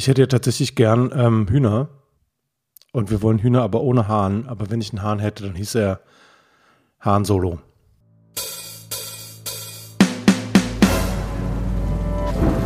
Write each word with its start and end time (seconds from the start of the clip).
Ich 0.00 0.08
hätte 0.08 0.22
ja 0.22 0.28
tatsächlich 0.28 0.76
gern 0.76 1.12
ähm, 1.14 1.46
Hühner. 1.50 1.90
Und 2.90 3.10
wir 3.10 3.20
wollen 3.20 3.38
Hühner 3.38 3.60
aber 3.60 3.82
ohne 3.82 4.08
Hahn. 4.08 4.46
Aber 4.46 4.70
wenn 4.70 4.80
ich 4.80 4.92
einen 4.92 5.02
Hahn 5.02 5.18
hätte, 5.18 5.42
dann 5.42 5.54
hieß 5.54 5.74
er 5.74 6.00
Hahn 7.00 7.26
Solo. 7.26 7.58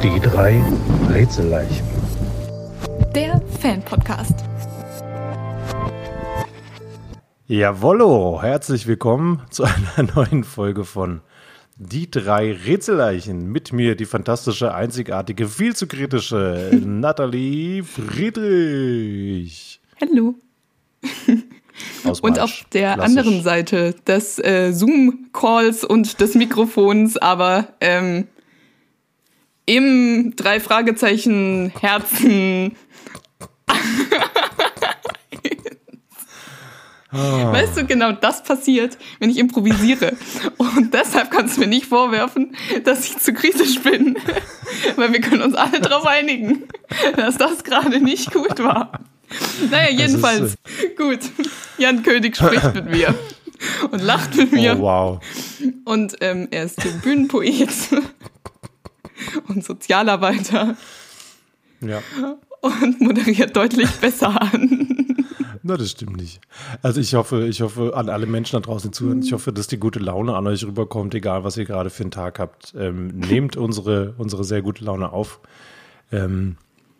Die 0.01 0.21
drei 0.21 0.62
Rätselleichen. 1.11 1.85
Der 3.17 3.42
Fan-Podcast. 3.60 4.44
Jawollo, 7.48 8.42
herzlich 8.42 8.87
willkommen 8.87 9.42
zu 9.51 9.64
einer 9.64 10.08
neuen 10.14 10.44
Folge 10.44 10.85
von 10.85 11.21
Die 11.77 12.09
drei 12.09 12.53
Rätselleichen. 12.53 13.51
Mit 13.51 13.72
mir 13.72 13.97
die 13.97 14.04
fantastische, 14.04 14.72
einzigartige, 14.75 15.49
viel 15.49 15.75
zu 15.75 15.89
kritische 15.89 16.70
Nathalie 16.84 17.83
Friedrich. 17.83 19.81
Hallo. 20.01 20.37
Und 22.23 22.39
auf 22.39 22.65
der 22.73 22.95
Klassisch. 22.95 23.19
anderen 23.19 23.43
Seite 23.43 23.95
des 24.07 24.39
äh, 24.39 24.73
Zoom-Calls 24.73 25.83
und 25.84 26.21
des 26.21 26.37
Mikrofons, 26.37 27.17
aber 27.17 27.69
ähm, 27.81 28.29
im 29.67 30.34
drei 30.37 30.61
Fragezeichen 30.61 31.73
Herzen. 31.81 32.77
Weißt 37.15 37.77
du, 37.77 37.85
genau 37.87 38.13
das 38.13 38.43
passiert, 38.43 38.99
wenn 39.21 39.31
ich 39.31 39.39
improvisiere. 39.39 40.13
Und 40.59 40.93
deshalb 40.93 41.31
kannst 41.31 41.57
du 41.57 41.61
mir 41.61 41.67
nicht 41.69 41.87
vorwerfen, 41.87 42.57
dass 42.85 43.05
ich 43.07 43.19
zu 43.19 43.33
kritisch 43.33 43.81
bin. 43.81 44.17
Weil 44.97 45.13
wir 45.13 45.21
können 45.21 45.43
uns 45.43 45.55
alle 45.55 45.81
darauf 45.81 46.07
einigen, 46.07 46.65
dass 47.17 47.37
das 47.37 47.63
gerade 47.65 48.01
nicht 48.01 48.33
gut 48.33 48.59
war. 48.59 49.01
Naja, 49.71 49.91
jedenfalls. 49.91 50.55
Gut. 50.97 51.21
Jan 51.79 52.03
König 52.03 52.37
spricht 52.37 52.75
mit 52.75 52.91
mir 52.91 53.15
und 53.91 54.03
lacht 54.03 54.37
mit 54.37 54.53
mir. 54.53 54.77
Oh, 54.78 54.83
wow. 54.83 55.21
Und 55.84 56.17
ähm, 56.21 56.49
er 56.51 56.65
ist 56.65 56.78
Bühnenpoet 57.03 57.69
und 59.49 59.65
Sozialarbeiter 59.65 60.77
Ja. 61.81 62.03
und 62.61 63.01
moderiert 63.01 63.56
deutlich 63.56 63.91
besser 63.93 64.41
an. 64.41 65.23
Na, 65.67 65.79
das 65.79 65.93
stimmt 65.93 66.19
nicht. 66.19 66.43
Also 66.83 67.01
ich 67.01 67.15
hoffe, 67.15 67.47
ich 67.47 67.62
hoffe 67.62 67.97
an 67.97 68.11
alle 68.11 68.27
Menschen 68.27 68.57
da 68.57 68.61
draußen 68.61 68.93
zuhören, 68.93 69.23
ich 69.23 69.33
hoffe, 69.33 69.51
dass 69.51 69.67
die 69.67 69.79
gute 69.79 69.98
Laune 69.98 70.37
an 70.37 70.47
euch 70.47 70.62
rüberkommt, 70.62 71.15
egal 71.15 71.43
was 71.43 71.56
ihr 71.56 71.65
gerade 71.65 71.89
für 71.89 72.03
einen 72.03 72.11
Tag 72.11 72.39
habt. 72.39 72.75
Ähm, 72.77 73.06
nehmt 73.09 73.56
unsere, 73.56 74.15
unsere 74.19 74.45
sehr 74.45 74.61
gute 74.61 74.84
Laune 74.84 75.11
auf. 75.11 75.41
Ähm, 76.12 76.56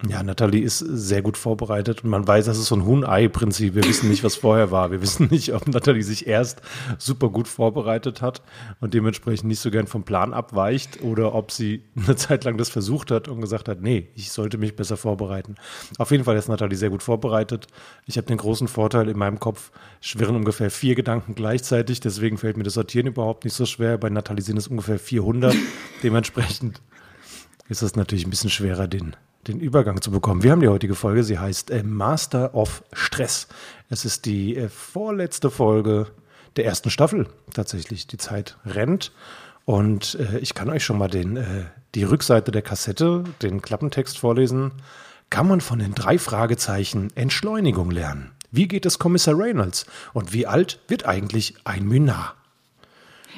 ja, 0.09 0.23
Nathalie 0.23 0.63
ist 0.63 0.79
sehr 0.81 1.23
gut 1.23 1.37
vorbereitet 1.37 2.05
und 2.05 2.11
man 2.11 2.27
weiß, 2.27 2.47
das 2.47 2.59
ist 2.59 2.67
so 2.67 2.75
ein 2.75 2.85
Huhn-Ei-Prinzip. 2.85 3.75
Wir 3.75 3.85
wissen 3.85 4.11
nicht, 4.11 4.25
was 4.25 4.35
vorher 4.35 4.71
war. 4.71 4.91
Wir 4.91 5.01
wissen 5.01 5.29
nicht, 5.31 5.55
ob 5.55 5.67
Nathalie 5.69 6.03
sich 6.03 6.27
erst 6.27 6.61
super 6.99 7.31
gut 7.31 7.49
vorbereitet 7.49 8.21
hat 8.21 8.43
und 8.81 8.93
dementsprechend 8.93 9.49
nicht 9.49 9.61
so 9.61 9.71
gern 9.71 9.87
vom 9.87 10.05
Plan 10.05 10.35
abweicht 10.35 11.03
oder 11.03 11.35
ob 11.35 11.53
sie 11.53 11.85
eine 11.97 12.17
Zeit 12.17 12.45
lang 12.45 12.59
das 12.59 12.69
versucht 12.69 13.11
hat 13.13 13.29
und 13.29 13.41
gesagt 13.41 13.69
hat, 13.69 13.81
nee, 13.81 14.09
ich 14.15 14.33
sollte 14.33 14.59
mich 14.59 14.77
besser 14.77 14.97
vorbereiten. 14.97 15.55
Auf 15.99 16.11
jeden 16.11 16.25
Fall 16.25 16.37
ist 16.37 16.49
Nathalie 16.49 16.77
sehr 16.77 16.91
gut 16.91 17.03
vorbereitet. 17.03 17.69
Ich 18.05 18.17
habe 18.17 18.27
den 18.27 18.39
großen 18.39 18.69
Vorteil, 18.69 19.09
in 19.09 19.17
meinem 19.17 19.39
Kopf 19.39 19.71
schwirren 20.01 20.37
ungefähr 20.37 20.71
vier 20.71 20.97
Gedanken 20.97 21.35
gleichzeitig, 21.35 22.01
deswegen 22.01 22.37
fällt 22.37 22.57
mir 22.57 22.65
das 22.65 22.75
Sortieren 22.75 23.07
überhaupt 23.07 23.45
nicht 23.45 23.55
so 23.55 23.65
schwer. 23.65 23.97
Bei 23.97 24.11
Nathalie 24.11 24.43
sind 24.43 24.57
es 24.57 24.69
ungefähr 24.69 24.99
400. 24.99 25.55
Dementsprechend 26.03 26.83
ist 27.69 27.83
es 27.83 27.97
natürlich 27.97 28.27
ein 28.27 28.31
bisschen 28.31 28.51
schwerer, 28.51 28.87
den, 28.87 29.17
den 29.49 29.61
Übergang 29.61 30.01
zu 30.01 30.11
bekommen. 30.11 30.43
Wir 30.43 30.51
haben 30.53 30.61
die 30.61 30.69
heutige 30.69 30.95
Folge, 30.95 31.25
sie 31.25 31.39
heißt 31.39 31.71
äh, 31.71 31.83
Master 31.83 32.55
of 32.55 32.83
Stress. 32.93 33.47
Es 33.91 34.05
ist 34.05 34.25
die 34.27 34.57
äh, 34.57 34.69
vorletzte 34.69 35.51
Folge 35.51 36.07
der 36.57 36.65
ersten 36.65 36.91
Staffel 36.91 37.27
tatsächlich. 37.53 38.07
Die 38.07 38.17
Zeit 38.17 38.57
rennt 38.67 39.13
und 39.65 40.17
äh, 40.21 40.39
ich 40.39 40.55
kann 40.55 40.71
euch 40.71 40.85
schon 40.85 40.99
mal 40.99 41.09
den, 41.09 41.37
äh, 41.37 41.65
die 41.95 42.05
Rückseite 42.05 42.51
der 42.53 42.63
Kassette, 42.63 43.25
den 43.43 43.63
Klappentext 43.63 44.19
vorlesen. 44.19 44.73
Kann 45.31 45.49
man 45.49 45.61
von 45.61 45.79
den 45.79 45.95
drei 45.95 46.19
Fragezeichen 46.19 47.09
Entschleunigung 47.17 47.91
lernen? 47.91 48.31
Wie 48.51 48.69
geht 48.69 48.87
es 48.87 48.99
Kommissar 49.01 49.37
Reynolds? 49.37 49.85
Und 50.13 50.33
wie 50.33 50.47
alt 50.47 50.79
wird 50.87 51.07
eigentlich 51.07 51.55
ein 51.65 51.87
Mynar? 51.89 52.35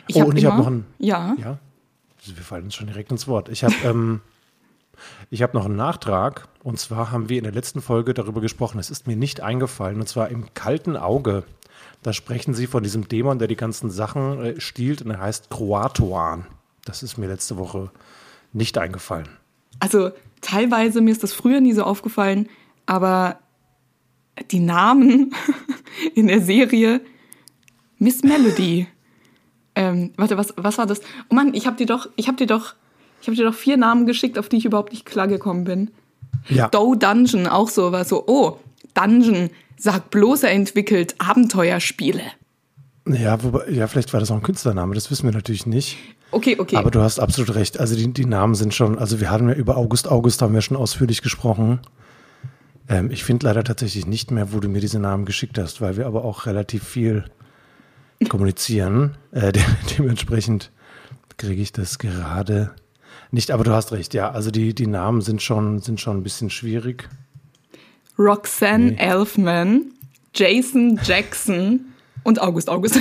Ich 0.09 0.17
Oh, 0.17 0.25
und 0.27 0.37
ich 0.37 0.45
habe 0.45 0.57
immer- 0.57 0.65
noch 0.65 0.71
ein, 0.71 0.85
Ja. 0.99 1.35
ja, 1.39 1.59
wir 2.27 2.43
fallen 2.45 2.65
uns 2.65 2.75
schon 2.75 2.87
direkt 2.89 3.11
ins 3.13 3.27
Wort. 3.27 3.49
Ich 3.49 3.65
habe 3.65 3.75
ähm, 3.85 4.21
ich 5.31 5.43
habe 5.43 5.57
noch 5.57 5.65
einen 5.65 5.77
Nachtrag. 5.77 6.49
Und 6.63 6.79
zwar 6.79 7.11
haben 7.11 7.29
wir 7.29 7.39
in 7.39 7.45
der 7.45 7.53
letzten 7.53 7.81
Folge 7.81 8.15
darüber 8.15 8.41
gesprochen. 8.41 8.79
Es 8.79 8.91
ist 8.91 9.07
mir 9.07 9.17
nicht 9.17 9.41
eingefallen. 9.41 10.01
Und 10.01 10.09
zwar 10.09 10.29
im 10.29 10.53
kalten 10.55 10.97
Auge. 10.97 11.45
Da 12.03 12.13
sprechen 12.13 12.55
sie 12.55 12.67
von 12.67 12.83
diesem 12.83 13.09
Dämon, 13.09 13.39
der 13.39 13.49
die 13.49 13.57
ganzen 13.57 13.91
Sachen 13.91 14.45
äh, 14.45 14.61
stiehlt. 14.61 15.03
Und 15.03 15.11
er 15.11 15.21
heißt 15.21 15.51
Kroatoan. 15.51 16.47
Das 16.85 17.03
ist 17.03 17.19
mir 17.19 17.27
letzte 17.27 17.57
Woche 17.57 17.91
nicht 18.53 18.79
eingefallen. 18.79 19.29
Also 19.81 20.11
teilweise, 20.41 21.01
mir 21.01 21.11
ist 21.11 21.23
das 21.23 21.33
früher 21.33 21.61
nie 21.61 21.73
so 21.73 21.83
aufgefallen, 21.83 22.49
aber 22.87 23.39
die 24.51 24.61
Namen 24.61 25.35
in 26.15 26.29
der 26.29 26.41
Serie 26.41 27.01
Miss 27.99 28.23
Melody. 28.23 28.87
Ähm, 29.75 30.13
warte, 30.17 30.37
was, 30.37 30.55
was 30.57 30.79
war 30.79 30.87
das? 30.87 31.01
Oh 31.29 31.35
Mann, 31.35 31.55
ich 31.55 31.67
habe 31.67 31.77
dir 31.77 31.87
doch, 31.87 32.09
ich 32.17 32.29
habe 32.29 32.37
dir 32.37 32.47
doch, 32.47 32.75
ich 33.21 33.29
habe 33.29 33.37
dir 33.37 33.45
doch 33.45 33.55
vier 33.55 33.77
Namen 33.77 34.07
geschickt, 34.07 34.39
auf 34.39 34.49
die 34.49 34.57
ich 34.57 34.65
überhaupt 34.65 34.93
nicht 34.93 35.07
klar 35.07 35.29
gekommen 35.29 35.65
bin. 35.65 35.91
Ja. 36.49 36.69
Doe 36.69 36.97
Dungeon, 36.97 37.47
auch 37.47 37.69
so, 37.69 37.93
war 37.93 38.05
so, 38.05 38.25
oh, 38.27 38.59
Dungeon, 38.95 39.51
sag 39.77 40.11
bloß, 40.11 40.45
er 40.45 40.53
entwickelt 40.53 41.15
Abenteuerspiele. 41.19 42.23
Ja, 43.09 43.43
wobei, 43.43 43.71
ja, 43.71 43.87
vielleicht 43.87 44.13
war 44.13 44.21
das 44.21 44.31
auch 44.31 44.37
ein 44.37 44.43
Künstlername. 44.43 44.95
Das 44.95 45.11
wissen 45.11 45.25
wir 45.25 45.33
natürlich 45.33 45.67
nicht. 45.67 45.97
Okay, 46.33 46.57
okay. 46.59 46.77
Aber 46.77 46.91
du 46.91 47.01
hast 47.01 47.21
absolut 47.21 47.55
recht. 47.55 47.79
Also 47.79 47.95
die, 47.95 48.13
die 48.13 48.27
Namen 48.27 48.55
sind 48.55 48.75
schon, 48.75 48.99
also 48.99 49.21
wir 49.21 49.31
hatten 49.31 49.49
ja 49.49 49.55
über 49.55 49.77
August 49.77 50.09
August 50.09 50.43
haben 50.43 50.55
wir 50.55 50.61
schon 50.61 50.77
ausführlich 50.77 51.23
gesprochen. 51.23 51.81
Ähm, 52.89 53.11
ich 53.11 53.23
finde 53.23 53.47
leider 53.47 53.63
tatsächlich 53.63 54.07
nicht 54.07 54.31
mehr, 54.33 54.53
wo 54.53 54.59
du 54.59 54.69
mir 54.69 54.81
diese 54.81 54.99
Namen 54.99 55.25
geschickt 55.25 55.59
hast, 55.59 55.81
weil 55.81 55.97
wir 55.97 56.07
aber 56.07 56.25
auch 56.25 56.47
relativ 56.47 56.83
viel 56.85 57.25
kommunizieren. 58.29 59.17
Äh, 59.31 59.53
de 59.53 59.63
dementsprechend 59.99 60.73
kriege 61.37 61.63
ich 61.63 61.73
das 61.73 61.99
gerade 61.99 62.73
nicht. 63.37 63.53
Aber 63.53 63.63
du 63.63 63.73
hast 63.73 63.93
recht, 63.93 64.15
ja. 64.15 64.31
Also 64.31 64.51
die, 64.51 64.75
die 64.75 64.89
Namen 64.89 65.21
sind 65.21 65.41
schon, 65.43 65.81
sind 65.81 66.01
schon 66.01 66.17
ein 66.17 66.23
bisschen 66.25 66.51
schwierig. 66.51 67.09
Roxanne 68.19 68.93
Nee. 68.93 68.97
Elfman, 68.97 69.93
Jason 70.35 70.99
Jackson 71.05 71.81
und 72.25 72.41
August 72.41 72.69
August. 72.69 72.99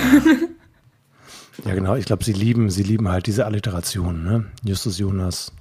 Ja, 1.64 1.74
genau. 1.74 1.96
Ich 1.96 2.06
glaube, 2.06 2.24
sie 2.24 2.34
lieben, 2.34 2.70
sie 2.70 2.84
lieben 2.84 3.08
halt 3.08 3.28
diese 3.28 3.46
Alliteration, 3.46 4.24
ne? 4.24 4.46
Justus 4.64 5.00
Jonas. 5.00 5.54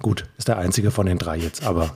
Gut, 0.00 0.24
ist 0.36 0.48
der 0.48 0.58
einzige 0.58 0.90
von 0.90 1.06
den 1.06 1.16
drei 1.16 1.36
jetzt, 1.36 1.62
aber 1.62 1.94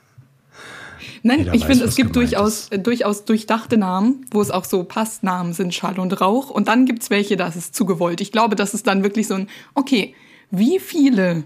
Nein, 1.24 1.40
Jeder 1.40 1.54
ich 1.54 1.62
weiß, 1.62 1.66
finde, 1.66 1.84
es 1.86 1.96
gibt 1.96 2.14
durchaus, 2.14 2.68
äh, 2.68 2.78
durchaus 2.78 3.24
durchdachte 3.24 3.76
Namen, 3.76 4.26
wo 4.30 4.40
es 4.40 4.52
auch 4.52 4.64
so 4.64 4.84
Passnamen 4.84 5.54
sind, 5.54 5.74
Schall 5.74 5.98
und 5.98 6.20
Rauch. 6.20 6.50
Und 6.50 6.68
dann 6.68 6.86
gibt's 6.86 7.10
welche, 7.10 7.36
das 7.36 7.56
ist 7.56 7.74
zu 7.74 7.84
gewollt. 7.84 8.20
Ich 8.20 8.30
glaube, 8.30 8.54
das 8.54 8.74
ist 8.74 8.86
dann 8.86 9.02
wirklich 9.02 9.26
so 9.26 9.34
ein, 9.34 9.48
okay, 9.74 10.14
wie 10.50 10.78
viele 10.78 11.44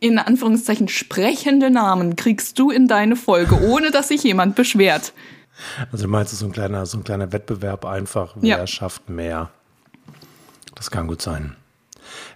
in 0.00 0.18
Anführungszeichen 0.18 0.88
sprechende 0.88 1.70
Namen 1.70 2.16
kriegst 2.16 2.58
du 2.58 2.70
in 2.70 2.88
deine 2.88 3.16
Folge, 3.16 3.60
ohne 3.68 3.90
dass 3.90 4.08
sich 4.08 4.22
jemand 4.24 4.54
beschwert? 4.56 5.12
Also 5.92 6.04
du 6.04 6.10
meinst, 6.10 6.28
es 6.28 6.34
ist 6.34 6.38
so 6.40 6.46
ein 6.46 6.52
kleiner, 6.52 6.86
so 6.86 6.96
ein 6.98 7.04
kleiner 7.04 7.32
Wettbewerb 7.32 7.84
einfach, 7.84 8.34
wer 8.36 8.58
Ja. 8.60 8.66
schafft 8.66 9.10
mehr. 9.10 9.50
Das 10.74 10.90
kann 10.90 11.06
gut 11.06 11.20
sein. 11.20 11.54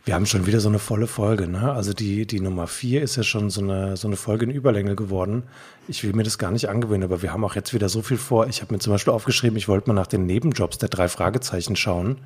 Wir 0.05 0.15
haben 0.15 0.27
schon 0.27 0.47
wieder 0.47 0.61
so 0.61 0.69
eine 0.69 0.79
volle 0.79 1.07
Folge, 1.07 1.49
ne? 1.49 1.73
Also 1.73 1.95
die, 1.95 2.27
die 2.27 2.41
Nummer 2.41 2.67
vier 2.67 3.01
ist 3.03 3.17
ja 3.17 3.23
schon 3.23 3.49
so 3.49 3.63
eine, 3.63 3.97
so 3.97 4.07
eine 4.07 4.17
Folge 4.17 4.45
in 4.45 4.51
Überlänge 4.51 4.95
geworden. 4.95 5.45
Ich 5.89 6.05
will 6.05 6.13
mir 6.13 6.23
das 6.23 6.37
gar 6.37 6.51
nicht 6.51 6.69
angewöhnen, 6.69 7.05
aber 7.05 7.23
wir 7.23 7.33
haben 7.33 7.45
auch 7.45 7.55
jetzt 7.55 7.73
wieder 7.73 7.89
so 7.89 8.03
viel 8.03 8.19
vor. 8.19 8.47
Ich 8.47 8.61
habe 8.61 8.73
mir 8.75 8.81
zum 8.81 8.93
Beispiel 8.93 9.13
aufgeschrieben, 9.15 9.57
ich 9.57 9.67
wollte 9.67 9.89
mal 9.89 9.95
nach 9.95 10.07
den 10.07 10.27
Nebenjobs 10.27 10.77
der 10.79 10.91
drei 10.91 11.09
Fragezeichen 11.09 11.75
schauen. 11.77 12.19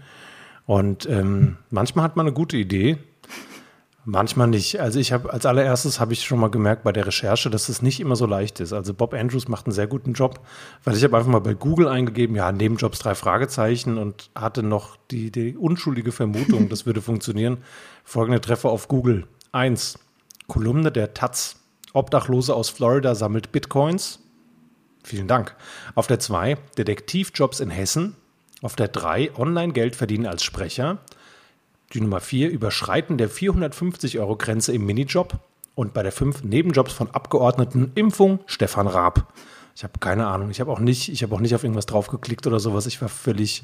Und 0.67 1.06
ähm, 1.08 1.56
manchmal 1.70 2.05
hat 2.05 2.17
man 2.17 2.26
eine 2.26 2.35
gute 2.35 2.56
Idee, 2.56 2.99
Manchmal 4.05 4.47
nicht. 4.47 4.81
Also 4.81 4.99
ich 4.99 5.12
habe 5.12 5.33
als 5.33 5.45
allererstes 5.45 6.00
habe 6.00 6.12
ich 6.12 6.25
schon 6.25 6.39
mal 6.39 6.50
gemerkt 6.50 6.83
bei 6.83 6.93
der 6.93 7.06
Recherche, 7.06 7.50
dass 7.50 7.69
es 7.69 7.83
nicht 7.83 8.00
immer 8.00 8.17
so 8.17 8.27
leicht 8.27 8.61
ist. 8.61 8.73
Also 8.73 8.95
Bob 8.95 9.12
Andrews 9.12 9.49
macht 9.49 9.67
einen 9.67 9.75
sehr 9.75 9.87
guten 9.87 10.15
Job, 10.15 10.41
weil 10.85 10.97
ich 10.97 11.05
habe 11.05 11.17
einfach 11.17 11.31
mal 11.31 11.41
bei 11.41 11.55
Google 11.55 11.89
eingegeben, 11.89 12.35
ja, 12.35 12.50
Nebenjobs 12.50 13.00
drei 13.00 13.15
Fragezeichen 13.15 13.99
und 13.99 14.31
hatte 14.35 14.62
noch 14.62 14.97
die, 15.11 15.31
die 15.31 15.56
unschuldige 15.56 16.12
Vermutung, 16.12 16.69
das 16.71 16.87
würde 16.87 17.03
funktionieren. 17.03 17.59
Folgende 18.05 18.41
Treffer 18.41 18.71
auf 18.71 18.89
Google. 18.89 19.27
Eins, 19.53 19.99
Kolumne 20.47 20.91
der 20.91 21.12
Taz. 21.12 21.56
Obdachlose 21.93 22.55
aus 22.55 22.71
Florida 22.71 23.15
sammelt 23.15 23.53
Bitcoins. 23.53 24.21
Vielen 25.03 25.29
Dank. 25.29 25.55
Auf 25.95 26.06
der 26.06 26.19
2 26.19 26.56
Detektivjobs 26.77 27.61
in 27.61 27.71
Hessen. 27.71 28.15
Auf 28.62 28.77
der 28.77 28.89
3 28.89 29.37
Online-Geld 29.37 29.97
verdienen 29.97 30.27
als 30.27 30.43
Sprecher. 30.43 30.99
Die 31.93 32.00
Nummer 32.00 32.20
4 32.20 32.50
Überschreiten 32.50 33.19
der 33.19 33.31
450-Euro-Grenze 33.31 34.73
im 34.73 34.85
Minijob. 34.85 35.38
Und 35.75 35.94
bei 35.94 36.02
der 36.02 36.12
5 36.12 36.43
Nebenjobs 36.43 36.93
von 36.93 37.11
Abgeordneten 37.11 37.93
Impfung 37.94 38.40
Stefan 38.46 38.88
Raab. 38.88 39.32
Ich 39.76 39.85
habe 39.85 39.94
keine 40.00 40.26
Ahnung. 40.26 40.50
Ich 40.50 40.61
habe 40.61 40.73
auch 40.73 40.81
nicht, 40.81 41.08
ich 41.08 41.23
habe 41.23 41.35
auch 41.35 41.40
nicht 41.40 41.55
auf 41.55 41.62
irgendwas 41.62 41.87
draufgeklickt 41.87 42.46
oder 42.49 42.58
sowas. 42.58 42.87
Ich 42.87 43.00
war 43.00 43.08
völlig 43.08 43.62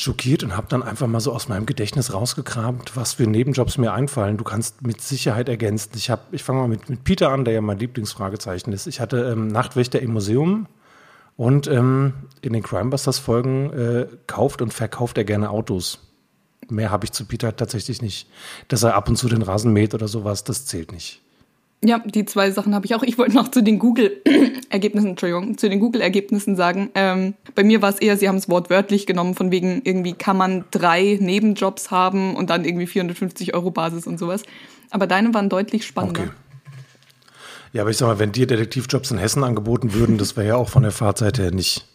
schockiert 0.00 0.42
und 0.42 0.56
habe 0.56 0.66
dann 0.68 0.82
einfach 0.82 1.06
mal 1.06 1.20
so 1.20 1.32
aus 1.32 1.48
meinem 1.48 1.66
Gedächtnis 1.66 2.12
rausgekramt, 2.14 2.96
was 2.96 3.14
für 3.14 3.24
Nebenjobs 3.24 3.78
mir 3.78 3.92
einfallen. 3.92 4.38
Du 4.38 4.44
kannst 4.44 4.82
mit 4.82 5.00
Sicherheit 5.02 5.48
ergänzen. 5.48 5.92
Ich 5.96 6.10
ich 6.32 6.42
fange 6.42 6.60
mal 6.60 6.68
mit, 6.68 6.88
mit 6.88 7.04
Peter 7.04 7.30
an, 7.30 7.44
der 7.44 7.54
ja 7.54 7.60
mein 7.60 7.78
Lieblingsfragezeichen 7.78 8.72
ist. 8.72 8.86
Ich 8.86 9.00
hatte 9.00 9.30
ähm, 9.30 9.48
Nachtwächter 9.48 10.00
im 10.00 10.12
Museum 10.12 10.66
und 11.36 11.66
ähm, 11.68 12.14
in 12.40 12.54
den 12.54 12.62
Crimebusters-Folgen 12.62 13.72
äh, 13.72 14.06
kauft 14.26 14.62
und 14.62 14.72
verkauft 14.72 15.18
er 15.18 15.24
gerne 15.24 15.50
Autos. 15.50 16.09
Mehr 16.70 16.90
habe 16.90 17.04
ich 17.04 17.12
zu 17.12 17.24
Peter 17.24 17.54
tatsächlich 17.54 18.02
nicht. 18.02 18.28
Dass 18.68 18.82
er 18.82 18.94
ab 18.94 19.08
und 19.08 19.16
zu 19.16 19.28
den 19.28 19.42
Rasen 19.42 19.72
mäht 19.72 19.94
oder 19.94 20.08
sowas, 20.08 20.44
das 20.44 20.66
zählt 20.66 20.92
nicht. 20.92 21.20
Ja, 21.82 21.98
die 21.98 22.26
zwei 22.26 22.50
Sachen 22.50 22.74
habe 22.74 22.84
ich 22.84 22.94
auch. 22.94 23.02
Ich 23.02 23.16
wollte 23.16 23.34
noch 23.34 23.48
zu 23.48 23.62
den 23.62 23.78
Google-Ergebnissen, 23.78 25.08
Entschuldigung, 25.10 25.56
zu 25.56 25.70
den 25.70 25.80
Google-Ergebnissen 25.80 26.54
sagen. 26.54 26.90
Ähm, 26.94 27.34
bei 27.54 27.64
mir 27.64 27.80
war 27.80 27.88
es 27.88 27.98
eher, 27.98 28.18
sie 28.18 28.28
haben 28.28 28.36
es 28.36 28.50
wortwörtlich 28.50 29.06
genommen, 29.06 29.34
von 29.34 29.50
wegen 29.50 29.80
irgendwie 29.84 30.12
kann 30.12 30.36
man 30.36 30.64
drei 30.70 31.16
Nebenjobs 31.18 31.90
haben 31.90 32.36
und 32.36 32.50
dann 32.50 32.66
irgendwie 32.66 32.86
450 32.86 33.54
Euro 33.54 33.70
Basis 33.70 34.06
und 34.06 34.18
sowas. 34.18 34.42
Aber 34.90 35.06
deine 35.06 35.32
waren 35.32 35.48
deutlich 35.48 35.86
spannender. 35.86 36.22
Okay. 36.22 36.30
Ja, 37.72 37.82
aber 37.82 37.90
ich 37.90 37.96
sag 37.96 38.08
mal, 38.08 38.18
wenn 38.18 38.32
dir 38.32 38.46
Detektivjobs 38.46 39.10
in 39.10 39.18
Hessen 39.18 39.44
angeboten 39.44 39.94
würden, 39.94 40.18
das 40.18 40.36
wäre 40.36 40.48
ja 40.48 40.56
auch 40.56 40.68
von 40.68 40.82
der 40.82 40.92
Fahrzeit 40.92 41.38
her 41.38 41.50
nicht. 41.50 41.86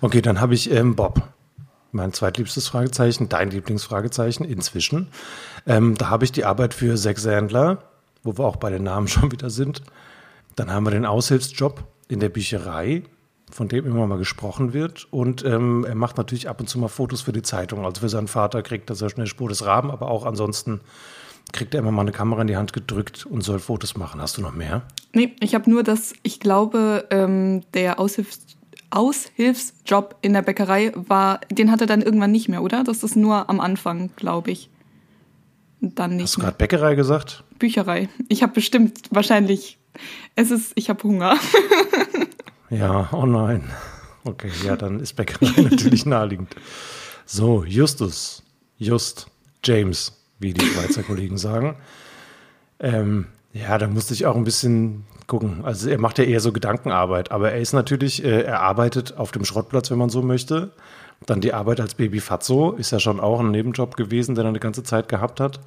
Okay, 0.00 0.20
dann 0.20 0.40
habe 0.40 0.54
ich 0.54 0.70
ähm, 0.70 0.94
Bob. 0.94 1.22
Mein 1.92 2.12
zweitliebstes 2.12 2.68
Fragezeichen, 2.68 3.28
dein 3.28 3.50
Lieblingsfragezeichen 3.50 4.44
inzwischen. 4.44 5.08
Ähm, 5.66 5.96
da 5.96 6.08
habe 6.08 6.24
ich 6.24 6.32
die 6.32 6.44
Arbeit 6.44 6.74
für 6.74 6.96
Zack 6.96 7.18
Sandler 7.18 7.82
wo 8.22 8.36
wir 8.36 8.44
auch 8.44 8.56
bei 8.56 8.70
den 8.70 8.82
Namen 8.82 9.08
schon 9.08 9.32
wieder 9.32 9.50
sind. 9.50 9.82
Dann 10.56 10.70
haben 10.70 10.84
wir 10.84 10.90
den 10.90 11.06
Aushilfsjob 11.06 11.84
in 12.08 12.20
der 12.20 12.28
Bücherei, 12.28 13.04
von 13.50 13.68
dem 13.68 13.86
immer 13.86 14.06
mal 14.06 14.18
gesprochen 14.18 14.72
wird. 14.72 15.08
Und 15.10 15.44
ähm, 15.44 15.84
er 15.84 15.94
macht 15.94 16.18
natürlich 16.18 16.48
ab 16.48 16.60
und 16.60 16.68
zu 16.68 16.78
mal 16.78 16.88
Fotos 16.88 17.22
für 17.22 17.32
die 17.32 17.42
Zeitung. 17.42 17.84
Also 17.84 18.00
für 18.00 18.08
seinen 18.08 18.28
Vater 18.28 18.62
kriegt 18.62 18.90
er 18.90 18.96
sehr 18.96 19.10
schnell 19.10 19.26
Spur 19.26 19.48
des 19.48 19.64
Raben, 19.64 19.90
aber 19.90 20.10
auch 20.10 20.24
ansonsten 20.24 20.80
kriegt 21.52 21.74
er 21.74 21.80
immer 21.80 21.90
mal 21.90 22.02
eine 22.02 22.12
Kamera 22.12 22.42
in 22.42 22.46
die 22.46 22.56
Hand 22.56 22.72
gedrückt 22.72 23.26
und 23.26 23.42
soll 23.42 23.58
Fotos 23.58 23.96
machen. 23.96 24.20
Hast 24.20 24.36
du 24.36 24.42
noch 24.42 24.54
mehr? 24.54 24.82
Nee, 25.12 25.34
ich 25.40 25.54
habe 25.54 25.68
nur 25.68 25.82
das, 25.82 26.12
ich 26.22 26.38
glaube, 26.38 27.06
ähm, 27.10 27.62
der 27.74 27.98
Aushilfs 27.98 28.40
Aushilfsjob 28.90 30.16
in 30.20 30.32
der 30.32 30.42
Bäckerei 30.42 30.92
war, 30.94 31.40
den 31.50 31.70
hat 31.70 31.80
er 31.80 31.86
dann 31.86 32.02
irgendwann 32.02 32.32
nicht 32.32 32.48
mehr, 32.48 32.62
oder? 32.62 32.84
Das 32.84 33.02
ist 33.02 33.16
nur 33.16 33.48
am 33.48 33.60
Anfang, 33.60 34.10
glaube 34.16 34.50
ich. 34.50 34.70
dann 35.80 36.16
nicht. 36.16 36.24
Hast 36.24 36.36
du 36.36 36.40
gerade 36.40 36.56
Bäckerei 36.56 36.94
gesagt? 36.94 37.44
Bücherei. 37.58 38.08
Ich 38.28 38.42
habe 38.42 38.52
bestimmt 38.52 39.00
wahrscheinlich. 39.10 39.78
Es 40.34 40.50
ist, 40.50 40.72
ich 40.74 40.88
habe 40.88 41.02
Hunger. 41.02 41.36
ja, 42.70 43.08
oh 43.12 43.26
nein. 43.26 43.70
Okay, 44.24 44.50
ja, 44.64 44.76
dann 44.76 45.00
ist 45.00 45.14
Bäckerei 45.14 45.62
natürlich 45.62 46.04
naheliegend. 46.04 46.54
So, 47.24 47.64
Justus, 47.64 48.42
Just, 48.76 49.28
James, 49.64 50.12
wie 50.38 50.52
die 50.52 50.64
Schweizer 50.64 51.02
Kollegen 51.02 51.38
sagen. 51.38 51.76
Ähm, 52.80 53.26
ja, 53.52 53.78
da 53.78 53.88
musste 53.88 54.14
ich 54.14 54.26
auch 54.26 54.36
ein 54.36 54.44
bisschen 54.44 55.04
gucken. 55.30 55.64
Also 55.64 55.88
er 55.88 55.98
macht 55.98 56.18
ja 56.18 56.24
eher 56.24 56.40
so 56.40 56.52
Gedankenarbeit, 56.52 57.30
aber 57.30 57.52
er 57.52 57.60
ist 57.60 57.72
natürlich, 57.72 58.22
äh, 58.22 58.42
er 58.42 58.60
arbeitet 58.60 59.16
auf 59.16 59.30
dem 59.30 59.46
Schrottplatz, 59.46 59.90
wenn 59.90 59.98
man 59.98 60.10
so 60.10 60.20
möchte. 60.20 60.72
Dann 61.24 61.40
die 61.40 61.54
Arbeit 61.54 61.80
als 61.80 61.94
Baby 61.94 62.20
Fatso 62.20 62.72
ist 62.72 62.90
ja 62.90 62.98
schon 62.98 63.20
auch 63.20 63.40
ein 63.40 63.50
Nebenjob 63.50 63.96
gewesen, 63.96 64.34
den 64.34 64.44
er 64.44 64.48
eine 64.48 64.60
ganze 64.60 64.82
Zeit 64.82 65.08
gehabt 65.08 65.40
hat. 65.40 65.60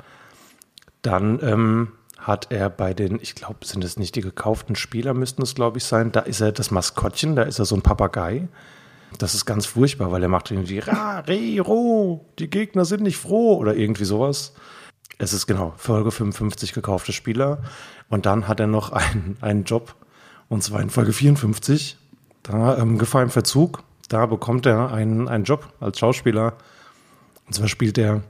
Dann 1.01 1.39
ähm, 1.41 1.91
hat 2.17 2.47
er 2.51 2.69
bei 2.69 2.93
den, 2.93 3.19
ich 3.21 3.35
glaube, 3.35 3.65
sind 3.65 3.83
es 3.83 3.97
nicht 3.97 4.15
die 4.15 4.21
gekauften 4.21 4.75
Spieler, 4.75 5.13
müssten 5.13 5.41
es, 5.41 5.55
glaube 5.55 5.77
ich, 5.77 5.85
sein. 5.85 6.11
Da 6.11 6.21
ist 6.21 6.41
er 6.41 6.51
das 6.51 6.69
Maskottchen, 6.69 7.35
da 7.35 7.43
ist 7.43 7.59
er 7.59 7.65
so 7.65 7.75
ein 7.75 7.81
Papagei. 7.81 8.47
Das 9.17 9.33
ist 9.33 9.45
ganz 9.45 9.65
furchtbar, 9.65 10.11
weil 10.11 10.23
er 10.23 10.29
macht 10.29 10.51
irgendwie 10.51 10.79
Ra, 10.79 11.19
Re, 11.19 11.61
Ro, 11.61 12.25
die 12.39 12.49
Gegner 12.49 12.83
sind 12.83 13.03
nicht 13.03 13.17
froh 13.17 13.57
oder 13.57 13.75
irgendwie 13.75 14.05
sowas. 14.05 14.53
Es 15.19 15.31
ist 15.31 15.45
genau 15.45 15.73
Folge 15.77 16.11
55 16.11 16.73
gekaufte 16.73 17.13
Spieler. 17.13 17.61
Und 18.09 18.25
dann 18.25 18.47
hat 18.47 18.59
er 18.59 18.67
noch 18.67 18.91
einen, 18.91 19.37
einen 19.41 19.63
Job, 19.63 19.95
und 20.49 20.63
zwar 20.63 20.81
in 20.81 20.89
Folge 20.89 21.13
54. 21.13 21.97
Da 22.43 22.77
ähm, 22.77 22.97
Gefahr 22.97 23.23
im 23.23 23.29
Verzug. 23.29 23.83
Da 24.09 24.25
bekommt 24.25 24.65
er 24.65 24.91
einen, 24.91 25.27
einen 25.27 25.45
Job 25.45 25.73
als 25.79 25.97
Schauspieler. 25.97 26.53
Und 27.47 27.53
zwar 27.53 27.67
spielt 27.67 27.97
er 27.97 28.21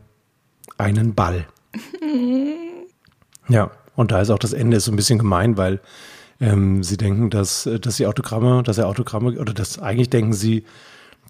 einen 0.77 1.15
Ball. 1.15 1.47
Ja, 3.49 3.71
und 3.95 4.11
da 4.11 4.21
ist 4.21 4.29
auch 4.29 4.39
das 4.39 4.53
Ende 4.53 4.79
so 4.79 4.89
ein 4.89 4.95
bisschen 4.95 5.19
gemein, 5.19 5.57
weil 5.57 5.81
ähm, 6.39 6.83
sie 6.83 6.97
denken, 6.97 7.29
dass, 7.29 7.69
dass 7.81 7.97
die 7.97 8.07
Autogramme, 8.07 8.63
dass 8.63 8.77
er 8.77 8.87
Autogramme, 8.87 9.37
oder 9.37 9.53
dass 9.53 9.79
eigentlich 9.79 10.09
denken 10.09 10.33
sie, 10.33 10.63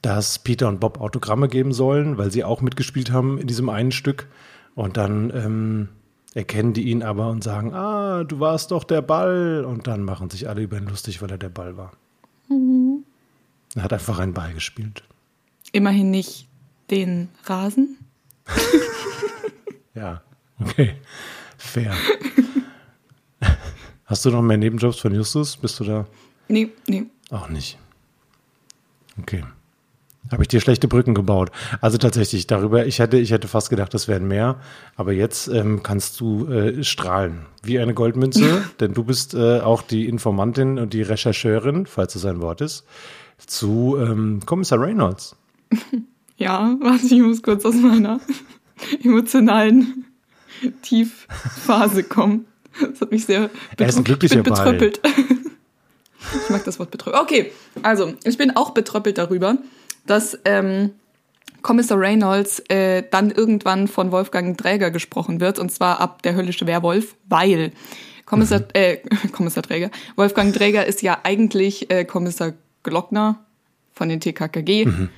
dass 0.02 0.40
Peter 0.40 0.68
und 0.68 0.80
Bob 0.80 1.02
Autogramme 1.02 1.48
geben 1.48 1.74
sollen, 1.74 2.18
weil 2.18 2.32
sie 2.32 2.44
auch 2.44 2.62
mitgespielt 2.62 3.12
haben 3.12 3.38
in 3.40 3.48
diesem 3.48 3.70
einen 3.70 3.92
Stück. 3.92 4.28
Und 4.76 4.98
dann 4.98 5.32
ähm, 5.36 5.90
erkennen 6.34 6.74
die 6.74 6.84
ihn 6.90 7.04
aber 7.04 7.30
und 7.30 7.44
sagen, 7.44 7.74
ah, 7.74 8.24
du 8.24 8.40
warst 8.40 8.72
doch 8.72 8.84
der 8.84 9.02
Ball. 9.02 9.66
Und 9.66 9.88
dann 9.88 10.04
machen 10.04 10.30
sich 10.30 10.50
alle 10.50 10.62
über 10.62 10.78
ihn 10.78 10.88
lustig, 10.88 11.22
weil 11.22 11.32
er 11.32 11.38
der 11.38 11.50
Ball 11.50 11.78
war. 11.78 11.92
Mhm. 12.50 13.04
Er 13.76 13.84
hat 13.84 13.94
einfach 13.94 14.20
einen 14.20 14.34
Ball 14.34 14.54
gespielt. 14.54 15.04
Immerhin 15.72 16.12
nicht 16.12 16.48
den 16.90 17.30
Rasen. 17.46 17.98
ja, 19.96 20.22
okay. 20.60 20.96
Fair. 21.58 21.94
Hast 24.06 24.26
du 24.26 24.30
noch 24.30 24.42
mehr 24.42 24.58
Nebenjobs 24.58 25.00
von 25.00 25.16
Justus? 25.16 25.58
Bist 25.58 25.80
du 25.80 25.86
da? 25.86 26.08
Nee, 26.48 26.70
nee. 26.88 27.06
Auch 27.32 27.50
nicht. 27.50 27.80
Okay. 29.20 29.44
Habe 30.34 30.42
ich 30.42 30.48
dir 30.48 30.60
schlechte 30.60 30.88
Brücken 30.88 31.14
gebaut. 31.14 31.52
Also 31.80 32.00
tatsächlich, 32.00 32.48
darüber, 32.48 32.88
ich 32.88 32.98
hätte, 32.98 33.18
ich 33.18 33.30
hätte 33.30 33.48
fast 33.48 33.70
gedacht, 33.70 33.94
das 33.94 34.08
wären 34.08 34.28
mehr. 34.28 34.56
Aber 34.96 35.14
jetzt 35.14 35.48
ähm, 35.48 35.84
kannst 35.84 36.20
du 36.20 36.48
äh, 36.48 36.84
strahlen 36.84 37.46
wie 37.62 37.78
eine 37.78 37.94
Goldmünze, 37.94 38.64
denn 38.80 38.96
du 38.96 39.04
bist 39.04 39.36
äh, 39.36 39.60
auch 39.60 39.84
die 39.84 40.08
Informantin 40.08 40.80
und 40.80 40.94
die 40.94 41.04
Rechercheurin, 41.04 41.86
falls 41.86 42.16
es 42.16 42.26
ein 42.26 42.42
Wort 42.42 42.62
ist, 42.62 42.84
zu 43.38 43.96
ähm, 44.00 44.42
Kommissar 44.46 44.82
Reynolds. 44.82 45.36
Ja, 46.36 46.76
warte, 46.82 47.06
ich 47.06 47.22
muss 47.22 47.44
kurz 47.44 47.64
aus 47.64 47.76
meiner 47.76 48.20
emotionalen 49.04 50.06
Tiefphase 50.82 52.04
kommen. 52.04 52.48
Das 52.82 53.02
hat 53.02 53.12
mich 53.12 53.28
sehr 53.28 53.52
er 53.78 53.88
ist 53.88 53.98
ein 53.98 54.04
glücklicher 54.04 54.42
betröppelt. 54.42 55.00
ich 55.06 56.50
mag 56.50 56.66
das 56.66 56.80
Wort 56.80 56.90
betröppelt. 56.90 57.22
Okay, 57.22 57.52
also 57.84 58.16
ich 58.24 58.36
bin 58.36 58.56
auch 58.58 58.72
betröppelt 58.72 59.20
darüber, 59.20 59.60
dass 60.06 60.38
ähm, 60.46 60.92
Kommissar 61.62 62.00
Reynolds 62.00 62.60
äh, 62.70 63.04
dann 63.10 63.32
irgendwann 63.32 63.88
von 63.88 64.12
Wolfgang 64.12 64.58
Träger 64.58 64.92
gesprochen 64.92 65.40
wird, 65.40 65.60
und 65.60 65.72
zwar 65.72 66.00
ab 66.00 66.22
der 66.24 66.36
höllische 66.36 66.68
Werwolf, 66.68 67.16
weil 67.28 67.72
Kommissar, 68.26 68.60
mhm. 68.60 68.66
äh, 68.74 68.98
Kommissar 69.32 69.64
Träger, 69.64 69.90
Wolfgang 70.16 70.54
Träger 70.54 70.86
ist 70.86 71.02
ja 71.02 71.20
eigentlich 71.24 71.90
äh, 71.90 72.06
Kommissar 72.06 72.54
Glockner 72.84 73.40
von 73.94 74.10
den 74.10 74.20
TKKG. 74.20 74.86
Mhm 74.86 75.10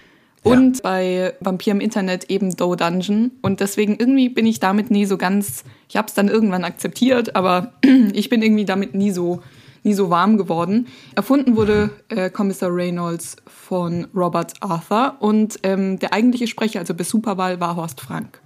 und 0.45 0.77
ja. 0.77 0.83
bei 0.83 1.33
Vampir 1.39 1.71
im 1.71 1.79
Internet 1.79 2.29
eben 2.29 2.55
Doe 2.55 2.77
Dungeon. 2.77 3.31
Und 3.41 3.61
deswegen 3.61 3.95
irgendwie 3.97 4.29
bin 4.29 4.45
ich 4.45 4.59
damit 4.59 4.91
nie 4.91 5.05
so 5.05 5.17
ganz, 5.17 5.63
ich 5.89 5.97
habe 5.97 6.07
es 6.07 6.13
dann 6.13 6.27
irgendwann 6.27 6.63
akzeptiert, 6.63 7.35
aber 7.35 7.73
ich 8.13 8.29
bin 8.29 8.43
irgendwie 8.43 8.65
damit 8.65 8.93
nie 8.93 9.09
so, 9.09 9.41
nie 9.85 9.93
so 9.93 10.09
warm 10.09 10.37
geworden. 10.37 10.87
Erfunden 11.15 11.55
wurde 11.55 11.91
äh, 12.09 12.29
Kommissar 12.29 12.75
Reynolds 12.75 13.37
von 13.47 14.07
Robert 14.13 14.53
Arthur 14.59 15.15
und 15.19 15.59
ähm, 15.63 15.99
der 15.99 16.13
eigentliche 16.13 16.47
Sprecher, 16.47 16.79
also 16.79 16.93
bei 16.93 17.03
Superwahl, 17.03 17.59
war 17.59 17.75
Horst 17.75 18.01
Frank. 18.01 18.41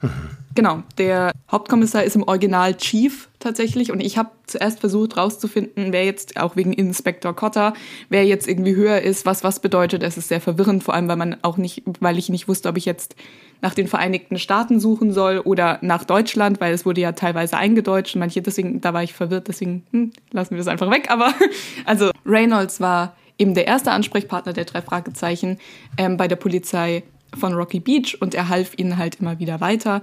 Genau, 0.58 0.82
der 0.98 1.30
Hauptkommissar 1.52 2.02
ist 2.02 2.16
im 2.16 2.24
Original 2.24 2.74
Chief 2.76 3.28
tatsächlich 3.38 3.92
und 3.92 4.00
ich 4.00 4.18
habe 4.18 4.30
zuerst 4.44 4.80
versucht 4.80 5.16
rauszufinden, 5.16 5.92
wer 5.92 6.04
jetzt 6.04 6.36
auch 6.36 6.56
wegen 6.56 6.72
Inspektor 6.72 7.32
Cotter, 7.32 7.74
wer 8.08 8.24
jetzt 8.24 8.48
irgendwie 8.48 8.74
höher 8.74 9.00
ist, 9.00 9.24
was 9.24 9.44
was 9.44 9.60
bedeutet. 9.60 10.02
Es 10.02 10.16
ist 10.16 10.26
sehr 10.26 10.40
verwirrend, 10.40 10.82
vor 10.82 10.94
allem 10.94 11.06
weil 11.06 11.14
man 11.14 11.36
auch 11.42 11.58
nicht, 11.58 11.84
weil 12.00 12.18
ich 12.18 12.28
nicht 12.28 12.48
wusste, 12.48 12.68
ob 12.70 12.76
ich 12.76 12.86
jetzt 12.86 13.14
nach 13.60 13.72
den 13.72 13.86
Vereinigten 13.86 14.36
Staaten 14.36 14.80
suchen 14.80 15.12
soll 15.12 15.38
oder 15.38 15.78
nach 15.80 16.02
Deutschland, 16.02 16.60
weil 16.60 16.74
es 16.74 16.84
wurde 16.84 17.02
ja 17.02 17.12
teilweise 17.12 17.56
eingedeutscht. 17.56 18.16
Manche 18.16 18.42
deswegen, 18.42 18.80
da 18.80 18.92
war 18.92 19.04
ich 19.04 19.14
verwirrt, 19.14 19.46
deswegen 19.46 19.84
hm, 19.92 20.10
lassen 20.32 20.50
wir 20.50 20.58
das 20.58 20.66
einfach 20.66 20.90
weg. 20.90 21.08
Aber 21.08 21.34
also 21.84 22.10
Reynolds 22.26 22.80
war 22.80 23.14
eben 23.38 23.54
der 23.54 23.68
erste 23.68 23.92
Ansprechpartner 23.92 24.54
der 24.54 24.64
drei 24.64 24.82
Fragezeichen 24.82 25.58
ähm, 25.98 26.16
bei 26.16 26.26
der 26.26 26.34
Polizei 26.34 27.04
von 27.36 27.52
Rocky 27.54 27.80
Beach 27.80 28.16
und 28.20 28.34
er 28.34 28.48
half 28.48 28.72
ihnen 28.76 28.96
halt 28.96 29.16
immer 29.16 29.38
wieder 29.38 29.60
weiter. 29.60 30.02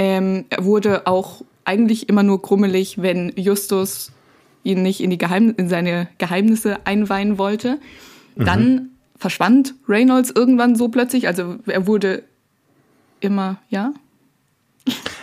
Ähm, 0.00 0.46
er 0.48 0.64
wurde 0.64 1.06
auch 1.06 1.42
eigentlich 1.64 2.08
immer 2.08 2.22
nur 2.22 2.40
krummelig, 2.40 3.02
wenn 3.02 3.32
Justus 3.36 4.12
ihn 4.62 4.82
nicht 4.82 5.00
in, 5.00 5.10
die 5.10 5.18
Geheim 5.18 5.54
in 5.56 5.68
seine 5.68 6.08
Geheimnisse 6.16 6.78
einweihen 6.86 7.36
wollte. 7.36 7.78
Mhm. 8.34 8.44
Dann 8.44 8.88
verschwand 9.16 9.74
Reynolds 9.86 10.30
irgendwann 10.30 10.74
so 10.74 10.88
plötzlich. 10.88 11.28
Also 11.28 11.56
er 11.66 11.86
wurde 11.86 12.22
immer, 13.20 13.58
ja? 13.68 13.92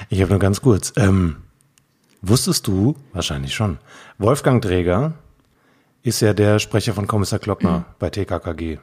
Ich 0.09 0.21
habe 0.21 0.29
nur 0.29 0.39
ganz 0.39 0.61
kurz. 0.61 0.93
Ähm, 0.95 1.37
Wusstest 2.21 2.67
du, 2.67 2.95
wahrscheinlich 3.13 3.53
schon, 3.53 3.77
Wolfgang 4.17 4.61
Träger 4.61 5.13
ist 6.03 6.21
ja 6.21 6.33
der 6.33 6.59
Sprecher 6.59 6.93
von 6.93 7.07
Kommissar 7.07 7.39
Glockner 7.39 7.85
bei 7.99 8.09
TKKG. 8.09 8.77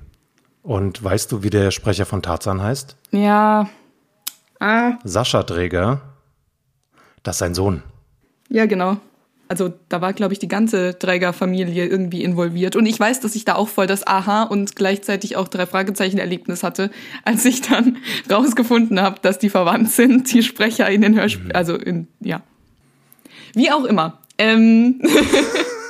Und 0.63 1.03
weißt 1.03 1.31
du, 1.33 1.43
wie 1.43 1.51
der 1.51 1.71
Sprecher 1.71 2.07
von 2.07 2.23
Tarzan 2.23 2.63
heißt? 2.63 2.97
Ja. 3.11 3.69
Ah, 4.65 4.99
Sascha 5.05 5.43
Träger. 5.43 6.01
Das 7.23 7.35
ist 7.35 7.41
sein 7.41 7.55
Sohn. 7.55 7.83
ja, 8.49 8.65
genau. 8.65 8.97
Also 9.47 9.75
da 9.91 10.01
war, 10.01 10.15
glaube 10.15 10.33
ich, 10.33 10.39
die 10.39 10.49
ganze 10.49 10.99
Trägerfamilie 10.99 11.87
irgendwie 11.87 12.25
involviert. 12.25 12.75
Und 12.75 12.87
ich 12.87 12.99
weiß, 12.99 13.21
dass 13.21 13.35
ich 13.35 13.45
da 13.45 13.57
auch 13.57 13.69
voll 13.69 13.87
das 13.87 14.07
Aha 14.07 14.45
und 14.45 14.75
gleichzeitig 14.75 15.37
auch 15.37 15.49
drei 15.49 15.67
Fragezeichen-Erlebnis 15.67 16.63
hatte, 16.63 16.91
als 17.27 17.45
ich 17.45 17.61
dann 17.61 17.99
rausgefunden 18.31 19.03
habe, 19.03 19.21
dass 19.21 19.39
die 19.39 19.51
verwandt 19.51 19.91
sind, 19.91 20.33
die 20.33 20.43
Sprecher 20.43 20.89
in 20.89 21.03
den 21.03 21.15
Hörspielen. 21.15 21.53
Also 21.53 21.77
in, 21.77 22.09
ja. 22.21 22.41
Wie 23.53 23.71
auch 23.71 23.85
immer. 23.85 24.19
Ähm, 24.39 25.03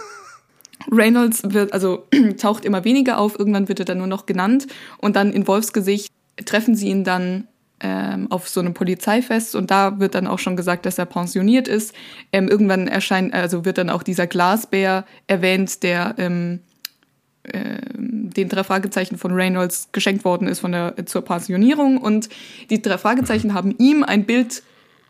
Reynolds 0.91 1.43
wird, 1.45 1.73
also 1.73 2.09
taucht 2.39 2.65
immer 2.65 2.85
weniger 2.85 3.19
auf, 3.19 3.39
irgendwann 3.39 3.69
wird 3.69 3.79
er 3.79 3.85
dann 3.85 3.99
nur 3.99 4.09
noch 4.09 4.27
genannt 4.27 4.67
und 4.99 5.15
dann 5.15 5.33
in 5.33 5.47
Wolfsgesicht 5.47 6.13
treffen 6.45 6.75
sie 6.75 6.89
ihn 6.89 7.05
dann 7.05 7.47
ähm, 7.81 8.31
auf 8.31 8.49
so 8.49 8.61
einem 8.61 8.75
Polizeifest 8.75 9.55
und 9.55 9.71
da 9.71 9.99
wird 9.99 10.15
dann 10.15 10.27
auch 10.27 10.39
schon 10.39 10.57
gesagt, 10.57 10.87
dass 10.87 10.99
er 10.99 11.07
pensioniert 11.07 11.69
ist. 11.69 11.95
Ähm, 12.33 12.49
irgendwann 12.49 12.89
erscheint, 12.89 13.35
also 13.35 13.65
wird 13.65 13.79
dann 13.79 13.91
auch 13.91 14.03
dieser 14.03 14.27
Glasbär 14.27 15.05
erwähnt, 15.27 15.83
der 15.83 16.15
ähm, 16.19 16.61
ähm, 17.53 18.31
den 18.31 18.49
drei 18.49 18.65
Fragezeichen 18.65 19.19
von 19.19 19.33
Reynolds 19.33 19.89
geschenkt 19.93 20.25
worden 20.25 20.49
ist 20.49 20.61
von 20.61 20.73
der, 20.73 20.95
zur 21.07 21.23
Pensionierung 21.23 21.99
und 21.99 22.29
die 22.71 22.81
drei 22.81 22.97
Fragezeichen 22.97 23.53
haben 23.53 23.75
ihm 23.79 24.03
ein 24.03 24.25
Bild 24.25 24.63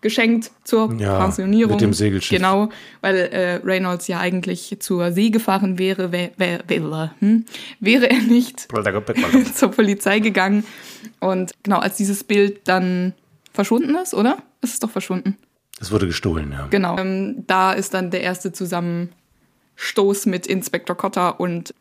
geschenkt 0.04 0.50
zur 0.64 0.94
Ja, 0.98 1.18
Pensionierung. 1.18 1.72
mit 1.72 1.80
dem 1.80 1.94
Segelschiff. 1.94 2.36
Genau, 2.36 2.68
weil 3.00 3.16
äh, 3.16 3.54
Reynolds 3.64 4.06
ja 4.06 4.20
eigentlich 4.20 4.76
zur 4.78 5.10
See 5.12 5.30
gefahren 5.30 5.78
wäre, 5.78 6.12
wär, 6.12 6.30
wär, 6.36 6.60
wäre, 6.68 7.12
hm? 7.20 7.46
wäre 7.80 8.10
er 8.10 8.20
nicht 8.20 8.68
zur 9.54 9.70
Polizei 9.70 10.20
gegangen. 10.20 10.64
Und 11.20 11.52
genau, 11.62 11.78
als 11.78 11.96
dieses 11.96 12.22
Bild 12.22 12.68
dann 12.68 13.14
verschwunden 13.54 13.96
ist, 13.96 14.12
oder? 14.12 14.36
Ist 14.60 14.74
es 14.74 14.78
doch 14.78 14.90
verschwunden. 14.90 15.38
Es 15.80 15.90
wurde 15.90 16.06
gestohlen, 16.06 16.52
ja. 16.52 16.66
Genau. 16.68 16.98
Ähm, 16.98 17.44
da 17.46 17.72
ist 17.72 17.94
dann 17.94 18.10
der 18.10 18.20
erste 18.20 18.52
Zusammenstoß 18.52 20.26
mit 20.26 20.46
Inspektor 20.46 20.96
Cotter 20.96 21.40
und 21.40 21.74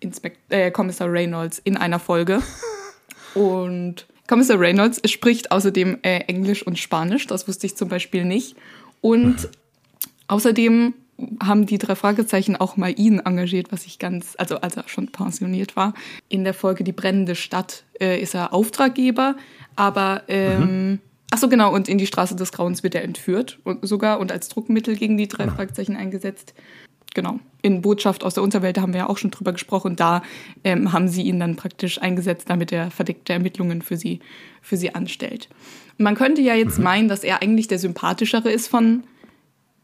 Inspek 0.00 0.36
äh, 0.50 0.70
Kommissar 0.70 1.10
Reynolds 1.10 1.58
in 1.58 1.78
einer 1.78 1.98
Folge. 1.98 2.42
und 3.34 4.06
Kommissar 4.32 4.58
Reynolds 4.58 4.98
spricht 5.10 5.52
außerdem 5.52 5.98
äh, 6.00 6.20
Englisch 6.20 6.66
und 6.66 6.78
Spanisch, 6.78 7.26
das 7.26 7.46
wusste 7.46 7.66
ich 7.66 7.76
zum 7.76 7.90
Beispiel 7.90 8.24
nicht. 8.24 8.56
Und 9.02 9.50
außerdem 10.26 10.94
haben 11.42 11.66
die 11.66 11.76
drei 11.76 11.94
Fragezeichen 11.94 12.56
auch 12.56 12.78
mal 12.78 12.98
ihn 12.98 13.18
engagiert, 13.18 13.70
was 13.72 13.84
ich 13.84 13.98
ganz, 13.98 14.34
also 14.38 14.56
als 14.56 14.78
er 14.78 14.84
schon 14.86 15.08
pensioniert 15.08 15.76
war. 15.76 15.92
In 16.30 16.44
der 16.44 16.54
Folge 16.54 16.82
Die 16.82 16.92
brennende 16.92 17.34
Stadt 17.34 17.84
äh, 18.00 18.22
ist 18.22 18.34
er 18.34 18.54
Auftraggeber, 18.54 19.36
aber 19.76 20.22
ähm, 20.28 21.00
ach 21.30 21.36
so 21.36 21.50
genau, 21.50 21.70
und 21.70 21.90
in 21.90 21.98
die 21.98 22.06
Straße 22.06 22.34
des 22.34 22.52
Grauens 22.52 22.82
wird 22.82 22.94
er 22.94 23.04
entführt 23.04 23.58
und 23.64 23.86
sogar 23.86 24.18
und 24.18 24.32
als 24.32 24.48
Druckmittel 24.48 24.96
gegen 24.96 25.18
die 25.18 25.28
drei 25.28 25.46
Fragezeichen 25.48 25.94
eingesetzt. 25.94 26.54
Genau. 27.14 27.38
In 27.60 27.82
Botschaft 27.82 28.24
aus 28.24 28.34
der 28.34 28.42
Unterwelt, 28.42 28.76
da 28.76 28.82
haben 28.82 28.92
wir 28.92 29.00
ja 29.00 29.08
auch 29.08 29.18
schon 29.18 29.30
drüber 29.30 29.52
gesprochen, 29.52 29.96
da 29.96 30.22
ähm, 30.64 30.92
haben 30.92 31.08
sie 31.08 31.22
ihn 31.22 31.38
dann 31.38 31.56
praktisch 31.56 32.00
eingesetzt, 32.00 32.48
damit 32.48 32.72
er 32.72 32.90
verdeckte 32.90 33.34
Ermittlungen 33.34 33.82
für 33.82 33.96
sie, 33.96 34.20
für 34.62 34.76
sie 34.76 34.94
anstellt. 34.94 35.48
Und 35.98 36.04
man 36.04 36.14
könnte 36.14 36.40
ja 36.40 36.54
jetzt 36.54 36.78
meinen, 36.78 37.08
dass 37.08 37.24
er 37.24 37.42
eigentlich 37.42 37.68
der 37.68 37.78
sympathischere 37.78 38.50
ist 38.50 38.68
von 38.68 39.04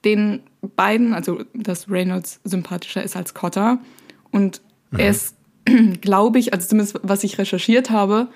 den 0.05 0.41
beiden, 0.77 1.13
also 1.13 1.43
dass 1.55 1.91
Reynolds 1.91 2.41
sympathischer 2.45 3.03
ist 3.03 3.17
als 3.17 3.35
Cotter. 3.35 3.79
Und 4.31 4.61
er 4.97 5.11
ist, 5.11 5.37
glaube 6.01 6.39
ich, 6.39 6.55
also 6.55 6.67
zumindest 6.67 6.99
was 7.03 7.25
ich 7.25 7.39
recherchiert 7.39 7.91
habe, 7.91 8.29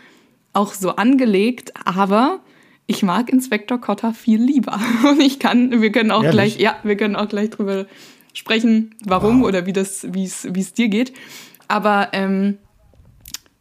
auch 0.52 0.74
so 0.74 0.96
angelegt, 0.96 1.72
aber 1.86 2.40
ich 2.86 3.02
mag 3.02 3.30
Inspektor 3.30 3.80
Cotter 3.80 4.12
viel 4.12 4.42
lieber. 4.42 4.78
Und 5.08 5.20
ich 5.20 5.38
kann, 5.38 5.80
wir 5.80 5.92
können 5.92 6.10
auch 6.10 6.24
Ehrlich? 6.24 6.56
gleich, 6.56 6.60
ja, 6.60 6.76
wir 6.82 6.96
können 6.96 7.16
auch 7.16 7.28
gleich 7.28 7.50
drüber 7.50 7.86
sprechen, 8.32 8.94
warum 9.04 9.40
Wow. 9.42 9.48
oder 9.48 9.66
wie 9.66 9.72
das, 9.72 10.06
wie 10.12 10.24
es, 10.24 10.46
wie 10.52 10.60
es 10.60 10.72
dir 10.72 10.88
geht. 10.88 11.12
Aber 11.68 12.08
ähm, 12.12 12.58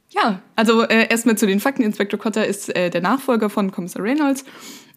ja, 0.10 0.42
also 0.56 0.84
äh, 0.84 1.08
erstmal 1.10 1.38
zu 1.38 1.48
den 1.48 1.60
Fakten. 1.60 1.84
Inspektor 1.84 2.20
Cotter 2.20 2.46
ist 2.46 2.76
äh, 2.76 2.90
der 2.90 3.02
Nachfolger 3.02 3.50
von 3.50 3.72
Kommissar 3.72 4.04
Reynolds 4.04 4.44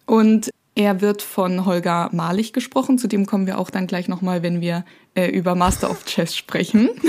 und 0.05 0.49
er 0.77 0.99
wird 0.99 1.21
von 1.21 1.65
Holger 1.65 2.09
Malich 2.11 2.51
gesprochen. 2.51 2.97
Zu 2.97 3.07
dem 3.07 3.25
kommen 3.25 3.47
wir 3.47 3.57
auch 3.57 3.69
dann 3.69 3.87
gleich 3.87 4.09
nochmal, 4.09 4.43
wenn 4.43 4.59
wir 4.59 4.83
äh, 5.15 5.27
über 5.29 5.55
Master 5.55 5.89
of 5.89 6.03
Chess 6.05 6.35
sprechen. 6.35 6.89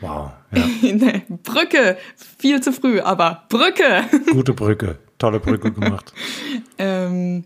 Wow. 0.00 0.30
Ja. 0.52 0.62
Brücke, 1.42 1.96
viel 2.38 2.60
zu 2.62 2.72
früh, 2.72 3.00
aber 3.00 3.44
Brücke. 3.48 4.04
Gute 4.30 4.52
Brücke. 4.52 4.98
Tolle 5.18 5.40
Brücke 5.40 5.72
gemacht. 5.72 6.12
Ähm, 6.76 7.44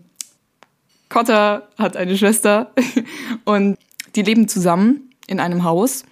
Cotter 1.07 1.69
hat 1.77 1.95
eine 1.95 2.17
Schwester 2.17 2.73
und 3.45 3.77
die 4.15 4.21
leben 4.21 4.47
zusammen 4.47 5.09
in 5.27 5.39
einem 5.39 5.63
Haus 5.63 6.03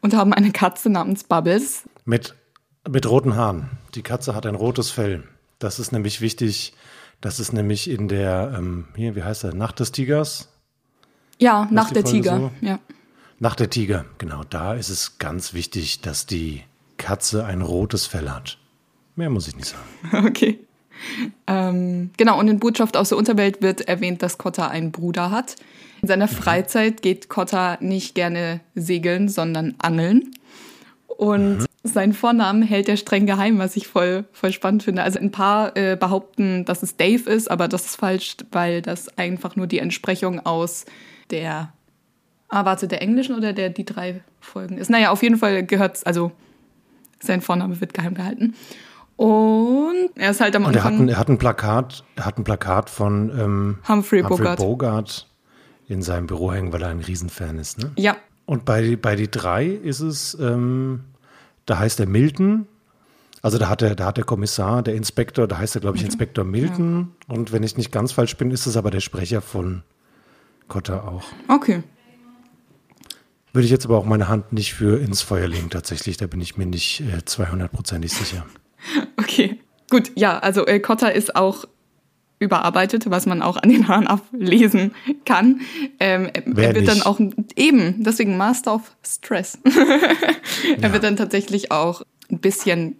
und 0.00 0.14
haben 0.14 0.32
eine 0.32 0.52
Katze 0.52 0.90
namens 0.90 1.24
Bubbles. 1.24 1.84
Mit, 2.04 2.34
mit 2.88 3.08
roten 3.08 3.36
Haaren. 3.36 3.70
Die 3.94 4.02
Katze 4.02 4.34
hat 4.34 4.46
ein 4.46 4.54
rotes 4.54 4.90
Fell. 4.90 5.24
Das 5.58 5.78
ist 5.78 5.92
nämlich 5.92 6.20
wichtig. 6.20 6.74
Das 7.20 7.38
ist 7.38 7.52
nämlich 7.52 7.88
in 7.88 8.08
der, 8.08 8.52
ähm, 8.56 8.86
hier, 8.96 9.14
wie 9.14 9.22
heißt 9.22 9.44
er, 9.44 9.54
Nacht 9.54 9.78
des 9.80 9.92
Tigers? 9.92 10.48
Ja, 11.38 11.68
nach 11.70 11.88
die 11.88 11.94
der 11.94 12.02
Folge 12.02 12.18
Tiger. 12.18 12.38
so? 12.38 12.50
Ja. 12.60 12.78
Nacht 13.38 13.60
der 13.60 13.70
Tiger, 13.70 14.04
genau. 14.18 14.42
Da 14.48 14.74
ist 14.74 14.88
es 14.88 15.18
ganz 15.18 15.54
wichtig, 15.54 16.00
dass 16.00 16.26
die 16.26 16.62
Katze 16.96 17.44
ein 17.44 17.62
rotes 17.62 18.06
Fell 18.06 18.30
hat. 18.30 18.58
Mehr 19.16 19.30
muss 19.30 19.48
ich 19.48 19.56
nicht 19.56 19.68
sagen. 19.68 20.26
Okay. 20.26 20.58
Ähm, 21.48 22.10
genau, 22.16 22.38
und 22.38 22.46
in 22.46 22.60
Botschaft 22.60 22.96
aus 22.96 23.08
der 23.08 23.18
Unterwelt 23.18 23.60
wird 23.60 23.80
erwähnt, 23.82 24.22
dass 24.22 24.38
Cotta 24.38 24.68
einen 24.68 24.92
Bruder 24.92 25.32
hat. 25.32 25.56
In 26.02 26.08
seiner 26.08 26.26
Freizeit 26.26 27.00
geht 27.00 27.28
Cotta 27.28 27.78
nicht 27.80 28.16
gerne 28.16 28.58
segeln, 28.74 29.28
sondern 29.28 29.76
angeln. 29.78 30.32
Und 31.06 31.66
seinen 31.84 32.12
Vornamen 32.12 32.62
hält 32.62 32.88
er 32.88 32.96
streng 32.96 33.24
geheim, 33.24 33.60
was 33.60 33.76
ich 33.76 33.86
voll, 33.86 34.24
voll 34.32 34.50
spannend 34.50 34.82
finde. 34.82 35.04
Also 35.04 35.20
ein 35.20 35.30
paar 35.30 35.76
äh, 35.76 35.94
behaupten, 35.94 36.64
dass 36.64 36.82
es 36.82 36.96
Dave 36.96 37.30
ist, 37.30 37.48
aber 37.48 37.68
das 37.68 37.86
ist 37.86 37.96
falsch, 37.96 38.36
weil 38.50 38.82
das 38.82 39.16
einfach 39.16 39.54
nur 39.54 39.68
die 39.68 39.78
Entsprechung 39.78 40.44
aus 40.44 40.86
der, 41.30 41.72
ah, 42.48 42.64
warte, 42.64 42.88
der 42.88 43.00
englischen 43.00 43.36
oder 43.36 43.52
der 43.52 43.70
die 43.70 43.84
drei 43.84 44.22
Folgen 44.40 44.78
ist. 44.78 44.90
Naja, 44.90 45.12
auf 45.12 45.22
jeden 45.22 45.36
Fall 45.36 45.64
gehört's, 45.64 46.02
also 46.02 46.32
sein 47.20 47.42
Vorname 47.42 47.80
wird 47.80 47.94
geheim 47.94 48.14
gehalten. 48.14 48.56
Und 49.14 50.10
er 50.16 50.32
ist 50.32 50.40
halt 50.40 50.56
am 50.56 50.64
Und 50.64 50.74
er 50.74 50.82
hat, 50.82 50.90
Anfang 50.90 51.06
ein, 51.06 51.08
er 51.10 51.18
hat 51.18 51.28
ein 51.28 51.38
Plakat, 51.38 52.02
er 52.16 52.26
hat 52.26 52.38
ein 52.38 52.44
Plakat 52.44 52.90
von 52.90 53.30
ähm, 53.38 53.78
Humphrey 53.86 54.22
Bogart. 54.22 54.58
Bogart 54.58 55.28
in 55.88 56.02
seinem 56.02 56.26
Büro 56.26 56.52
hängen, 56.52 56.72
weil 56.72 56.82
er 56.82 56.88
ein 56.88 57.00
Riesenfan 57.00 57.58
ist. 57.58 57.78
Ne? 57.78 57.92
Ja, 57.96 58.16
Und 58.46 58.64
bei, 58.64 58.96
bei 58.96 59.16
die 59.16 59.30
drei 59.30 59.66
ist 59.66 60.00
es, 60.00 60.34
ähm, 60.40 61.04
da 61.66 61.78
heißt 61.78 62.00
er 62.00 62.06
Milton. 62.06 62.66
Also 63.42 63.58
da 63.58 63.68
hat 63.68 63.80
der, 63.80 63.94
da 63.96 64.06
hat 64.06 64.16
der 64.16 64.24
Kommissar, 64.24 64.82
der 64.82 64.94
Inspektor, 64.94 65.48
da 65.48 65.58
heißt 65.58 65.74
er, 65.74 65.80
glaube 65.80 65.96
ich, 65.96 66.04
Inspektor 66.04 66.44
Milton. 66.44 67.12
Und 67.26 67.52
wenn 67.52 67.62
ich 67.64 67.76
nicht 67.76 67.90
ganz 67.90 68.12
falsch 68.12 68.36
bin, 68.36 68.50
ist 68.52 68.66
es 68.66 68.76
aber 68.76 68.90
der 68.90 69.00
Sprecher 69.00 69.40
von 69.40 69.82
Cotter 70.68 71.06
auch. 71.08 71.24
okay. 71.48 71.82
Würde 73.52 73.66
ich 73.66 73.70
jetzt 73.70 73.84
aber 73.84 73.98
auch 73.98 74.06
meine 74.06 74.28
Hand 74.28 74.54
nicht 74.54 74.72
für 74.72 74.98
ins 74.98 75.20
Feuer 75.20 75.46
legen, 75.46 75.68
tatsächlich. 75.68 76.16
Da 76.16 76.26
bin 76.26 76.40
ich 76.40 76.56
mir 76.56 76.64
nicht 76.64 77.00
äh, 77.02 77.18
200%ig 77.18 78.12
sicher. 78.12 78.46
Okay, 79.16 79.60
gut. 79.90 80.10
Ja, 80.16 80.40
also 80.40 80.66
äh, 80.66 80.80
Cotter 80.80 81.12
ist 81.14 81.36
auch 81.36 81.66
überarbeitet, 82.42 83.08
was 83.10 83.26
man 83.26 83.40
auch 83.42 83.56
an 83.56 83.70
den 83.70 83.88
Haaren 83.88 84.06
ablesen 84.06 84.92
kann. 85.24 85.60
Ähm, 86.00 86.28
er- 86.32 86.42
Wer 86.46 86.68
er 86.68 86.74
wird 86.74 86.88
dann 86.88 86.96
nicht? 86.96 87.06
auch 87.06 87.20
eben, 87.56 88.02
deswegen 88.02 88.36
Master 88.36 88.74
of 88.74 88.94
Stress. 89.06 89.58
er 90.80 90.92
wird 90.92 91.04
dann 91.04 91.16
tatsächlich 91.16 91.70
auch 91.70 92.02
ein 92.30 92.38
bisschen 92.38 92.96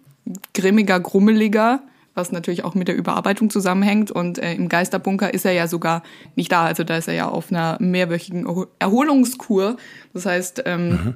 grimmiger, 0.53 0.99
grummeliger, 0.99 1.81
was 2.15 2.31
natürlich 2.31 2.63
auch 2.63 2.75
mit 2.75 2.87
der 2.87 2.95
Überarbeitung 2.95 3.49
zusammenhängt. 3.49 4.11
Und 4.11 4.37
äh, 4.37 4.53
im 4.53 4.69
Geisterbunker 4.69 5.33
ist 5.33 5.45
er 5.45 5.51
ja 5.51 5.67
sogar 5.67 6.03
nicht 6.35 6.51
da. 6.51 6.63
Also 6.65 6.83
da 6.83 6.97
ist 6.97 7.07
er 7.07 7.13
ja 7.15 7.27
auf 7.27 7.51
einer 7.51 7.77
mehrwöchigen 7.79 8.45
Erho- 8.47 8.67
Erholungskur. 8.79 9.77
Das 10.13 10.25
heißt, 10.25 10.63
ähm, 10.65 11.15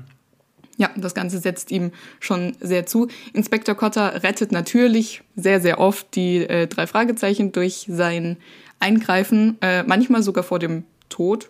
ja, 0.78 0.90
das 0.96 1.14
Ganze 1.14 1.40
setzt 1.40 1.72
ihm 1.72 1.92
schon 2.20 2.56
sehr 2.60 2.86
zu. 2.86 3.08
Inspektor 3.34 3.76
Cotter 3.76 4.24
rettet 4.24 4.52
natürlich 4.52 5.24
sehr, 5.36 5.60
sehr 5.60 5.80
oft 5.80 6.16
die 6.16 6.38
äh, 6.38 6.68
drei 6.68 6.88
Fragezeichen 6.88 7.52
durch 7.52 7.88
sein 7.90 8.38
Eingreifen, 8.80 9.58
äh, 9.62 9.84
manchmal 9.84 10.22
sogar 10.22 10.44
vor 10.44 10.60
dem 10.60 10.84
Tod. 11.10 11.50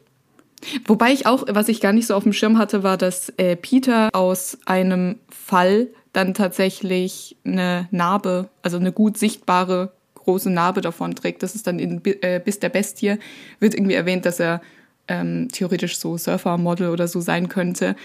Wobei 0.85 1.11
ich 1.11 1.27
auch, 1.27 1.43
was 1.47 1.67
ich 1.67 1.81
gar 1.81 1.93
nicht 1.93 2.07
so 2.07 2.15
auf 2.15 2.23
dem 2.23 2.33
Schirm 2.33 2.57
hatte, 2.57 2.83
war, 2.83 2.97
dass 2.97 3.29
äh, 3.37 3.55
Peter 3.55 4.09
aus 4.13 4.57
einem 4.65 5.17
Fall 5.29 5.87
dann 6.13 6.33
tatsächlich 6.33 7.35
eine 7.45 7.87
Narbe, 7.91 8.49
also 8.63 8.77
eine 8.77 8.91
gut 8.91 9.17
sichtbare 9.17 9.91
große 10.15 10.49
Narbe 10.49 10.81
davon 10.81 11.15
trägt. 11.15 11.43
Das 11.43 11.53
ist 11.53 11.67
dann 11.67 11.79
in 11.79 12.03
äh, 12.03 12.41
Bis 12.43 12.59
der 12.59 12.69
Bestie, 12.69 13.17
wird 13.59 13.75
irgendwie 13.75 13.93
erwähnt, 13.93 14.25
dass 14.25 14.39
er 14.39 14.61
ähm, 15.07 15.47
theoretisch 15.51 15.97
so 15.97 16.17
Surfer-Model 16.17 16.89
oder 16.89 17.07
so 17.07 17.21
sein 17.21 17.49
könnte. 17.49 17.95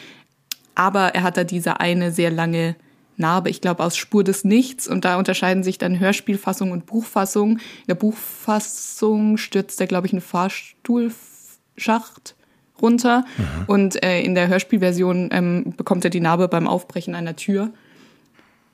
Aber 0.75 1.15
er 1.15 1.23
hat 1.23 1.37
da 1.37 1.45
diese 1.45 1.79
eine 1.81 2.13
sehr 2.13 2.31
lange 2.31 2.77
Narbe, 3.17 3.51
ich 3.51 3.61
glaube 3.61 3.85
aus 3.85 3.97
Spur 3.97 4.25
des 4.25 4.45
Nichts. 4.45 4.89
Und 4.89 5.05
da 5.05 5.17
unterscheiden 5.17 5.63
sich 5.63 5.79
dann 5.79 6.01
Hörspielfassung 6.01 6.73
und 6.73 6.87
Buchfassung. 6.87 7.59
In 7.59 7.87
der 7.89 7.95
Buchfassung 7.95 9.37
stürzt 9.37 9.81
er, 9.81 9.87
glaube 9.87 10.07
ich, 10.07 10.13
einen 10.13 10.23
Fahrstuhlschacht 10.23 12.35
runter. 12.81 13.25
Mhm. 13.37 13.65
Und 13.67 14.03
äh, 14.05 14.23
in 14.23 14.35
der 14.35 14.49
Hörspielversion 14.49 15.29
ähm, 15.33 15.75
bekommt 15.77 16.05
er 16.05 16.11
die 16.11 16.21
Narbe 16.21 16.49
beim 16.49 16.67
Aufbrechen 16.67 17.15
einer 17.15 17.37
Tür. 17.37 17.71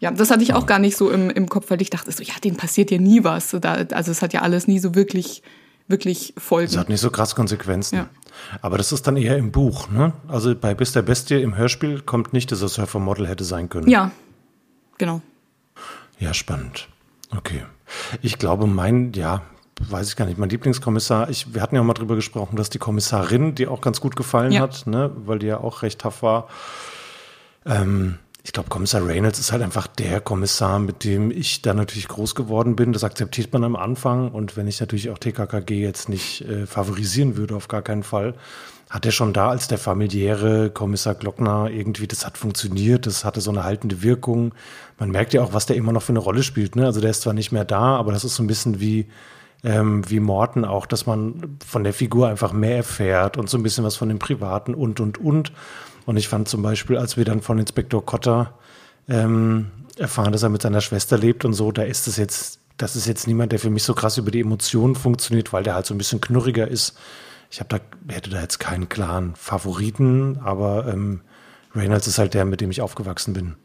Ja, 0.01 0.13
das 0.13 0.31
hatte 0.31 0.45
ich 0.45 0.55
auch 0.55 0.67
gar 0.67 0.79
nicht 0.79 0.97
so 0.97 1.11
im, 1.11 1.29
im 1.29 1.49
Kopf, 1.49 1.71
weil 1.71 1.83
ich 1.83 1.91
dachte 1.91 2.13
so, 2.13 2.23
ja, 2.23 2.35
denen 2.43 2.57
passiert 2.57 2.91
ja 2.91 2.99
nie 2.99 3.25
was. 3.25 3.55
Also 3.55 4.11
es 4.13 4.23
hat 4.23 4.33
ja 4.33 4.43
alles 4.43 4.69
nie 4.69 4.79
so 4.79 4.95
wirklich, 4.95 5.43
wirklich 5.89 6.35
Folgen. 6.37 6.71
Es 6.71 6.77
hat 6.77 6.89
nicht 6.89 7.01
so 7.01 7.11
krass 7.11 7.35
Konsequenzen. 7.35 7.97
Ja. 7.97 8.09
Aber 8.63 8.79
das 8.79 8.93
ist 8.93 9.07
dann 9.07 9.17
eher 9.17 9.37
im 9.37 9.51
Buch, 9.51 9.91
ne? 9.91 10.13
Also 10.29 10.55
bei 10.55 10.75
Bis 10.75 10.93
der 10.93 11.03
Bestie 11.03 11.43
im 11.43 11.57
Hörspiel 11.57 12.01
kommt 12.03 12.33
nicht, 12.33 12.53
dass 12.53 12.63
er 12.63 12.69
Surfer-Model 12.69 13.27
hätte 13.27 13.45
sein 13.45 13.69
können. 13.69 13.89
Ja, 13.89 14.13
genau. 14.97 15.23
Ja, 16.19 16.35
spannend. 16.35 16.89
Okay. 17.37 17.65
Ich 18.23 18.39
glaube, 18.39 18.67
mein, 18.67 19.13
ja, 19.13 19.43
weiß 19.81 20.09
ich 20.09 20.17
gar 20.17 20.27
nicht, 20.27 20.39
mein 20.39 20.49
Lieblingskommissar, 20.49 21.31
ich, 21.31 21.55
wir 21.55 21.63
hatten 21.63 21.75
ja 21.75 21.81
auch 21.81 21.87
mal 21.87 21.95
drüber 21.95 22.17
gesprochen, 22.17 22.57
dass 22.57 22.71
die 22.71 22.79
Kommissarin, 22.79 23.55
die 23.55 23.67
auch 23.67 23.81
ganz 23.81 24.01
gut 24.01 24.17
gefallen 24.17 24.53
ja. 24.53 24.61
hat, 24.61 24.87
ne, 24.87 25.11
weil 25.25 25.39
die 25.39 25.47
ja 25.47 25.59
auch 25.59 25.83
recht 25.83 26.01
tough 26.01 26.23
war. 26.23 26.49
Ähm, 27.65 28.19
ich 28.49 28.53
glaube, 28.53 28.71
Kommissar 28.71 29.07
Reynolds 29.07 29.39
ist 29.39 29.53
halt 29.53 29.61
einfach 29.61 29.87
der 29.87 30.23
Kommissar, 30.23 30.79
mit 30.79 31.05
dem 31.05 31.31
ich 31.31 31.61
da 31.61 31.75
natürlich 31.75 32.09
groß 32.09 32.35
geworden 32.35 32.77
bin. 32.77 32.95
Das 32.95 33.05
akzeptiert 33.05 33.53
man 33.53 33.63
am 33.63 33.77
Anfang. 33.77 34.31
Und 34.31 34.57
wenn 34.57 34.67
ich 34.67 34.81
natürlich 34.81 35.11
auch 35.11 35.19
TKKG 35.19 35.83
jetzt 35.83 36.09
nicht 36.09 36.49
äh, 36.49 36.65
favorisieren 36.65 37.37
würde, 37.37 37.55
auf 37.55 37.69
gar 37.69 37.83
keinen 37.83 38.05
Fall, 38.05 38.33
hat 38.89 39.05
er 39.05 39.13
schon 39.13 39.35
da 39.35 39.51
als 39.51 39.69
der 39.69 39.77
familiäre 39.77 40.71
Kommissar 40.71 41.15
Glockner 41.15 41.69
irgendwie, 41.71 42.07
das 42.07 42.25
hat 42.25 42.39
funktioniert, 42.39 43.05
das 43.05 43.23
hatte 43.23 43.43
so 43.43 43.51
eine 43.51 43.65
haltende 43.65 44.03
Wirkung. 44.03 44.55
Man 44.99 45.11
merkt 45.11 45.35
ja 45.35 45.43
auch, 45.43 45.53
was 45.53 45.67
der 45.67 45.77
immer 45.77 45.93
noch 45.93 46.03
für 46.03 46.13
eine 46.13 46.21
Rolle 46.21 46.43
spielt. 46.43 46.75
Ne? 46.75 46.87
Also 46.87 47.03
der 47.03 47.11
ist 47.11 47.21
zwar 47.21 47.35
nicht 47.35 47.53
mehr 47.53 47.67
da, 47.67 47.97
aber 47.97 48.13
das 48.13 48.25
ist 48.25 48.35
so 48.35 48.43
ein 48.43 48.47
bisschen 48.47 48.81
wie, 48.81 49.09
ähm, 49.63 50.09
wie 50.09 50.21
Morten 50.21 50.65
auch, 50.65 50.87
dass 50.87 51.05
man 51.05 51.59
von 51.67 51.85
der 51.85 51.93
Figur 51.93 52.29
einfach 52.29 52.55
mehr 52.55 52.79
erfährt 52.79 53.37
und 53.37 53.51
so 53.51 53.59
ein 53.59 53.63
bisschen 53.63 53.85
was 53.85 53.97
von 53.97 54.09
dem 54.09 54.19
Privaten 54.19 54.73
und, 54.73 55.01
und, 55.01 55.19
und. 55.19 55.53
Und 56.09 56.17
ich 56.17 56.27
fand 56.27 56.49
zum 56.49 56.63
Beispiel, 56.63 56.97
als 56.97 57.19
wir 57.19 57.27
dann 57.27 57.43
von 57.43 57.59
Inspektor 57.59 58.03
Cotter 58.03 58.55
ähm, 59.11 59.67
erfahren, 59.99 60.33
dass 60.33 60.43
er 60.43 60.49
mit 60.49 60.63
seiner 60.63 60.81
Schwester 60.81 61.19
lebt 61.19 61.45
und 61.45 61.53
so, 61.53 61.71
da 61.71 61.83
ist 61.83 62.09
es 62.09 62.17
jetzt, 62.17 62.61
das 62.79 62.97
ist 62.97 63.07
jetzt 63.07 63.27
niemand, 63.27 63.53
der 63.53 63.59
für 63.59 63.69
mich 63.69 63.83
so 63.83 63.93
krass 63.93 64.17
über 64.17 64.31
die 64.31 64.41
Emotionen 64.41 64.95
funktioniert, 64.95 65.53
weil 65.53 65.65
der 65.65 65.75
halt 65.75 65.85
so 65.85 65.93
ein 65.93 65.99
bisschen 65.99 66.23
knurriger 66.23 66.67
ist. 66.67 66.97
Ich 67.51 67.61
habe 67.61 67.69
da, 67.69 68.15
hätte 68.15 68.31
da 68.31 68.41
jetzt 68.41 68.59
keinen 68.59 68.89
klaren 68.89 69.35
Favoriten, 69.37 70.39
aber 70.43 70.89
ähm, 70.91 71.21
Reynolds 71.75 72.07
ist 72.07 72.19
halt 72.19 72.33
der, 72.33 72.47
mit 72.47 72.63
dem 72.63 72.71
ich 72.71 72.81
aufgewachsen 72.81 73.35
bin. 73.35 73.57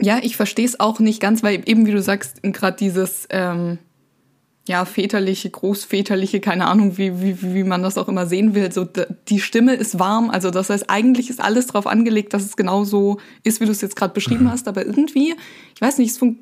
Ja, 0.00 0.20
ich 0.22 0.36
verstehe 0.36 0.66
es 0.66 0.78
auch 0.78 1.00
nicht 1.00 1.20
ganz, 1.20 1.42
weil 1.42 1.68
eben 1.68 1.84
wie 1.84 1.90
du 1.90 2.00
sagst, 2.00 2.44
gerade 2.44 2.76
dieses 2.76 3.26
ähm, 3.28 3.78
ja, 4.68 4.84
väterliche, 4.84 5.50
großväterliche, 5.50 6.40
keine 6.40 6.66
Ahnung, 6.66 6.98
wie, 6.98 7.20
wie, 7.20 7.54
wie 7.54 7.64
man 7.64 7.82
das 7.82 7.98
auch 7.98 8.08
immer 8.08 8.26
sehen 8.26 8.54
will. 8.54 8.70
So, 8.70 8.86
die 9.28 9.40
Stimme 9.40 9.74
ist 9.74 9.98
warm, 9.98 10.30
also 10.30 10.50
das 10.50 10.70
heißt, 10.70 10.88
eigentlich 10.88 11.30
ist 11.30 11.40
alles 11.40 11.68
darauf 11.68 11.86
angelegt, 11.86 12.34
dass 12.34 12.44
es 12.44 12.56
genau 12.56 12.84
so 12.84 13.18
ist, 13.42 13.60
wie 13.60 13.64
du 13.64 13.72
es 13.72 13.80
jetzt 13.80 13.96
gerade 13.96 14.14
beschrieben 14.14 14.44
mhm. 14.44 14.50
hast, 14.50 14.68
aber 14.68 14.84
irgendwie, 14.84 15.34
ich 15.74 15.80
weiß 15.80 15.98
nicht, 15.98 16.10
es 16.10 16.18
funkt 16.18 16.40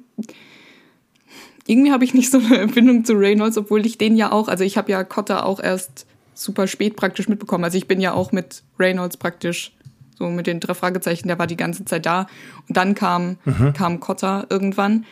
irgendwie 1.69 1.93
habe 1.93 2.03
ich 2.03 2.15
nicht 2.15 2.31
so 2.31 2.39
eine 2.39 2.59
Empfindung 2.61 3.05
zu 3.05 3.13
Reynolds, 3.13 3.59
obwohl 3.59 3.85
ich 3.85 3.99
den 3.99 4.17
ja 4.17 4.33
auch, 4.33 4.49
also 4.49 4.65
ich 4.65 4.79
habe 4.79 4.91
ja 4.91 5.05
Cotter 5.05 5.45
auch 5.45 5.61
erst 5.61 6.07
super 6.35 6.67
spät 6.67 6.97
praktisch 6.97 7.29
mitbekommen. 7.29 7.65
Also 7.65 7.77
ich 7.77 7.87
bin 7.87 8.01
ja 8.01 8.15
auch 8.15 8.33
mit 8.33 8.63
Reynolds 8.79 9.17
praktisch 9.17 9.73
so 10.17 10.29
mit 10.29 10.47
den 10.47 10.61
drei 10.61 10.75
Fragezeichen, 10.75 11.29
der 11.29 11.39
war 11.39 11.47
die 11.47 11.57
ganze 11.57 11.85
Zeit 11.85 12.07
da. 12.07 12.27
Und 12.69 12.77
dann 12.77 12.95
kam, 12.95 13.37
mhm. 13.45 13.73
kam 13.73 14.01
Cotter 14.01 14.47
irgendwann. 14.51 15.05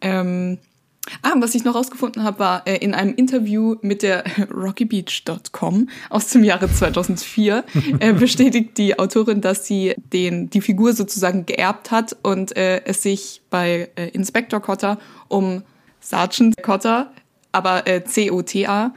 Ähm, 0.00 0.58
Ah, 1.22 1.34
was 1.36 1.54
ich 1.54 1.64
noch 1.64 1.74
rausgefunden 1.74 2.22
habe, 2.22 2.38
war 2.38 2.66
äh, 2.66 2.76
in 2.76 2.94
einem 2.94 3.14
Interview 3.14 3.76
mit 3.82 4.02
der 4.02 4.24
RockyBeach.com 4.50 5.88
aus 6.10 6.28
dem 6.28 6.44
Jahre 6.44 6.72
2004 6.72 7.64
äh, 8.00 8.12
bestätigt 8.14 8.78
die 8.78 8.98
Autorin, 8.98 9.40
dass 9.40 9.66
sie 9.66 9.94
den 10.12 10.48
die 10.48 10.60
Figur 10.60 10.94
sozusagen 10.94 11.44
geerbt 11.46 11.90
hat 11.90 12.16
und 12.22 12.56
äh, 12.56 12.82
es 12.84 13.02
sich 13.02 13.42
bei 13.50 13.90
äh, 13.96 14.08
Inspector 14.08 14.60
Cotter 14.60 14.98
um 15.28 15.62
Sergeant 16.00 16.62
Cotter, 16.62 17.12
aber 17.52 17.86
äh, 17.86 18.04
C-O-T-A, 18.04 18.92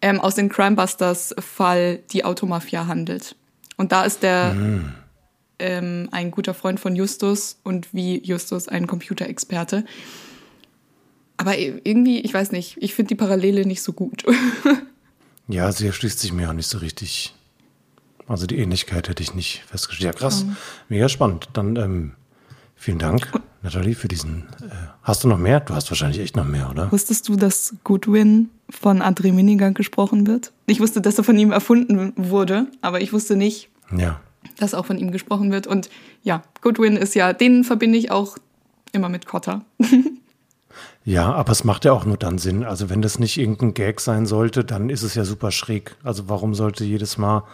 ähm, 0.00 0.20
aus 0.20 0.34
dem 0.34 0.48
Crimebusters 0.48 1.34
Fall 1.38 2.00
die 2.12 2.24
Automafia 2.24 2.86
handelt. 2.86 3.36
Und 3.76 3.92
da 3.92 4.04
ist 4.04 4.22
der 4.22 4.54
mhm. 4.54 4.94
ähm, 5.58 6.08
ein 6.10 6.30
guter 6.30 6.54
Freund 6.54 6.80
von 6.80 6.96
Justus 6.96 7.58
und 7.62 7.94
wie 7.94 8.22
Justus 8.24 8.68
ein 8.68 8.86
Computerexperte. 8.86 9.84
Aber 11.38 11.56
irgendwie, 11.56 12.20
ich 12.20 12.34
weiß 12.34 12.52
nicht, 12.52 12.76
ich 12.80 12.94
finde 12.94 13.10
die 13.10 13.14
Parallele 13.14 13.64
nicht 13.64 13.82
so 13.82 13.92
gut. 13.92 14.24
ja, 15.48 15.70
sie 15.70 15.86
erschließt 15.86 16.18
sich 16.18 16.32
mir 16.32 16.50
auch 16.50 16.52
nicht 16.52 16.68
so 16.68 16.78
richtig. 16.78 17.34
Also 18.26 18.46
die 18.46 18.58
Ähnlichkeit 18.58 19.08
hätte 19.08 19.22
ich 19.22 19.34
nicht 19.34 19.62
festgestellt. 19.66 20.14
Ja, 20.14 20.18
krass. 20.18 20.44
Mega 20.88 21.08
spannend. 21.08 21.48
Dann 21.52 21.76
ähm, 21.76 22.12
vielen 22.74 22.98
Dank, 22.98 23.30
Nathalie, 23.62 23.94
für 23.94 24.08
diesen. 24.08 24.48
Äh, 24.60 24.74
hast 25.02 25.22
du 25.22 25.28
noch 25.28 25.38
mehr? 25.38 25.60
Du 25.60 25.74
hast 25.74 25.88
wahrscheinlich 25.90 26.20
echt 26.20 26.34
noch 26.34 26.44
mehr, 26.44 26.70
oder? 26.70 26.90
Wusstest 26.90 27.28
du, 27.28 27.36
dass 27.36 27.74
Goodwin 27.84 28.50
von 28.68 29.00
André 29.00 29.32
Minigang 29.32 29.74
gesprochen 29.74 30.26
wird? 30.26 30.52
Ich 30.66 30.80
wusste, 30.80 31.00
dass 31.00 31.18
er 31.18 31.24
von 31.24 31.38
ihm 31.38 31.52
erfunden 31.52 32.12
wurde, 32.16 32.66
aber 32.82 33.00
ich 33.00 33.12
wusste 33.12 33.36
nicht, 33.36 33.70
ja. 33.96 34.20
dass 34.58 34.74
auch 34.74 34.86
von 34.86 34.98
ihm 34.98 35.12
gesprochen 35.12 35.52
wird. 35.52 35.68
Und 35.68 35.88
ja, 36.24 36.42
Goodwin 36.62 36.96
ist 36.96 37.14
ja, 37.14 37.32
den 37.32 37.62
verbinde 37.62 37.96
ich 37.96 38.10
auch 38.10 38.38
immer 38.92 39.08
mit 39.08 39.26
Cotter. 39.26 39.64
Ja, 41.08 41.32
aber 41.32 41.52
es 41.52 41.64
macht 41.64 41.86
ja 41.86 41.92
auch 41.94 42.04
nur 42.04 42.18
dann 42.18 42.36
Sinn. 42.36 42.64
Also 42.64 42.90
wenn 42.90 43.00
das 43.00 43.18
nicht 43.18 43.38
irgendein 43.38 43.72
Gag 43.72 43.98
sein 43.98 44.26
sollte, 44.26 44.62
dann 44.62 44.90
ist 44.90 45.02
es 45.02 45.14
ja 45.14 45.24
super 45.24 45.50
schräg. 45.50 45.96
Also 46.04 46.28
warum 46.28 46.54
sollte 46.54 46.84
jedes 46.84 47.16
Mal 47.16 47.44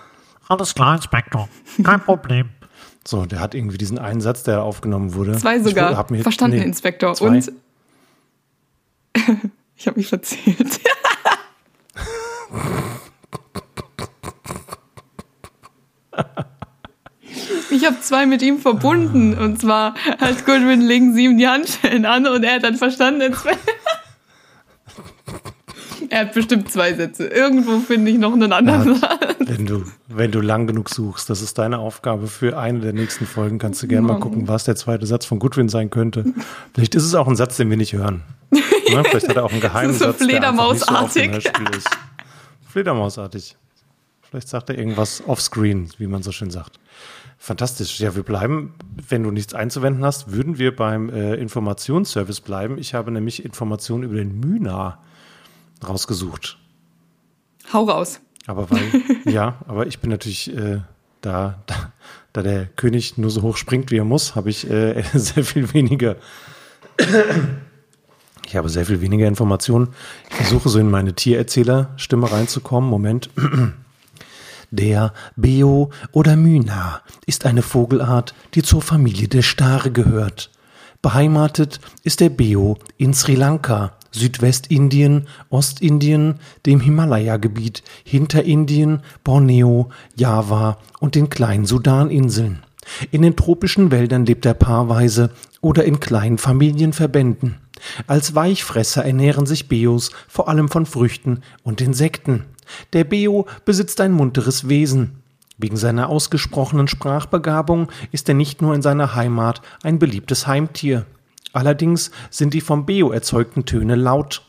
alles 0.48 0.74
klar, 0.74 0.96
Inspektor, 0.96 1.48
kein 1.82 2.00
Problem. 2.00 2.50
So, 3.06 3.26
der 3.26 3.38
hat 3.40 3.54
irgendwie 3.54 3.76
diesen 3.76 3.98
einen 3.98 4.22
Satz, 4.22 4.44
der 4.44 4.62
aufgenommen 4.62 5.12
wurde. 5.12 5.36
Zwei 5.36 5.60
sogar. 5.60 6.10
Ich 6.10 6.22
Verstanden, 6.22 6.56
nee, 6.56 6.64
Inspektor. 6.64 7.12
Zwei. 7.12 7.26
Und 7.26 7.52
ich 9.76 9.86
habe 9.86 9.98
mich 9.98 10.06
verzählt. 10.06 10.80
Ich 17.74 17.84
habe 17.84 18.00
zwei 18.00 18.24
mit 18.24 18.40
ihm 18.40 18.58
verbunden. 18.60 19.36
Und 19.36 19.60
zwar 19.60 19.94
als 20.20 20.44
Goodwin 20.44 20.80
legen 20.80 21.12
sie 21.12 21.24
ihm 21.24 21.36
die 21.38 21.48
Handschellen 21.48 22.06
an 22.06 22.24
und 22.28 22.44
er 22.44 22.54
hat 22.54 22.62
dann 22.62 22.76
verstanden. 22.76 23.34
er 26.08 26.20
hat 26.20 26.34
bestimmt 26.34 26.70
zwei 26.70 26.94
Sätze. 26.94 27.26
Irgendwo 27.26 27.80
finde 27.80 28.12
ich 28.12 28.18
noch 28.18 28.32
einen 28.32 28.52
anderen 28.52 28.94
Satz. 28.94 29.18
Wenn 29.40 29.66
du, 29.66 29.84
wenn 30.06 30.30
du 30.30 30.40
lang 30.40 30.68
genug 30.68 30.88
suchst, 30.88 31.28
das 31.28 31.42
ist 31.42 31.58
deine 31.58 31.78
Aufgabe 31.78 32.28
für 32.28 32.56
eine 32.56 32.78
der 32.78 32.92
nächsten 32.92 33.26
Folgen, 33.26 33.58
kannst 33.58 33.82
du 33.82 33.88
gerne 33.88 34.06
mal 34.06 34.20
gucken, 34.20 34.46
was 34.46 34.62
der 34.62 34.76
zweite 34.76 35.06
Satz 35.06 35.26
von 35.26 35.40
Goodwin 35.40 35.68
sein 35.68 35.90
könnte. 35.90 36.24
Vielleicht 36.74 36.94
ist 36.94 37.02
es 37.02 37.16
auch 37.16 37.26
ein 37.26 37.34
Satz, 37.34 37.56
den 37.56 37.70
wir 37.70 37.76
nicht 37.76 37.92
hören. 37.92 38.22
Ne? 38.90 39.02
Vielleicht 39.02 39.28
hat 39.28 39.36
er 39.36 39.44
auch 39.44 39.50
einen 39.50 39.62
geheimen 39.62 39.94
so 39.94 40.04
Satz, 40.04 40.22
Fledermausartig. 40.22 41.30
der 41.30 41.40
so 41.40 41.76
ist. 41.76 41.88
Fledermausartig. 42.68 43.56
Vielleicht 44.20 44.48
sagt 44.48 44.68
er 44.68 44.78
irgendwas 44.78 45.22
offscreen, 45.26 45.88
wie 45.96 46.06
man 46.06 46.22
so 46.22 46.32
schön 46.32 46.50
sagt. 46.50 46.78
Fantastisch. 47.44 48.00
Ja, 48.00 48.16
wir 48.16 48.22
bleiben, 48.22 48.72
wenn 49.06 49.22
du 49.22 49.30
nichts 49.30 49.52
einzuwenden 49.52 50.02
hast, 50.02 50.32
würden 50.32 50.56
wir 50.56 50.74
beim 50.74 51.10
äh, 51.10 51.34
Informationsservice 51.34 52.40
bleiben. 52.40 52.78
Ich 52.78 52.94
habe 52.94 53.10
nämlich 53.10 53.44
Informationen 53.44 54.02
über 54.02 54.14
den 54.14 54.40
Myna 54.40 54.98
rausgesucht. 55.86 56.56
Hau 57.70 57.84
raus. 57.84 58.20
Aber 58.46 58.70
weil, 58.70 58.80
ja, 59.30 59.58
aber 59.68 59.86
ich 59.86 59.98
bin 59.98 60.08
natürlich 60.08 60.56
äh, 60.56 60.80
da, 61.20 61.62
da, 61.66 61.92
da 62.32 62.42
der 62.42 62.64
König 62.64 63.18
nur 63.18 63.28
so 63.28 63.42
hoch 63.42 63.58
springt, 63.58 63.90
wie 63.90 63.98
er 63.98 64.06
muss, 64.06 64.34
habe 64.36 64.48
ich 64.48 64.70
äh, 64.70 65.02
sehr 65.12 65.44
viel 65.44 65.74
weniger. 65.74 66.16
Ich 68.46 68.56
habe 68.56 68.68
sehr 68.68 68.84
viel 68.84 69.00
weniger 69.00 69.26
Informationen. 69.26 69.94
Ich 70.28 70.36
versuche 70.36 70.68
so 70.68 70.78
in 70.78 70.90
meine 70.90 71.14
Tiererzählerstimme 71.14 72.30
reinzukommen. 72.30 72.88
Moment. 72.88 73.30
Der 74.76 75.12
Beo 75.36 75.90
oder 76.10 76.34
Myna 76.34 77.00
ist 77.26 77.46
eine 77.46 77.62
Vogelart, 77.62 78.34
die 78.54 78.62
zur 78.62 78.82
Familie 78.82 79.28
der 79.28 79.42
Stare 79.42 79.92
gehört. 79.92 80.50
Beheimatet 81.00 81.78
ist 82.02 82.18
der 82.18 82.30
Beo 82.30 82.78
in 82.96 83.14
Sri 83.14 83.36
Lanka, 83.36 83.92
Südwestindien, 84.10 85.28
Ostindien, 85.48 86.40
dem 86.66 86.80
Himalaya-Gebiet, 86.80 87.84
Hinterindien, 88.02 89.02
Borneo, 89.22 89.90
Java 90.16 90.78
und 90.98 91.14
den 91.14 91.30
kleinen 91.30 91.66
Sudaninseln. 91.66 92.64
In 93.12 93.22
den 93.22 93.36
tropischen 93.36 93.92
Wäldern 93.92 94.26
lebt 94.26 94.44
er 94.44 94.54
paarweise 94.54 95.30
oder 95.60 95.84
in 95.84 96.00
kleinen 96.00 96.38
Familienverbänden. 96.38 97.60
Als 98.08 98.34
Weichfresser 98.34 99.04
ernähren 99.04 99.46
sich 99.46 99.68
Beos 99.68 100.10
vor 100.26 100.48
allem 100.48 100.68
von 100.68 100.84
Früchten 100.84 101.42
und 101.62 101.80
Insekten. 101.80 102.46
Der 102.92 103.04
Beo 103.04 103.46
besitzt 103.64 104.00
ein 104.00 104.12
munteres 104.12 104.68
Wesen. 104.68 105.22
Wegen 105.56 105.76
seiner 105.76 106.08
ausgesprochenen 106.08 106.88
Sprachbegabung 106.88 107.88
ist 108.10 108.28
er 108.28 108.34
nicht 108.34 108.60
nur 108.60 108.74
in 108.74 108.82
seiner 108.82 109.14
Heimat 109.14 109.62
ein 109.82 109.98
beliebtes 109.98 110.46
Heimtier. 110.46 111.06
Allerdings 111.52 112.10
sind 112.30 112.54
die 112.54 112.60
vom 112.60 112.86
Beo 112.86 113.12
erzeugten 113.12 113.64
Töne 113.64 113.94
laut. 113.94 114.42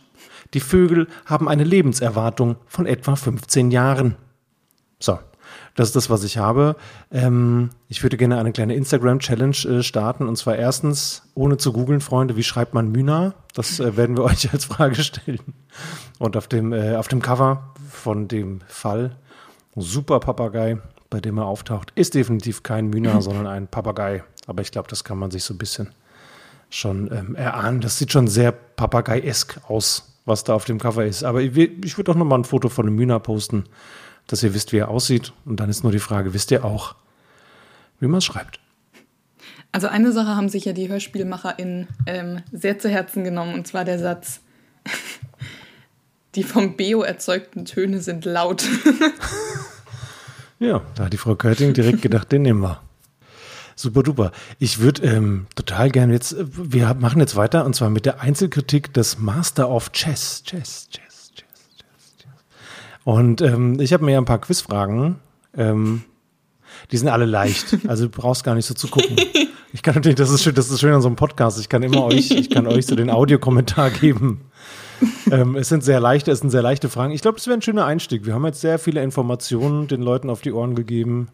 Die 0.56 0.60
Vögel 0.60 1.08
haben 1.25 1.47
eine 1.47 1.63
Lebenserwartung 1.63 2.56
von 2.65 2.88
etwa 2.88 3.15
15 3.15 3.69
Jahren. 3.69 4.15
So, 4.99 5.19
das 5.75 5.89
ist 5.89 5.95
das, 5.95 6.10
was 6.10 6.23
ich 6.23 6.38
habe. 6.38 6.75
Ähm, 7.12 7.69
ich 7.89 8.01
würde 8.01 8.17
gerne 8.17 8.38
eine 8.38 8.54
kleine 8.54 8.75
Instagram-Challenge 8.75 9.58
äh, 9.67 9.84
starten. 9.84 10.28
Und 10.28 10.38
zwar 10.38 10.56
erstens, 10.56 11.23
ohne 11.36 11.58
zu 11.58 11.73
googeln, 11.73 12.01
Freunde, 12.01 12.38
wie 12.38 12.43
schreibt 12.43 12.73
man 12.73 12.91
Müna? 12.91 13.34
Das 13.54 13.80
äh, 13.80 13.97
werden 13.97 14.15
wir 14.15 14.23
euch 14.25 14.51
als 14.54 14.65
Frage 14.65 15.04
stellen. 15.04 15.54
Und 16.17 16.38
auf 16.38 16.47
dem, 16.47 16.71
äh, 16.71 16.95
auf 16.95 17.10
dem 17.10 17.21
Cover 17.21 17.75
von 17.95 18.27
dem 18.27 18.62
Fall, 18.67 19.15
super 19.75 20.19
Papagei, 20.19 20.77
bei 21.10 21.19
dem 21.19 21.38
er 21.38 21.45
auftaucht, 21.45 21.91
ist 21.95 22.13
definitiv 22.13 22.63
kein 22.63 22.89
Müna, 22.89 23.21
sondern 23.23 23.47
ein 23.47 23.67
Papagei. 23.67 24.23
Aber 24.47 24.62
ich 24.62 24.71
glaube, 24.71 24.89
das 24.89 25.03
kann 25.03 25.17
man 25.17 25.31
sich 25.31 25.43
so 25.43 25.53
ein 25.53 25.58
bisschen 25.58 25.89
schon 26.69 27.12
ähm, 27.12 27.36
erahnen. 27.36 27.81
Das 27.81 27.97
sieht 27.97 28.12
schon 28.12 28.27
sehr 28.27 28.51
Papagei-esk 28.51 29.62
aus, 29.67 30.19
was 30.25 30.43
da 30.43 30.53
auf 30.53 30.65
dem 30.65 30.79
Cover 30.79 31.05
ist. 31.05 31.23
Aber 31.23 31.41
ich, 31.41 31.55
ich 31.58 31.97
würde 31.97 32.12
auch 32.12 32.15
noch 32.15 32.25
mal 32.25 32.38
ein 32.38 32.43
Foto 32.43 32.69
von 32.69 32.88
einem 32.88 32.95
Müna 32.95 33.19
posten, 33.19 33.65
dass 34.27 34.43
ihr 34.43 34.53
wisst, 34.53 34.71
wie 34.71 34.77
er 34.77 34.89
aussieht. 34.89 35.34
Und 35.45 35.60
dann 35.60 35.69
ist 35.69 35.84
nur 35.84 35.91
die 35.91 35.99
Frage, 35.99 36.34
wisst 36.34 36.51
ihr 36.51 36.65
auch, 36.65 36.95
wie 37.99 38.08
man 38.08 38.17
es 38.17 38.25
schreibt? 38.25 38.60
Also 39.71 39.88
eine 39.88 40.12
Sache 40.12 40.36
haben 40.36 40.49
sich 40.49 40.65
ja 40.65 40.73
die 40.73 40.88
HörspielmacherInnen 40.88 41.88
ähm, 42.05 42.41
sehr 42.51 42.79
zu 42.79 42.89
Herzen 42.89 43.23
genommen, 43.23 43.53
und 43.53 43.67
zwar 43.67 43.84
der 43.84 43.99
Satz, 43.99 44.39
die 46.36 46.43
vom 46.43 46.76
Beo 46.76 47.02
erzeugten 47.02 47.65
Töne 47.65 48.02
sind 48.02 48.26
laut. 48.26 48.65
Ja, 50.60 50.82
da 50.95 51.06
hat 51.06 51.13
die 51.13 51.17
Frau 51.17 51.36
Körting 51.36 51.74
direkt 51.74 52.02
gedacht, 52.02 52.32
den 52.32 52.43
nehmen 52.43 52.62
wir. 52.62 52.82
Super 53.76 54.04
duper. 54.04 54.32
Ich 54.58 54.80
würde 54.80 55.04
ähm, 55.04 55.48
total 55.56 55.91
gerne 55.91 56.13
jetzt, 56.13 56.32
äh, 56.32 56.45
wir 56.48 56.93
machen 56.93 57.19
jetzt 57.19 57.36
weiter 57.36 57.65
und 57.65 57.76
zwar 57.76 57.89
mit 57.89 58.06
der 58.06 58.21
Einzelkritik 58.21 58.93
des 58.93 59.19
Master 59.19 59.69
of 59.69 59.91
Chess. 59.91 60.43
Chess, 60.45 60.88
Chess, 60.89 61.30
Chess, 61.34 61.71
Chess, 61.76 62.15
Chess. 62.17 62.32
Und 63.04 63.41
ähm, 63.41 63.80
ich 63.82 63.91
habe 63.91 64.06
mir 64.06 64.17
ein 64.17 64.24
paar 64.24 64.39
Quizfragen. 64.39 65.17
Ähm, 65.58 66.04
die 66.91 66.98
sind 66.98 67.10
alle 67.10 67.26
leicht. 67.26 67.78
Also 67.88 68.06
du 68.06 68.10
brauchst 68.10 68.45
gar 68.45 68.56
nicht 68.56 68.65
so 68.65 68.74
zu 68.74 68.88
gucken. 68.88 69.17
Ich 69.74 69.84
kann 69.84 69.95
natürlich, 69.95 70.15
das 70.15 70.30
ist 70.30 70.41
schön, 70.41 70.56
das 70.56 70.69
ist 70.69 70.80
schön 70.80 70.93
an 70.93 71.02
so 71.02 71.10
einem 71.10 71.17
Podcast. 71.17 71.60
Ich 71.60 71.67
kann 71.67 71.84
immer 71.84 72.06
euch, 72.06 72.32
ich 72.32 72.50
kann 72.50 72.65
euch 72.65 72.86
so 72.86 72.95
den 72.95 73.10
Audiokommentar 73.10 73.89
geben. 73.89 74.50
Ähm, 75.32 75.56
es 75.56 75.70
sind 75.70 75.84
sehr 75.84 76.00
leichte, 76.00 76.32
es 76.32 76.39
sind 76.39 76.50
sehr 76.50 76.62
leichte 76.62 76.89
Fragen. 76.89 77.13
Ich 77.13 77.22
glaube, 77.22 77.38
das 77.38 77.48
wäre 77.48 77.58
ein 77.58 77.62
schöner 77.62 77.86
Einstieg. 77.86 78.26
Wir 78.26 78.34
haben 78.34 78.46
jetzt 78.46 78.62
sehr 78.62 78.80
viele 78.80 79.02
Informationen 79.04 79.88
den 79.88 80.02
Leuten 80.02 80.30
auf 80.30 80.41
die 80.41 80.52
Ohren 80.52 80.76
gegeben. 80.76 81.28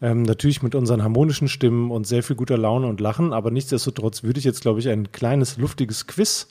Ähm, 0.00 0.22
natürlich 0.22 0.62
mit 0.62 0.74
unseren 0.74 1.02
harmonischen 1.02 1.48
Stimmen 1.48 1.90
und 1.90 2.06
sehr 2.06 2.22
viel 2.22 2.36
guter 2.36 2.56
Laune 2.56 2.86
und 2.86 3.00
Lachen, 3.00 3.32
aber 3.32 3.50
nichtsdestotrotz 3.50 4.22
würde 4.22 4.38
ich 4.38 4.44
jetzt, 4.44 4.60
glaube 4.60 4.78
ich, 4.78 4.88
ein 4.88 5.10
kleines, 5.10 5.56
luftiges 5.56 6.06
Quiz 6.06 6.48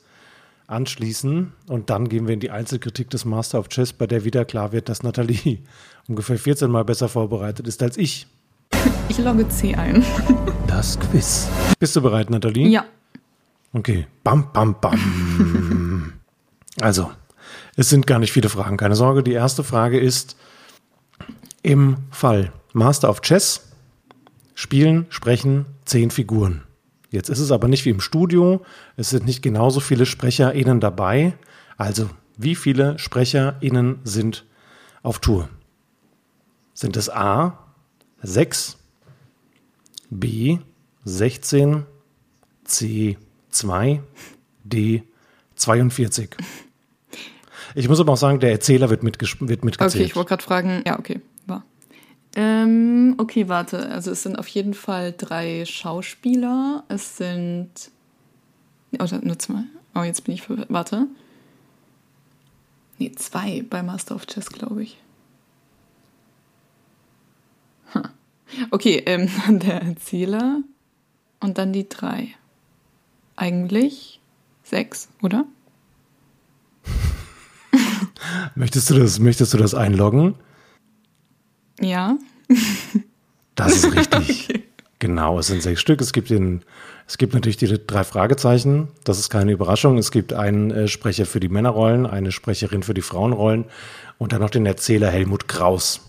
anschließen 0.67 1.53
und 1.67 1.89
dann 1.89 2.09
gehen 2.09 2.27
wir 2.27 2.33
in 2.33 2.41
die 2.41 2.51
Einzelkritik 2.51 3.09
des 3.09 3.23
Master 3.23 3.59
of 3.59 3.69
Chess, 3.69 3.93
bei 3.93 4.05
der 4.05 4.25
wieder 4.25 4.43
klar 4.43 4.73
wird, 4.73 4.89
dass 4.89 5.01
Nathalie 5.01 5.59
ungefähr 6.09 6.37
14 6.37 6.69
Mal 6.69 6.83
besser 6.83 7.07
vorbereitet 7.07 7.67
ist 7.67 7.81
als 7.81 7.97
ich. 7.97 8.27
Ich 9.09 9.17
logge 9.19 9.47
C 9.47 9.73
ein. 9.73 10.03
Das 10.67 10.99
Quiz. 10.99 11.47
Bist 11.79 11.95
du 11.95 12.01
bereit, 12.01 12.29
Nathalie? 12.29 12.67
Ja. 12.67 12.85
Okay. 13.71 14.05
Bam, 14.21 14.51
bam, 14.51 14.75
bam. 14.81 16.13
Also, 16.81 17.11
es 17.75 17.89
sind 17.89 18.07
gar 18.07 18.19
nicht 18.19 18.31
viele 18.31 18.49
Fragen, 18.49 18.77
keine 18.77 18.95
Sorge. 18.95 19.23
Die 19.23 19.33
erste 19.33 19.63
Frage 19.63 19.99
ist, 19.99 20.37
im 21.63 21.97
Fall 22.11 22.51
Master 22.73 23.09
of 23.09 23.21
Chess 23.21 23.71
spielen, 24.53 25.05
sprechen 25.09 25.65
zehn 25.85 26.11
Figuren. 26.11 26.63
Jetzt 27.09 27.29
ist 27.29 27.39
es 27.39 27.51
aber 27.51 27.67
nicht 27.67 27.85
wie 27.85 27.89
im 27.89 28.01
Studio. 28.01 28.65
Es 28.95 29.09
sind 29.09 29.25
nicht 29.25 29.41
genauso 29.41 29.79
viele 29.79 30.05
SprecherInnen 30.05 30.79
dabei. 30.79 31.37
Also, 31.77 32.09
wie 32.37 32.55
viele 32.55 32.99
SprecherInnen 32.99 33.99
sind 34.03 34.45
auf 35.03 35.19
Tour? 35.19 35.49
Sind 36.73 36.97
es 36.97 37.09
A, 37.09 37.57
6, 38.21 38.77
B, 40.09 40.59
16, 41.05 41.85
C, 42.65 43.17
2, 43.49 44.01
D, 44.63 45.03
42? 45.55 46.35
Ich 47.77 47.87
muss 47.87 47.99
aber 47.99 48.13
auch 48.13 48.17
sagen, 48.17 48.39
der 48.39 48.49
Erzähler 48.49 48.89
wird, 48.89 49.03
mitges 49.03 49.39
wird 49.39 49.63
mitgezählt. 49.63 49.93
Okay, 49.93 50.03
ich 50.03 50.15
wollte 50.15 50.29
gerade 50.29 50.43
fragen. 50.43 50.81
Ja, 50.87 50.97
okay, 50.97 51.21
war. 51.45 51.63
Ähm, 52.35 53.13
okay, 53.19 53.49
warte. 53.49 53.89
Also 53.89 54.09
es 54.09 54.23
sind 54.23 54.39
auf 54.39 54.47
jeden 54.47 54.73
Fall 54.73 55.13
drei 55.15 55.63
Schauspieler. 55.63 56.83
Es 56.87 57.17
sind. 57.17 57.69
Oder 58.93 59.19
nur 59.23 59.37
zwei. 59.37 59.61
Oh, 59.93 60.01
jetzt 60.01 60.23
bin 60.23 60.33
ich 60.33 60.41
verwirrt. 60.41 60.71
Warte. 60.71 61.05
Nee, 62.97 63.11
zwei 63.11 63.63
bei 63.69 63.83
Master 63.83 64.15
of 64.15 64.25
Chess, 64.25 64.49
glaube 64.49 64.81
ich. 64.81 64.97
Huh. 67.93 68.01
Okay, 68.71 69.03
ähm, 69.05 69.29
der 69.59 69.83
Erzähler 69.83 70.61
und 71.41 71.59
dann 71.59 71.73
die 71.73 71.87
drei. 71.87 72.29
Eigentlich 73.35 74.19
sechs, 74.63 75.09
oder? 75.21 75.45
Möchtest 78.55 78.89
du 78.89 78.95
das, 78.95 79.19
möchtest 79.19 79.53
du 79.53 79.57
das 79.57 79.73
einloggen? 79.73 80.35
Ja. 81.79 82.17
Das 83.55 83.75
ist 83.75 83.95
richtig. 83.95 84.47
okay. 84.49 84.63
Genau, 84.99 85.37
es 85.37 85.47
sind 85.47 85.61
sechs 85.61 85.79
Stück. 85.79 86.01
Es 86.01 86.11
gibt, 86.11 86.31
den, 86.31 86.63
es 87.07 87.17
gibt 87.19 87.33
natürlich 87.33 87.57
die 87.57 87.67
drei 87.85 88.03
Fragezeichen. 88.03 88.87
Das 89.03 89.19
ist 89.19 89.29
keine 89.29 89.51
Überraschung. 89.51 89.97
Es 89.97 90.11
gibt 90.11 90.33
einen 90.33 90.71
äh, 90.71 90.87
Sprecher 90.87 91.27
für 91.27 91.39
die 91.39 91.49
Männerrollen, 91.49 92.07
eine 92.07 92.31
Sprecherin 92.31 92.81
für 92.81 92.95
die 92.95 93.03
Frauenrollen 93.03 93.65
und 94.17 94.33
dann 94.33 94.41
noch 94.41 94.49
den 94.49 94.65
Erzähler 94.65 95.09
Helmut 95.09 95.47
Kraus. 95.47 96.01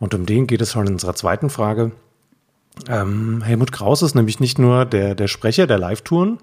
Und 0.00 0.14
um 0.14 0.26
den 0.26 0.48
geht 0.48 0.60
es 0.60 0.72
schon 0.72 0.86
in 0.88 0.94
unserer 0.94 1.14
zweiten 1.14 1.48
Frage. 1.48 1.92
Ähm, 2.88 3.42
Helmut 3.42 3.70
Kraus 3.70 4.02
ist 4.02 4.16
nämlich 4.16 4.40
nicht 4.40 4.58
nur 4.58 4.84
der, 4.84 5.14
der 5.14 5.28
Sprecher 5.28 5.68
der 5.68 5.78
Live-Touren, 5.78 6.38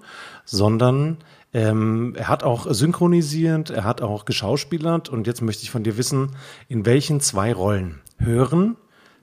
sondern 0.46 1.18
ähm, 1.54 2.14
er 2.16 2.28
hat 2.28 2.42
auch 2.42 2.66
synchronisiert, 2.72 3.70
er 3.70 3.84
hat 3.84 4.00
auch 4.00 4.24
geschauspielert 4.24 5.08
und 5.08 5.26
jetzt 5.26 5.42
möchte 5.42 5.62
ich 5.64 5.70
von 5.70 5.84
dir 5.84 5.96
wissen, 5.96 6.36
in 6.68 6.86
welchen 6.86 7.20
zwei 7.20 7.52
Rollen 7.52 8.00
hören 8.18 8.76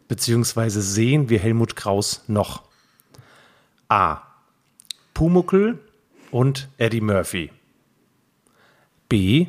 bzw. 0.08 0.70
sehen 0.70 1.30
wir 1.30 1.40
Helmut 1.40 1.76
Kraus 1.76 2.24
noch? 2.28 2.64
A. 3.88 4.22
Pumuckel 5.16 5.80
und 6.30 6.70
Eddie 6.78 7.02
Murphy. 7.02 7.52
B. 9.10 9.48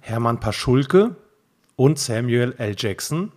Hermann 0.00 0.40
Paschulke 0.40 1.16
und 1.76 1.98
Samuel 1.98 2.54
L. 2.56 2.74
Jackson. 2.76 3.32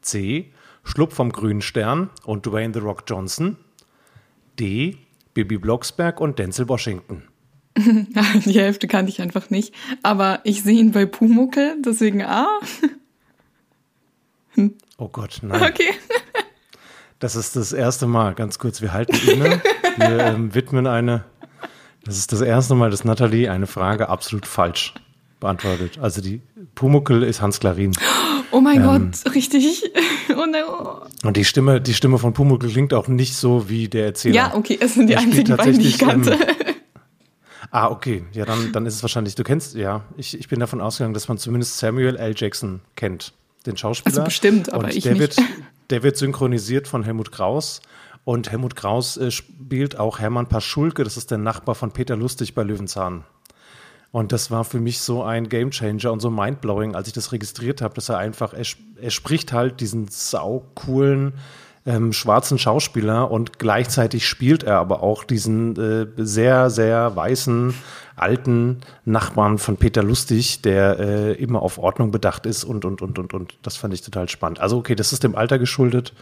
C. 0.00 0.52
Schlupf 0.82 1.14
vom 1.14 1.32
grünen 1.32 1.60
Stern 1.60 2.08
und 2.24 2.46
Dwayne 2.46 2.72
The 2.72 2.80
Rock 2.80 3.04
Johnson. 3.06 3.58
D. 4.58 4.96
Bibi 5.34 5.58
Blocksberg 5.58 6.20
und 6.20 6.38
Denzel 6.38 6.68
Washington. 6.68 7.24
Die 7.76 8.60
Hälfte 8.60 8.86
kannte 8.86 9.10
ich 9.10 9.20
einfach 9.20 9.50
nicht. 9.50 9.74
Aber 10.02 10.40
ich 10.44 10.62
sehe 10.62 10.78
ihn 10.78 10.92
bei 10.92 11.06
Pumuckel, 11.06 11.76
deswegen 11.84 12.22
A. 12.22 12.46
Oh 14.96 15.08
Gott, 15.08 15.40
nein. 15.42 15.62
Okay. 15.62 15.90
Das 17.20 17.36
ist 17.36 17.56
das 17.56 17.72
erste 17.72 18.06
Mal, 18.06 18.34
ganz 18.34 18.58
kurz, 18.58 18.82
wir 18.82 18.92
halten 18.92 19.16
inne. 19.26 19.62
Wir 19.96 20.18
ähm, 20.18 20.54
widmen 20.54 20.86
eine, 20.86 21.24
das 22.04 22.18
ist 22.18 22.32
das 22.32 22.42
erste 22.42 22.74
Mal, 22.74 22.90
dass 22.90 23.04
Nathalie 23.04 23.50
eine 23.50 23.66
Frage 23.66 24.10
absolut 24.10 24.46
falsch 24.46 24.92
beantwortet. 25.40 25.98
Also 26.02 26.20
die 26.20 26.42
Pumuckel 26.74 27.22
ist 27.22 27.40
Hans 27.40 27.60
Klarin. 27.60 27.92
Oh 28.50 28.60
mein 28.60 28.82
ähm, 28.82 28.82
Gott, 28.84 29.34
richtig. 29.34 29.90
Oh 30.36 30.44
nein. 30.50 30.64
Oh. 30.68 31.06
Und 31.26 31.36
die 31.38 31.46
Stimme, 31.46 31.80
die 31.80 31.94
Stimme 31.94 32.18
von 32.18 32.34
Pumuckel 32.34 32.68
klingt 32.68 32.92
auch 32.92 33.08
nicht 33.08 33.34
so 33.36 33.70
wie 33.70 33.88
der 33.88 34.06
Erzähler. 34.06 34.34
Ja, 34.34 34.54
okay, 34.54 34.76
es 34.78 34.94
sind 34.94 35.06
die 35.06 35.16
einzigen 35.16 35.56
beiden, 35.56 35.78
die 35.78 35.88
ich 35.88 35.98
kannte. 35.98 36.34
Ähm, 36.34 36.73
ah, 37.70 37.88
okay. 37.88 38.24
Ja, 38.32 38.44
dann, 38.44 38.72
dann 38.72 38.86
ist 38.86 38.94
es 38.94 39.02
wahrscheinlich, 39.02 39.34
du 39.34 39.44
kennst, 39.44 39.74
ja, 39.74 40.02
ich, 40.16 40.38
ich 40.38 40.48
bin 40.48 40.60
davon 40.60 40.80
ausgegangen, 40.80 41.14
dass 41.14 41.28
man 41.28 41.38
zumindest 41.38 41.78
Samuel 41.78 42.16
L. 42.16 42.34
Jackson 42.36 42.80
kennt, 42.96 43.32
den 43.66 43.76
Schauspieler. 43.76 44.14
Also 44.14 44.24
bestimmt, 44.24 44.72
aber 44.72 44.84
Und 44.84 44.94
ich 44.94 45.04
der 45.04 45.12
nicht. 45.12 45.20
Wird, 45.20 45.48
der 45.90 46.02
wird 46.02 46.16
synchronisiert 46.16 46.88
von 46.88 47.02
Helmut 47.02 47.32
Kraus. 47.32 47.80
Und 48.24 48.50
Helmut 48.50 48.74
Kraus 48.74 49.16
äh, 49.16 49.30
spielt 49.30 49.98
auch 49.98 50.18
Hermann 50.18 50.48
Paschulke, 50.48 51.04
das 51.04 51.16
ist 51.16 51.30
der 51.30 51.38
Nachbar 51.38 51.74
von 51.74 51.92
Peter 51.92 52.16
Lustig 52.16 52.54
bei 52.54 52.62
Löwenzahn. 52.62 53.24
Und 54.12 54.30
das 54.30 54.50
war 54.50 54.64
für 54.64 54.78
mich 54.78 55.00
so 55.00 55.24
ein 55.24 55.48
Gamechanger 55.48 56.12
und 56.12 56.20
so 56.20 56.30
mindblowing, 56.30 56.94
als 56.94 57.08
ich 57.08 57.12
das 57.12 57.32
registriert 57.32 57.82
habe, 57.82 57.94
dass 57.94 58.08
er 58.08 58.16
einfach, 58.16 58.54
er, 58.54 58.64
er 59.00 59.10
spricht 59.10 59.52
halt 59.52 59.80
diesen 59.80 60.06
sau 60.08 60.64
coolen 60.76 61.34
ähm, 61.86 62.12
schwarzen 62.12 62.58
Schauspieler 62.58 63.30
und 63.30 63.58
gleichzeitig 63.58 64.26
spielt 64.26 64.62
er 64.62 64.78
aber 64.78 65.02
auch 65.02 65.24
diesen 65.24 65.76
äh, 65.76 66.06
sehr, 66.16 66.70
sehr 66.70 67.14
weißen, 67.14 67.74
alten 68.16 68.80
Nachbarn 69.04 69.58
von 69.58 69.76
Peter 69.76 70.02
Lustig, 70.02 70.62
der 70.62 70.98
äh, 70.98 71.32
immer 71.32 71.62
auf 71.62 71.78
Ordnung 71.78 72.10
bedacht 72.10 72.46
ist 72.46 72.64
und, 72.64 72.84
und, 72.84 73.02
und, 73.02 73.18
und, 73.18 73.34
und. 73.34 73.58
Das 73.62 73.76
fand 73.76 73.92
ich 73.92 74.02
total 74.02 74.28
spannend. 74.28 74.60
Also, 74.60 74.78
okay, 74.78 74.94
das 74.94 75.12
ist 75.12 75.24
dem 75.24 75.34
Alter 75.34 75.58
geschuldet. 75.58 76.14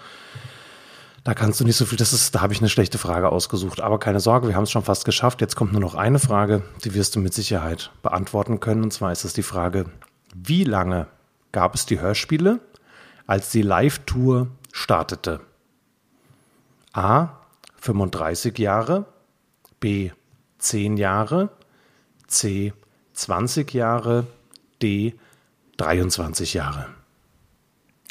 Da 1.24 1.34
kannst 1.34 1.60
du 1.60 1.64
nicht 1.64 1.76
so 1.76 1.86
viel, 1.86 1.98
das 1.98 2.12
ist, 2.12 2.34
da 2.34 2.40
habe 2.40 2.52
ich 2.52 2.58
eine 2.58 2.68
schlechte 2.68 2.98
Frage 2.98 3.28
ausgesucht. 3.28 3.80
Aber 3.80 4.00
keine 4.00 4.18
Sorge, 4.18 4.48
wir 4.48 4.56
haben 4.56 4.64
es 4.64 4.72
schon 4.72 4.82
fast 4.82 5.04
geschafft. 5.04 5.40
Jetzt 5.40 5.54
kommt 5.54 5.72
nur 5.72 5.80
noch 5.80 5.94
eine 5.94 6.18
Frage, 6.18 6.62
die 6.84 6.94
wirst 6.94 7.14
du 7.14 7.20
mit 7.20 7.32
Sicherheit 7.34 7.92
beantworten 8.02 8.58
können. 8.58 8.82
Und 8.82 8.92
zwar 8.92 9.12
ist 9.12 9.24
es 9.24 9.32
die 9.32 9.44
Frage, 9.44 9.84
wie 10.34 10.64
lange 10.64 11.06
gab 11.52 11.76
es 11.76 11.86
die 11.86 12.00
Hörspiele, 12.00 12.58
als 13.28 13.50
die 13.50 13.62
Live-Tour 13.62 14.48
startete? 14.72 15.40
A. 16.92 17.38
35 17.76 18.58
Jahre, 18.58 19.06
B. 19.80 20.10
10 20.58 20.96
Jahre, 20.96 21.50
C. 22.28 22.72
20 23.14 23.74
Jahre, 23.74 24.26
D. 24.80 25.14
23 25.78 26.54
Jahre. 26.54 26.88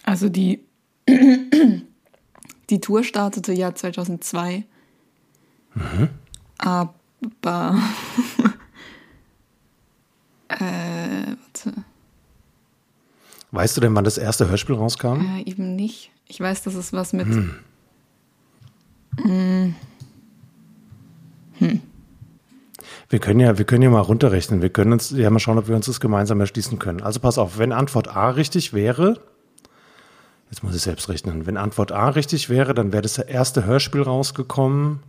Also 0.03 0.29
die, 0.29 0.65
die 2.69 2.81
Tour 2.81 3.03
startete 3.03 3.53
ja 3.53 3.73
2002. 3.73 4.65
Aber. 6.57 6.93
äh, 10.49 11.35
warte. 11.63 11.83
Weißt 13.51 13.75
du 13.75 13.81
denn, 13.81 13.95
wann 13.95 14.03
das 14.03 14.17
erste 14.17 14.49
Hörspiel 14.49 14.75
rauskam? 14.75 15.21
Äh, 15.37 15.49
eben 15.49 15.75
nicht. 15.75 16.11
Ich 16.27 16.39
weiß, 16.39 16.63
dass 16.63 16.75
es 16.75 16.93
was 16.93 17.13
mit. 17.13 17.27
Wir 23.09 23.19
können 23.19 23.41
ja, 23.41 23.57
wir 23.57 23.65
können 23.65 23.83
ja 23.83 23.89
mal 23.89 23.99
runterrechnen. 23.99 24.61
Wir 24.61 24.69
können 24.69 24.93
uns 24.93 25.11
ja 25.11 25.29
mal 25.29 25.39
schauen, 25.39 25.57
ob 25.57 25.67
wir 25.67 25.75
uns 25.75 25.85
das 25.85 25.99
gemeinsam 25.99 26.39
erschließen 26.39 26.79
können. 26.79 27.01
Also 27.01 27.19
pass 27.19 27.37
auf, 27.37 27.57
wenn 27.57 27.73
Antwort 27.73 28.07
A 28.07 28.29
richtig 28.29 28.71
wäre, 28.71 29.19
jetzt 30.49 30.63
muss 30.63 30.75
ich 30.75 30.81
selbst 30.81 31.09
rechnen, 31.09 31.45
wenn 31.45 31.57
Antwort 31.57 31.91
A 31.91 32.07
richtig 32.09 32.49
wäre, 32.49 32.73
dann 32.73 32.93
wäre 32.93 33.01
das 33.01 33.17
erste 33.17 33.65
Hörspiel 33.65 34.01
rausgekommen. 34.01 35.01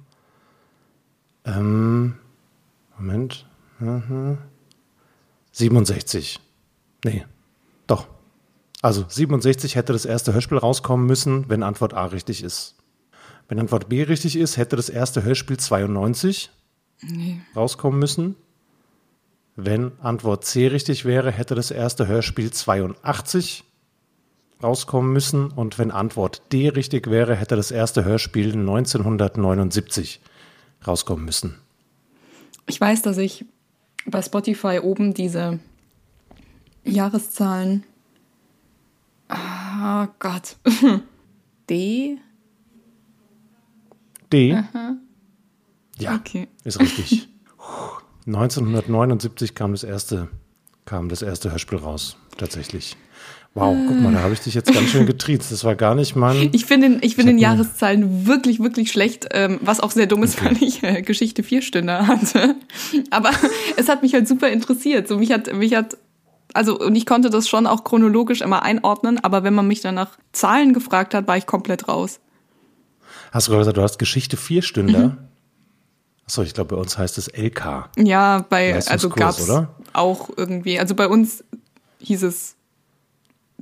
Ähm, 1.45 2.15
Moment. 2.99 3.47
Mhm. 3.79 4.39
67. 5.53 6.41
Nee, 7.05 7.25
doch. 7.87 8.09
Also 8.81 9.05
67 9.09 9.77
hätte 9.77 9.93
das 9.93 10.07
erste 10.07 10.33
Hörspiel 10.33 10.59
rauskommen 10.59 11.07
müssen, 11.07 11.49
wenn 11.49 11.63
Antwort 11.63 11.95
A 11.95 12.07
richtig 12.07 12.43
ist. 12.43 12.75
Wenn 13.49 13.59
Antwort 13.59 13.89
B 13.89 14.03
richtig 14.03 14.37
ist, 14.37 14.57
hätte 14.57 14.77
das 14.77 14.89
erste 14.89 15.23
Hörspiel 15.23 15.59
92 15.59 16.51
rauskommen 17.55 17.99
müssen. 17.99 18.37
Wenn 19.57 19.93
Antwort 20.01 20.45
C 20.45 20.69
richtig 20.69 21.05
wäre, 21.05 21.31
hätte 21.31 21.55
das 21.55 21.71
erste 21.71 22.07
Hörspiel 22.07 22.51
82 22.51 23.65
rauskommen 24.63 25.13
müssen. 25.13 25.51
Und 25.51 25.79
wenn 25.79 25.91
Antwort 25.91 26.43
D 26.53 26.69
richtig 26.69 27.11
wäre, 27.11 27.35
hätte 27.35 27.57
das 27.57 27.71
erste 27.71 28.05
Hörspiel 28.05 28.53
1979 28.53 30.21
rauskommen 30.87 31.25
müssen. 31.25 31.59
Ich 32.67 32.81
weiß, 32.81 33.03
dass 33.03 33.19
ich 33.19 33.45
bei 34.07 34.23
Spotify 34.23 34.81
oben 34.83 35.15
diese 35.15 35.59
Jahreszahlen. 36.85 37.85
Ah 39.29 40.09
Gott. 40.19 40.57
D? 41.71 42.19
D. 44.33 44.59
Ja, 45.99 46.15
Okay. 46.15 46.49
ist 46.65 46.81
richtig. 46.81 47.29
1979 48.27 49.55
kam 49.55 49.73
das 49.73 49.83
erste, 49.85 50.29
kam 50.85 51.09
das 51.09 51.23
erste 51.23 51.51
Hörspiel 51.51 51.79
raus, 51.79 52.17
tatsächlich. 52.37 52.97
Wow, 53.55 53.77
guck 53.87 54.01
mal, 54.01 54.13
da 54.13 54.21
habe 54.21 54.33
ich 54.33 54.41
dich 54.41 54.55
jetzt 54.55 54.73
ganz 54.73 54.89
schön 54.89 55.05
getriezt. 55.05 55.53
Das 55.53 55.63
war 55.65 55.75
gar 55.75 55.95
nicht 55.95 56.17
mein. 56.17 56.49
Ich 56.53 56.65
finde 56.65 56.89
den, 56.89 56.99
ich 57.03 57.17
finde 57.17 57.33
den 57.33 57.39
Jahreszahlen 57.39 58.27
wirklich, 58.27 58.61
wirklich 58.61 58.91
schlecht, 58.91 59.29
ähm, 59.33 59.59
was 59.61 59.81
auch 59.81 59.91
sehr 59.91 60.07
dumm 60.07 60.23
ist, 60.23 60.43
weil 60.43 60.57
ich 60.63 60.83
äh, 60.83 61.03
Geschichte 61.03 61.43
vier 61.43 61.61
Stünder 61.61 62.07
hatte. 62.07 62.55
Aber 63.11 63.31
es 63.77 63.91
hat 63.91 64.03
mich 64.03 64.15
halt 64.15 64.27
super 64.27 64.49
interessiert. 64.49 65.07
So, 65.07 65.19
mich 65.19 65.33
hat, 65.33 65.53
mich 65.55 65.75
hat, 65.75 65.99
also, 66.55 66.79
und 66.79 66.97
ich 66.97 67.05
konnte 67.05 67.29
das 67.29 67.47
schon 67.47 67.67
auch 67.67 67.85
chronologisch 67.85 68.41
immer 68.41 68.63
einordnen, 68.63 69.19
aber 69.23 69.45
wenn 69.45 69.53
man 69.55 69.67
mich 69.67 69.83
dann 69.83 69.97
nach 69.97 70.17
Zahlen 70.33 70.73
gefragt 70.73 71.13
hat, 71.13 71.27
war 71.27 71.37
ich 71.37 71.45
komplett 71.45 71.89
raus. 71.89 72.21
Hast 73.33 73.49
du 73.49 73.51
gerade 73.51 73.63
gesagt, 73.63 73.77
du 73.79 73.83
hast 73.83 73.99
Geschichte 73.99 74.37
vier 74.37 74.63
Stünder? 74.63 75.17
Achso, 76.27 76.43
ich 76.43 76.55
glaube, 76.55 76.77
bei 76.77 76.81
uns 76.81 76.97
heißt 76.97 77.19
es 77.19 77.29
LK. 77.29 77.89
Ja, 77.99 78.45
bei, 78.49 78.75
also 78.75 79.09
gab's 79.11 79.43
oder? 79.49 79.75
auch 79.93 80.31
irgendwie, 80.37 80.79
also 80.79 80.95
bei 80.95 81.09
uns 81.09 81.43
hieß 81.99 82.23
es 82.23 82.55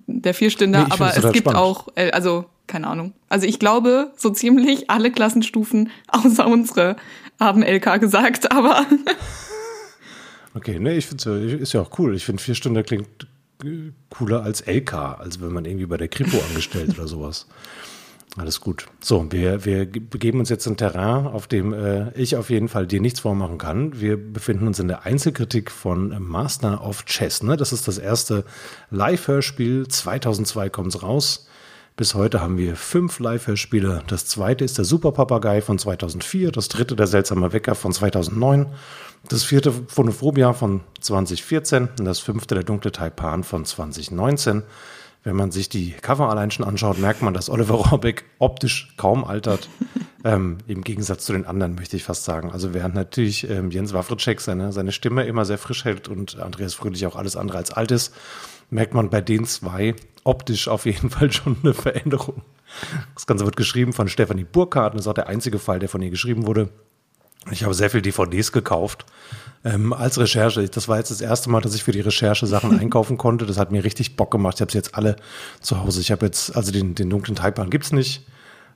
der 0.06 0.34
Vierstünder, 0.34 0.84
Nee, 0.84 0.90
aber 0.90 1.16
es 1.16 1.22
gibt 1.22 1.38
spannend. 1.38 1.60
auch, 1.60 1.88
äh, 1.94 2.10
also 2.10 2.46
keine 2.66 2.88
Ahnung. 2.88 3.12
Also 3.28 3.46
ich 3.46 3.58
glaube, 3.58 4.12
so 4.16 4.30
ziemlich 4.30 4.90
alle 4.90 5.10
Klassenstufen 5.10 5.90
außer 6.08 6.46
unsere 6.46 6.96
haben 7.38 7.62
LK 7.62 8.00
gesagt, 8.00 8.52
aber 8.52 8.84
Okay, 10.54 10.80
ne, 10.80 10.94
ich 10.94 11.06
finde 11.06 11.38
ist 11.56 11.72
ja 11.72 11.80
auch 11.80 11.96
cool. 11.98 12.14
Ich 12.16 12.24
finde 12.24 12.42
vier 12.42 12.56
Stunden 12.56 12.82
klingt 12.82 13.06
cooler 14.10 14.42
als 14.42 14.66
LK, 14.66 14.94
als 14.94 15.40
wenn 15.40 15.52
man 15.52 15.64
irgendwie 15.64 15.86
bei 15.86 15.96
der 15.96 16.08
Kripo 16.08 16.38
angestellt 16.48 16.98
oder 16.98 17.06
sowas. 17.06 17.46
Alles 18.36 18.60
gut. 18.60 18.86
So, 19.00 19.26
wir, 19.30 19.64
wir 19.64 19.86
ge- 19.86 20.00
begeben 20.08 20.38
uns 20.38 20.50
jetzt 20.50 20.66
in 20.66 20.76
Terrain, 20.76 21.26
auf 21.26 21.48
dem 21.48 21.72
äh, 21.72 22.12
ich 22.12 22.36
auf 22.36 22.48
jeden 22.48 22.68
Fall 22.68 22.86
dir 22.86 23.00
nichts 23.00 23.20
vormachen 23.20 23.58
kann. 23.58 24.00
Wir 24.00 24.16
befinden 24.16 24.68
uns 24.68 24.78
in 24.78 24.86
der 24.86 25.04
Einzelkritik 25.04 25.70
von 25.70 26.16
Master 26.22 26.84
of 26.86 27.04
Chess. 27.06 27.42
Ne? 27.42 27.56
Das 27.56 27.72
ist 27.72 27.88
das 27.88 27.98
erste 27.98 28.44
Live-Hörspiel. 28.90 29.88
2002 29.88 30.70
kommt 30.70 30.94
es 30.94 31.02
raus. 31.02 31.48
Bis 31.96 32.14
heute 32.14 32.40
haben 32.40 32.56
wir 32.56 32.76
fünf 32.76 33.18
Live-Hörspiele. 33.18 34.04
Das 34.06 34.26
zweite 34.26 34.64
ist 34.64 34.78
der 34.78 34.84
Superpapagei 34.84 35.60
von 35.60 35.78
2004, 35.78 36.52
das 36.52 36.68
dritte 36.68 36.94
der 36.96 37.08
seltsame 37.08 37.52
Wecker 37.52 37.74
von 37.74 37.92
2009, 37.92 38.66
das 39.28 39.42
vierte 39.44 39.70
Phonophobia 39.72 40.52
von 40.54 40.80
2014 41.00 41.88
und 41.98 42.04
das 42.06 42.20
fünfte 42.20 42.54
der 42.54 42.64
dunkle 42.64 42.92
Taipan 42.92 43.42
von 43.44 43.64
2019. 43.66 44.62
Wenn 45.22 45.36
man 45.36 45.50
sich 45.50 45.68
die 45.68 45.92
Cover 45.92 46.30
allein 46.30 46.50
schon 46.50 46.64
anschaut, 46.64 46.98
merkt 46.98 47.20
man, 47.20 47.34
dass 47.34 47.50
Oliver 47.50 47.74
Rohrbeck 47.74 48.24
optisch 48.38 48.94
kaum 48.96 49.24
altert. 49.24 49.68
ähm, 50.24 50.58
Im 50.66 50.82
Gegensatz 50.82 51.26
zu 51.26 51.34
den 51.34 51.44
anderen, 51.44 51.74
möchte 51.74 51.96
ich 51.96 52.04
fast 52.04 52.24
sagen. 52.24 52.50
Also 52.50 52.72
während 52.72 52.94
natürlich 52.94 53.48
ähm, 53.48 53.70
Jens 53.70 53.92
Wawritschek 53.92 54.40
seine, 54.40 54.72
seine 54.72 54.92
Stimme 54.92 55.24
immer 55.24 55.44
sehr 55.44 55.58
frisch 55.58 55.84
hält 55.84 56.08
und 56.08 56.38
Andreas 56.38 56.72
Fröhlich 56.72 57.06
auch 57.06 57.16
alles 57.16 57.36
andere 57.36 57.58
als 57.58 57.70
alt 57.70 57.90
ist, 57.90 58.14
merkt 58.70 58.94
man 58.94 59.10
bei 59.10 59.20
den 59.20 59.44
zwei 59.44 59.94
optisch 60.24 60.68
auf 60.68 60.86
jeden 60.86 61.10
Fall 61.10 61.30
schon 61.30 61.56
eine 61.62 61.74
Veränderung. 61.74 62.42
Das 63.14 63.26
Ganze 63.26 63.44
wird 63.44 63.56
geschrieben 63.56 63.92
von 63.92 64.08
Stefanie 64.08 64.44
Burkhardt. 64.44 64.94
Das 64.94 65.02
ist 65.02 65.06
auch 65.06 65.14
der 65.14 65.28
einzige 65.28 65.58
Fall, 65.58 65.80
der 65.80 65.88
von 65.88 66.00
ihr 66.00 66.10
geschrieben 66.10 66.46
wurde. 66.46 66.70
Ich 67.50 67.64
habe 67.64 67.74
sehr 67.74 67.90
viel 67.90 68.02
DVDs 68.02 68.52
gekauft 68.52 69.06
ähm, 69.64 69.92
als 69.92 70.18
Recherche. 70.18 70.68
Das 70.68 70.88
war 70.88 70.98
jetzt 70.98 71.10
das 71.10 71.20
erste 71.20 71.50
Mal, 71.50 71.60
dass 71.60 71.74
ich 71.74 71.82
für 71.82 71.92
die 71.92 72.00
Recherche 72.00 72.46
Sachen 72.46 72.78
einkaufen 72.80 73.16
konnte. 73.16 73.46
Das 73.46 73.58
hat 73.58 73.72
mir 73.72 73.84
richtig 73.84 74.16
Bock 74.16 74.30
gemacht. 74.30 74.56
Ich 74.56 74.60
habe 74.60 74.72
sie 74.72 74.78
jetzt 74.78 74.94
alle 74.94 75.16
zu 75.60 75.80
Hause. 75.80 76.00
Ich 76.00 76.10
habe 76.10 76.26
jetzt, 76.26 76.54
also 76.54 76.72
den, 76.72 76.94
den 76.94 77.08
dunklen 77.10 77.36
Taipan 77.36 77.70
gibt's 77.70 77.92
nicht. 77.92 78.26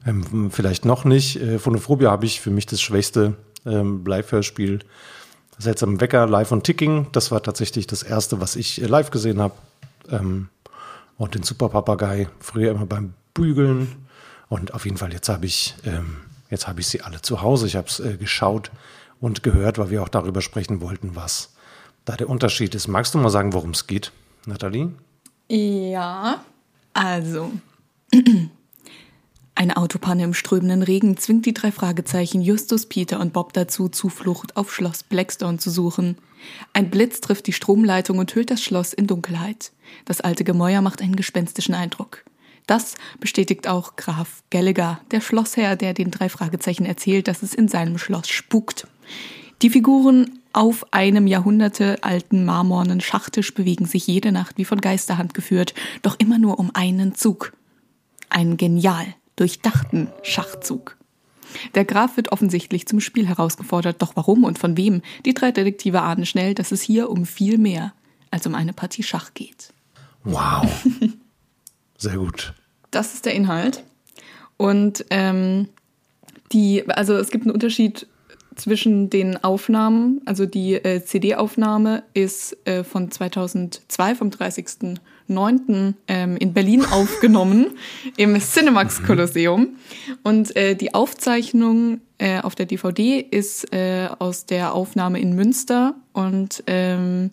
Ähm, 0.07 0.51
vielleicht 0.51 0.85
noch 0.85 1.05
nicht. 1.05 1.37
Äh, 1.41 1.59
Phonophobia 1.59 2.11
habe 2.11 2.27
ich 2.27 2.41
für 2.41 2.51
mich 2.51 2.67
das 2.67 2.81
schwächste 2.81 3.35
ähm, 3.67 4.05
Live-Hörspiel. 4.07 4.81
Seltsam 5.59 6.01
Wecker, 6.01 6.27
Live 6.27 6.53
und 6.53 6.65
Ticking. 6.65 7.09
Das 7.13 7.31
war 7.31 7.43
tatsächlich 7.43 7.87
das 7.87 8.03
erste, 8.03 8.41
was 8.41 8.57
ich 8.57 8.83
äh, 8.83 8.87
live 8.87 9.11
gesehen 9.11 9.41
habe. 9.41 9.55
Ähm, 10.11 10.49
und 11.17 11.35
den 11.35 11.43
Superpapagei 11.43 12.29
früher 12.41 12.73
immer 12.73 12.87
beim 12.87 13.15
Bügeln. 13.35 14.07
Und 14.49 14.75
auf 14.75 14.85
jeden 14.85 14.97
Fall, 14.97 15.13
jetzt 15.13 15.29
habe 15.29 15.47
ich, 15.47 15.75
ähm, 15.85 16.17
jetzt 16.55 16.69
habe 16.69 16.81
ich 16.81 16.87
sie 16.87 17.03
alle 17.03 17.21
zu 17.21 17.43
Hause. 17.43 17.67
Ich 17.67 17.77
habe 17.77 17.89
es 17.89 18.01
äh, 18.01 18.17
geschaut 18.17 18.71
und 19.21 19.43
gehört, 19.43 19.79
weil 19.79 19.91
wir 19.91 20.03
auch 20.03 20.09
darüber 20.09 20.41
sprechen 20.41 20.81
wollten, 20.81 21.17
was 21.17 21.55
da 22.05 22.17
der 22.17 22.29
Unterschied 22.29 22.75
ist. 22.75 22.89
Magst 22.89 23.15
du 23.15 23.19
mal 23.19 23.31
sagen, 23.31 23.53
worum 23.53 23.71
es 23.71 23.87
geht, 23.87 24.13
Nathalie? 24.47 24.93
Ja. 25.49 26.45
Also. 26.93 27.53
Eine 29.57 29.77
Autopanne 29.77 30.25
im 30.25 30.35
strömenden 30.35 30.83
Regen 30.83 31.17
zwingt 31.17 31.47
die 31.47 31.55
drei 31.55 31.71
Fragezeichen 31.71 32.43
Justus, 32.43 32.87
Peter 32.87 33.21
und 33.21 33.33
Bob 33.33 33.53
dazu, 33.53 33.89
Zuflucht 33.89 34.57
auf 34.57 34.75
Schloss 34.75 35.05
Blackstone 35.05 35.59
zu 35.59 35.71
suchen. 35.71 36.19
Ein 36.73 36.91
Blitz 36.91 37.21
trifft 37.21 37.47
die 37.47 37.53
Stromleitung 37.53 38.19
und 38.19 38.35
hüllt 38.35 38.51
das 38.51 38.63
Schloss 38.63 38.93
in 38.93 39.07
Dunkelheit. 39.07 39.71
Das 40.07 40.21
alte 40.21 40.43
Gemäuer 40.43 40.83
macht 40.83 41.01
einen 41.01 41.17
gespenstischen 41.17 41.75
Eindruck. 41.75 42.25
Das 42.67 42.95
bestätigt 43.21 43.69
auch 43.69 43.97
Graf 43.97 44.43
Gallagher, 44.51 45.01
der 45.11 45.21
Schlossherr, 45.21 45.77
der 45.77 45.93
den 45.93 46.11
drei 46.11 46.29
Fragezeichen 46.29 46.87
erzählt, 46.87 47.29
dass 47.29 47.43
es 47.43 47.55
in 47.55 47.69
seinem 47.69 47.99
Schloss 47.99 48.29
spukt. 48.29 48.87
Die 49.63 49.71
Figuren 49.71 50.39
auf 50.53 50.93
einem 50.93 51.27
jahrhundertealten 51.27 52.45
marmornen 52.45 53.01
Schachtisch 53.01 53.53
bewegen 53.55 53.87
sich 53.87 54.07
jede 54.07 54.33
Nacht 54.33 54.57
wie 54.57 54.65
von 54.65 54.81
Geisterhand 54.81 55.35
geführt, 55.35 55.75
doch 56.03 56.19
immer 56.19 56.39
nur 56.39 56.59
um 56.59 56.71
einen 56.75 57.15
Zug. 57.15 57.53
Ein 58.31 58.57
genial 58.57 59.07
durchdachten 59.37 60.09
Schachzug. 60.23 60.97
Der 61.75 61.85
Graf 61.85 62.17
wird 62.17 62.33
offensichtlich 62.33 62.87
zum 62.87 63.01
Spiel 63.01 63.27
herausgefordert, 63.27 64.01
doch 64.01 64.17
warum 64.17 64.45
und 64.45 64.59
von 64.59 64.77
wem? 64.77 65.03
Die 65.25 65.35
drei 65.35 65.53
Detektive 65.53 66.03
ahnen 66.03 66.27
schnell, 66.27 66.55
dass 66.55 66.73
es 66.73 66.83
hier 66.83 67.11
um 67.11 67.27
viel 67.27 67.59
mehr 67.59 67.93
als 68.31 68.47
um 68.47 68.55
eine 68.55 68.73
Partie 68.73 69.03
Schach 69.03 69.35
geht. 69.35 69.73
Wow. 70.25 70.67
Sehr 72.05 72.19
gut. 72.19 72.53
Das 72.91 73.15
ist 73.15 73.25
der 73.25 73.33
Inhalt. 73.33 73.83
Und 74.59 75.07
ähm, 75.09 75.71
die, 76.53 76.87
also 76.89 77.15
es 77.17 77.31
gibt 77.31 77.45
einen 77.45 77.55
Unterschied 77.55 78.07
zwischen 78.57 79.09
den 79.09 79.43
Aufnahmen. 79.43 80.21
Also 80.27 80.45
die 80.45 80.75
äh, 80.75 81.03
CD-Aufnahme 81.03 82.03
ist 82.13 82.59
äh, 82.67 82.85
von 82.85 83.11
2002, 83.11 84.15
vom 84.17 84.29
30.09. 84.29 85.95
Ähm, 86.07 86.37
in 86.37 86.53
Berlin 86.53 86.85
aufgenommen, 86.91 87.69
im 88.19 88.39
Cinemax 88.39 89.03
Kolosseum. 89.03 89.77
Und 90.23 90.55
äh, 90.55 90.75
die 90.75 90.93
Aufzeichnung 90.93 92.03
äh, 92.19 92.41
auf 92.41 92.55
der 92.55 92.67
DVD 92.67 93.19
ist 93.19 93.73
äh, 93.73 94.09
aus 94.19 94.45
der 94.45 94.75
Aufnahme 94.75 95.21
in 95.21 95.35
Münster. 95.35 95.95
Und 96.13 96.63
ähm, 96.67 97.31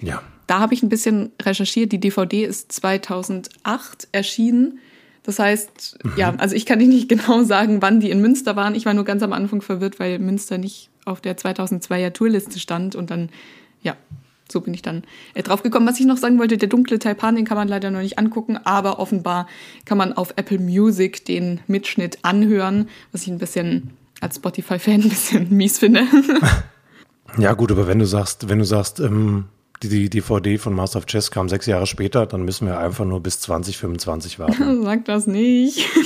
Ja. 0.00 0.22
Da 0.46 0.60
habe 0.60 0.74
ich 0.74 0.82
ein 0.82 0.88
bisschen 0.88 1.32
recherchiert. 1.42 1.92
Die 1.92 2.00
DVD 2.00 2.44
ist 2.44 2.72
2008 2.72 4.08
erschienen. 4.12 4.78
Das 5.22 5.38
heißt, 5.38 5.98
ja, 6.16 6.34
also 6.38 6.54
ich 6.54 6.66
kann 6.66 6.78
nicht 6.78 7.08
genau 7.08 7.42
sagen, 7.42 7.82
wann 7.82 8.00
die 8.00 8.10
in 8.10 8.20
Münster 8.20 8.56
waren. 8.56 8.74
Ich 8.74 8.86
war 8.86 8.94
nur 8.94 9.04
ganz 9.04 9.22
am 9.22 9.32
Anfang 9.32 9.60
verwirrt, 9.60 9.98
weil 9.98 10.18
Münster 10.18 10.58
nicht 10.58 10.90
auf 11.04 11.20
der 11.20 11.36
2002er 11.36 12.12
Tourliste 12.12 12.58
stand. 12.60 12.94
Und 12.94 13.10
dann, 13.10 13.30
ja, 13.82 13.96
so 14.50 14.60
bin 14.60 14.74
ich 14.74 14.82
dann 14.82 15.02
äh, 15.34 15.42
drauf 15.42 15.62
gekommen. 15.62 15.88
Was 15.88 15.98
ich 15.98 16.06
noch 16.06 16.16
sagen 16.16 16.38
wollte, 16.38 16.56
der 16.56 16.68
dunkle 16.68 16.98
Taipan, 16.98 17.36
den 17.36 17.44
kann 17.44 17.56
man 17.56 17.68
leider 17.68 17.90
noch 17.90 18.00
nicht 18.00 18.18
angucken, 18.18 18.56
aber 18.56 18.98
offenbar 18.98 19.48
kann 19.84 19.98
man 19.98 20.12
auf 20.12 20.34
Apple 20.36 20.58
Music 20.58 21.24
den 21.24 21.60
Mitschnitt 21.66 22.18
anhören, 22.22 22.88
was 23.12 23.22
ich 23.22 23.28
ein 23.28 23.38
bisschen 23.38 23.90
als 24.20 24.36
Spotify-Fan 24.36 24.94
ein 25.02 25.08
bisschen 25.08 25.50
mies 25.50 25.78
finde. 25.78 26.02
Ja, 27.38 27.54
gut, 27.54 27.72
aber 27.72 27.88
wenn 27.88 27.98
du 27.98 28.06
sagst, 28.06 28.48
wenn 28.48 28.60
du 28.60 28.64
sagst, 28.64 29.00
ähm, 29.00 29.46
die, 29.82 29.88
die 29.88 30.10
DVD 30.10 30.58
von 30.58 30.74
Master 30.74 30.98
of 30.98 31.06
Chess 31.06 31.30
kam 31.30 31.48
sechs 31.48 31.66
Jahre 31.66 31.86
später, 31.86 32.26
dann 32.26 32.42
müssen 32.42 32.66
wir 32.66 32.78
einfach 32.78 33.04
nur 33.04 33.20
bis 33.22 33.40
2025 33.40 34.38
warten. 34.38 34.82
Sag 34.84 35.04
das 35.04 35.26
nicht. 35.26 35.86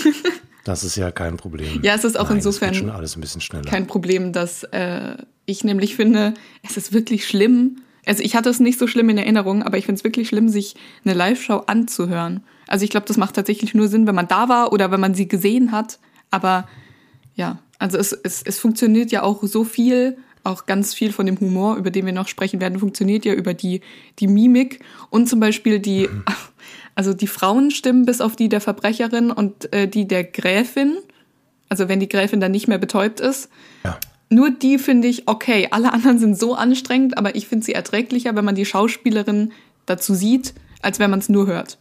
Das 0.64 0.84
ist 0.84 0.94
ja 0.96 1.10
kein 1.10 1.38
Problem. 1.38 1.80
Ja, 1.82 1.94
es 1.94 2.04
ist 2.04 2.20
auch 2.20 2.28
Nein, 2.28 2.36
insofern 2.36 2.74
schon 2.74 2.90
alles 2.90 3.16
ein 3.16 3.22
bisschen 3.22 3.40
schneller. 3.40 3.64
kein 3.64 3.86
Problem, 3.86 4.34
dass 4.34 4.62
äh, 4.64 5.16
ich 5.46 5.64
nämlich 5.64 5.96
finde, 5.96 6.34
es 6.62 6.76
ist 6.76 6.92
wirklich 6.92 7.26
schlimm. 7.26 7.80
Also 8.04 8.22
ich 8.22 8.36
hatte 8.36 8.50
es 8.50 8.60
nicht 8.60 8.78
so 8.78 8.86
schlimm 8.86 9.08
in 9.08 9.16
Erinnerung, 9.16 9.62
aber 9.62 9.78
ich 9.78 9.86
finde 9.86 9.98
es 9.98 10.04
wirklich 10.04 10.28
schlimm, 10.28 10.50
sich 10.50 10.76
eine 11.04 11.14
Live-Show 11.14 11.64
anzuhören. 11.66 12.44
Also 12.68 12.84
ich 12.84 12.90
glaube, 12.90 13.06
das 13.06 13.16
macht 13.16 13.36
tatsächlich 13.36 13.74
nur 13.74 13.88
Sinn, 13.88 14.06
wenn 14.06 14.14
man 14.14 14.28
da 14.28 14.50
war 14.50 14.72
oder 14.72 14.90
wenn 14.90 15.00
man 15.00 15.14
sie 15.14 15.28
gesehen 15.28 15.72
hat. 15.72 15.98
Aber 16.30 16.68
ja, 17.34 17.58
also 17.78 17.96
es, 17.96 18.12
es, 18.12 18.42
es 18.42 18.58
funktioniert 18.58 19.10
ja 19.10 19.22
auch 19.22 19.42
so 19.42 19.64
viel, 19.64 20.18
auch 20.44 20.66
ganz 20.66 20.94
viel 20.94 21.12
von 21.12 21.26
dem 21.26 21.38
Humor, 21.40 21.76
über 21.76 21.90
den 21.90 22.06
wir 22.06 22.12
noch 22.12 22.28
sprechen 22.28 22.60
werden, 22.60 22.78
funktioniert 22.78 23.24
ja 23.24 23.34
über 23.34 23.54
die, 23.54 23.80
die 24.18 24.26
Mimik 24.26 24.80
und 25.10 25.28
zum 25.28 25.40
Beispiel 25.40 25.78
die, 25.78 26.08
also 26.94 27.14
die 27.14 27.26
Frauenstimmen 27.26 28.04
bis 28.04 28.20
auf 28.20 28.36
die 28.36 28.48
der 28.48 28.60
Verbrecherin 28.60 29.30
und 29.30 29.72
äh, 29.72 29.88
die 29.88 30.06
der 30.06 30.24
Gräfin. 30.24 30.98
Also 31.68 31.88
wenn 31.88 32.00
die 32.00 32.08
Gräfin 32.08 32.40
dann 32.40 32.52
nicht 32.52 32.68
mehr 32.68 32.78
betäubt 32.78 33.20
ist. 33.20 33.48
ja. 33.84 33.98
Nur 34.32 34.50
die 34.50 34.78
finde 34.78 35.08
ich 35.08 35.26
okay. 35.26 35.68
Alle 35.72 35.92
anderen 35.92 36.20
sind 36.20 36.38
so 36.38 36.54
anstrengend, 36.54 37.18
aber 37.18 37.34
ich 37.34 37.48
finde 37.48 37.66
sie 37.66 37.72
erträglicher, 37.72 38.36
wenn 38.36 38.44
man 38.44 38.54
die 38.54 38.64
Schauspielerin 38.64 39.50
dazu 39.86 40.14
sieht, 40.14 40.54
als 40.82 41.00
wenn 41.00 41.10
man 41.10 41.18
es 41.18 41.28
nur 41.28 41.48
hört. 41.48 41.78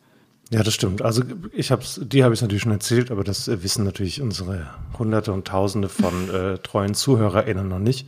Ja, 0.51 0.63
das 0.63 0.73
stimmt. 0.73 1.03
Also 1.03 1.21
ich 1.53 1.71
hab's, 1.71 1.99
die 2.03 2.23
habe 2.23 2.33
ich 2.33 2.41
natürlich 2.41 2.63
schon 2.63 2.71
erzählt, 2.71 3.11
aber 3.11 3.23
das 3.23 3.47
äh, 3.47 3.61
wissen 3.61 3.85
natürlich 3.85 4.19
unsere 4.21 4.67
Hunderte 4.97 5.31
und 5.31 5.47
Tausende 5.47 5.89
von 5.89 6.29
äh, 6.33 6.57
treuen 6.57 6.95
ZuhörerInnen 6.95 7.67
noch 7.67 7.79
nicht. 7.79 8.07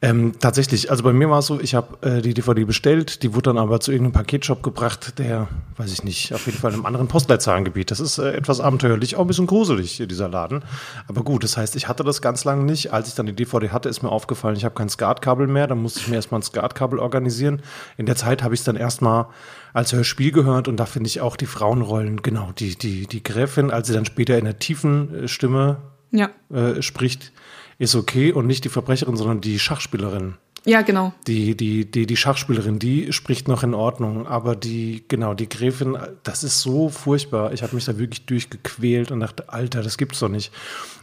Ähm, 0.00 0.34
tatsächlich, 0.38 0.92
also 0.92 1.02
bei 1.02 1.12
mir 1.12 1.28
war 1.28 1.40
es 1.40 1.46
so, 1.46 1.58
ich 1.60 1.74
habe 1.74 2.06
äh, 2.06 2.22
die 2.22 2.32
DVD 2.32 2.62
bestellt, 2.64 3.24
die 3.24 3.34
wurde 3.34 3.50
dann 3.50 3.58
aber 3.58 3.80
zu 3.80 3.90
irgendeinem 3.90 4.12
Paketshop 4.12 4.62
gebracht, 4.62 5.18
der, 5.18 5.48
weiß 5.76 5.92
ich 5.92 6.04
nicht, 6.04 6.32
auf 6.32 6.46
jeden 6.46 6.56
Fall 6.58 6.70
in 6.70 6.76
einem 6.76 6.86
anderen 6.86 7.08
Postleitzahlengebiet. 7.08 7.90
Das 7.90 7.98
ist 7.98 8.18
äh, 8.18 8.30
etwas 8.30 8.60
abenteuerlich, 8.60 9.16
auch 9.16 9.22
ein 9.22 9.26
bisschen 9.26 9.48
gruselig, 9.48 9.90
hier, 9.90 10.06
dieser 10.06 10.28
Laden. 10.28 10.62
Aber 11.08 11.24
gut, 11.24 11.42
das 11.42 11.56
heißt, 11.56 11.74
ich 11.74 11.88
hatte 11.88 12.04
das 12.04 12.22
ganz 12.22 12.44
lange 12.44 12.62
nicht. 12.62 12.92
Als 12.92 13.08
ich 13.08 13.14
dann 13.16 13.26
die 13.26 13.32
DVD 13.34 13.70
hatte, 13.70 13.88
ist 13.88 14.04
mir 14.04 14.10
aufgefallen, 14.10 14.54
ich 14.54 14.64
habe 14.64 14.76
kein 14.76 14.88
SCART-Kabel 14.88 15.48
mehr, 15.48 15.66
dann 15.66 15.78
musste 15.82 15.98
ich 15.98 16.06
mir 16.06 16.14
erstmal 16.14 16.38
ein 16.40 16.44
SCART-Kabel 16.44 17.00
organisieren. 17.00 17.60
In 17.96 18.06
der 18.06 18.14
Zeit 18.14 18.44
habe 18.44 18.54
ich 18.54 18.60
es 18.60 18.64
dann 18.64 18.76
erstmal 18.76 19.26
als 19.72 19.92
Hörspiel 19.92 20.30
gehört 20.30 20.68
und 20.68 20.76
da 20.76 20.86
finde 20.86 21.08
ich 21.08 21.20
auch 21.20 21.34
die 21.36 21.46
Frauenrollen, 21.46 22.22
genau, 22.22 22.52
die, 22.56 22.78
die, 22.78 23.08
die 23.08 23.24
Gräfin, 23.24 23.72
als 23.72 23.88
sie 23.88 23.94
dann 23.94 24.04
später 24.04 24.38
in 24.38 24.44
der 24.44 24.60
tiefen 24.60 25.24
äh, 25.24 25.28
Stimme 25.28 25.78
Ja. 26.12 26.28
äh, 26.54 26.82
spricht, 26.82 27.32
ist 27.78 27.94
okay 27.94 28.32
und 28.32 28.46
nicht 28.46 28.64
die 28.64 28.68
Verbrecherin, 28.68 29.16
sondern 29.16 29.40
die 29.40 29.58
Schachspielerin. 29.58 30.34
Ja, 30.64 30.82
genau. 30.82 31.12
Die, 31.26 31.56
die, 31.56 31.90
die, 31.90 32.06
die 32.06 32.16
Schachspielerin, 32.16 32.78
die 32.78 33.12
spricht 33.12 33.48
noch 33.48 33.62
in 33.62 33.74
Ordnung, 33.74 34.26
aber 34.26 34.56
die, 34.56 35.04
genau, 35.08 35.34
die 35.34 35.48
Gräfin, 35.48 35.96
das 36.24 36.44
ist 36.44 36.60
so 36.60 36.88
furchtbar. 36.88 37.52
Ich 37.52 37.62
habe 37.62 37.74
mich 37.74 37.84
da 37.84 37.96
wirklich 37.96 38.26
durchgequält 38.26 39.10
und 39.10 39.20
dachte, 39.20 39.48
Alter, 39.48 39.82
das 39.82 39.96
gibt's 39.96 40.18
doch 40.18 40.28
nicht. 40.28 40.52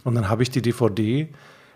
Und 0.04 0.14
dann 0.14 0.28
habe 0.28 0.42
ich 0.42 0.50
die 0.50 0.62
DVD 0.62 1.28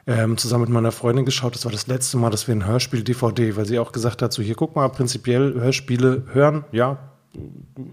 ähm, 0.06 0.36
zusammen 0.36 0.64
mit 0.64 0.70
meiner 0.70 0.92
Freundin 0.92 1.24
geschaut. 1.24 1.54
Das 1.54 1.64
war 1.64 1.72
das 1.72 1.86
letzte 1.86 2.16
Mal, 2.18 2.30
dass 2.30 2.46
wir 2.46 2.54
ein 2.54 2.66
Hörspiel-DVD, 2.66 3.56
weil 3.56 3.66
sie 3.66 3.78
auch 3.78 3.92
gesagt 3.92 4.22
hat, 4.22 4.32
so 4.32 4.42
hier, 4.42 4.54
guck 4.54 4.76
mal, 4.76 4.88
prinzipiell 4.88 5.54
Hörspiele 5.54 6.24
hören, 6.32 6.64
ja, 6.72 6.98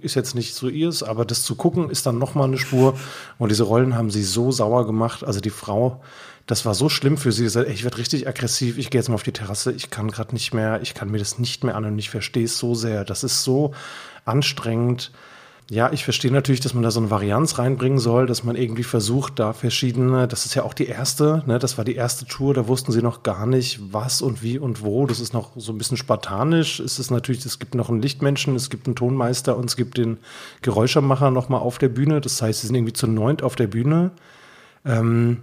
ist 0.02 0.15
jetzt 0.15 0.34
nicht 0.34 0.56
so 0.56 0.67
ihrs, 0.67 1.04
aber 1.04 1.24
das 1.24 1.43
zu 1.43 1.56
gucken 1.56 1.91
ist 1.91 2.06
dann 2.06 2.17
nochmal 2.17 2.48
eine 2.48 2.58
Spur. 2.58 2.96
Und 3.38 3.50
diese 3.50 3.63
Rollen 3.63 3.96
haben 3.96 4.10
sie 4.10 4.24
so 4.24 4.52
sauer 4.52 4.86
gemacht. 4.86 5.24
Also 5.24 5.39
die 5.39 5.52
Frau, 5.52 6.02
das 6.48 6.66
war 6.66 6.74
so 6.74 6.88
schlimm 6.88 7.18
für 7.18 7.32
sie. 7.32 7.44
Sie 7.44 7.50
sagt, 7.50 7.68
ey, 7.68 7.74
ich 7.74 7.84
werde 7.84 7.98
richtig 7.98 8.28
aggressiv. 8.28 8.78
Ich 8.78 8.90
gehe 8.90 9.00
jetzt 9.00 9.10
mal 9.10 9.16
auf 9.16 9.24
die 9.24 9.34
Terrasse. 9.34 9.74
Ich 9.74 9.90
kann 9.90 10.10
gerade 10.10 10.34
nicht 10.34 10.54
mehr, 10.54 10.82
ich 10.82 10.94
kann 10.94 11.12
mir 11.12 11.20
das 11.20 11.40
nicht 11.40 11.64
mehr 11.66 11.76
an 11.76 11.86
und 11.86 12.00
ich 12.00 12.10
verstehe 12.10 12.46
es 12.46 12.58
so 12.58 12.74
sehr. 12.74 13.04
Das 13.04 13.24
ist 13.24 13.44
so 13.44 13.74
anstrengend. 14.24 15.12
Ja, 15.70 15.92
ich 15.92 16.06
verstehe 16.06 16.32
natürlich, 16.32 16.62
dass 16.62 16.74
man 16.74 16.84
da 16.84 16.92
so 16.92 17.02
eine 17.02 17.10
Varianz 17.10 17.58
reinbringen 17.58 18.00
soll, 18.00 18.26
dass 18.26 18.46
man 18.46 18.56
irgendwie 18.56 18.84
versucht, 18.84 19.38
da 19.38 19.52
verschiedene, 19.52 20.26
das 20.26 20.46
ist 20.46 20.56
ja 20.56 20.64
auch 20.64 20.74
die 20.74 20.86
erste, 20.86 21.44
ne, 21.46 21.60
das 21.60 21.78
war 21.78 21.84
die 21.84 21.96
erste 21.96 22.24
Tour, 22.24 22.54
da 22.54 22.70
wussten 22.70 22.94
sie 22.94 23.02
noch 23.02 23.22
gar 23.22 23.46
nicht, 23.46 23.82
was 23.92 24.22
und 24.22 24.42
wie 24.42 24.60
und 24.60 24.82
wo. 24.82 25.06
Das 25.06 25.20
ist 25.20 25.34
noch 25.34 25.52
so 25.58 25.74
ein 25.74 25.78
bisschen 25.78 25.98
spartanisch. 25.98 26.80
Es 26.80 27.00
ist 27.00 27.12
natürlich, 27.12 27.46
es 27.46 27.60
gibt 27.60 27.76
noch 27.76 27.90
einen 27.90 28.02
Lichtmenschen, 28.02 28.56
es 28.56 28.70
gibt 28.70 28.88
einen 28.88 28.96
Tonmeister 28.96 29.58
und 29.58 29.66
es 29.66 29.76
gibt 29.76 29.98
den 29.98 30.20
Geräuschermacher 30.62 31.32
nochmal 31.32 31.60
auf 31.60 31.78
der 31.78 31.90
Bühne. 31.90 32.22
Das 32.22 32.42
heißt, 32.42 32.62
sie 32.62 32.68
sind 32.68 32.76
irgendwie 32.78 32.94
zu 32.94 33.08
neunt 33.08 33.44
auf 33.44 33.58
der 33.58 33.68
Bühne. 33.68 34.12
Ähm, 34.86 35.40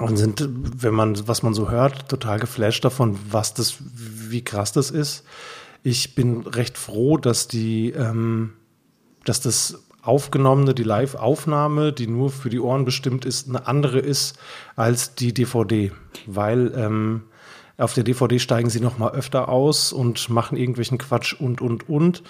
und 0.00 0.16
sind, 0.16 0.48
wenn 0.48 0.94
man, 0.94 1.26
was 1.26 1.42
man 1.42 1.54
so 1.54 1.70
hört, 1.70 2.08
total 2.08 2.38
geflasht 2.38 2.84
davon, 2.84 3.18
was 3.30 3.54
das, 3.54 3.76
wie 3.80 4.42
krass 4.42 4.72
das 4.72 4.90
ist. 4.90 5.24
Ich 5.82 6.14
bin 6.14 6.42
recht 6.42 6.76
froh, 6.76 7.16
dass 7.16 7.48
die, 7.48 7.90
ähm, 7.90 8.52
dass 9.24 9.40
das 9.40 9.82
aufgenommene, 10.02 10.74
die 10.74 10.84
Live-Aufnahme, 10.84 11.92
die 11.92 12.06
nur 12.06 12.30
für 12.30 12.50
die 12.50 12.60
Ohren 12.60 12.84
bestimmt 12.84 13.24
ist, 13.24 13.48
eine 13.48 13.66
andere 13.66 13.98
ist 13.98 14.38
als 14.76 15.14
die 15.14 15.34
DVD, 15.34 15.92
weil 16.26 16.72
ähm, 16.74 17.22
auf 17.76 17.94
der 17.94 18.04
DVD 18.04 18.38
steigen 18.38 18.70
sie 18.70 18.80
noch 18.80 18.98
mal 18.98 19.12
öfter 19.12 19.48
aus 19.48 19.92
und 19.92 20.30
machen 20.30 20.56
irgendwelchen 20.56 20.98
Quatsch 20.98 21.34
und 21.34 21.60
und 21.60 21.88
und. 21.88 22.22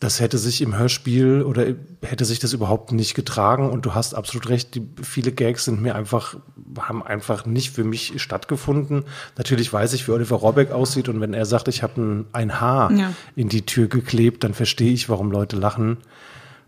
Das 0.00 0.20
hätte 0.20 0.38
sich 0.38 0.60
im 0.60 0.76
Hörspiel 0.76 1.42
oder 1.42 1.66
hätte 2.02 2.24
sich 2.24 2.38
das 2.40 2.52
überhaupt 2.52 2.92
nicht 2.92 3.14
getragen 3.14 3.70
und 3.70 3.86
du 3.86 3.94
hast 3.94 4.14
absolut 4.14 4.48
recht, 4.48 4.74
die, 4.74 4.86
viele 5.02 5.30
Gags 5.32 5.64
sind 5.64 5.80
mir 5.80 5.94
einfach, 5.94 6.36
haben 6.78 7.02
einfach 7.02 7.46
nicht 7.46 7.70
für 7.70 7.84
mich 7.84 8.20
stattgefunden. 8.20 9.04
Natürlich 9.38 9.72
weiß 9.72 9.92
ich, 9.92 10.06
wie 10.06 10.12
Oliver 10.12 10.36
Rohrbeck 10.36 10.72
aussieht 10.72 11.08
und 11.08 11.20
wenn 11.20 11.32
er 11.32 11.46
sagt, 11.46 11.68
ich 11.68 11.82
habe 11.82 12.00
ein, 12.00 12.26
ein 12.32 12.60
Haar 12.60 12.90
Ja. 12.92 13.12
in 13.36 13.48
die 13.48 13.62
Tür 13.64 13.86
geklebt, 13.86 14.42
dann 14.44 14.52
verstehe 14.52 14.92
ich, 14.92 15.08
warum 15.08 15.30
Leute 15.30 15.56
lachen. 15.56 15.98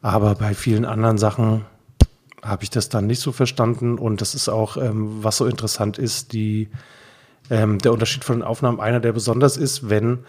Aber 0.03 0.37
bei 0.37 0.55
vielen 0.55 0.85
anderen 0.85 1.19
Sachen 1.19 1.65
habe 2.43 2.63
ich 2.63 2.71
das 2.71 2.89
dann 2.89 3.07
nicht 3.07 3.21
so 3.21 3.33
verstanden 3.33 3.99
und 3.99 4.21
das 4.21 4.37
ist 4.37 4.49
auch, 4.49 4.77
ähm, 4.77 5.19
was 5.23 5.39
so 5.39 5.47
interessant 5.47 5.99
ist, 5.99 6.33
die, 6.33 6.69
ähm, 7.51 7.79
der 7.81 7.93
Unterschied 7.93 8.23
von 8.25 8.37
den 8.39 8.43
Aufnahmen, 8.45 8.81
einer, 8.81 9.01
der 9.01 9.13
besonders 9.13 9.57
ist, 9.57 9.91
wenn 9.91 10.21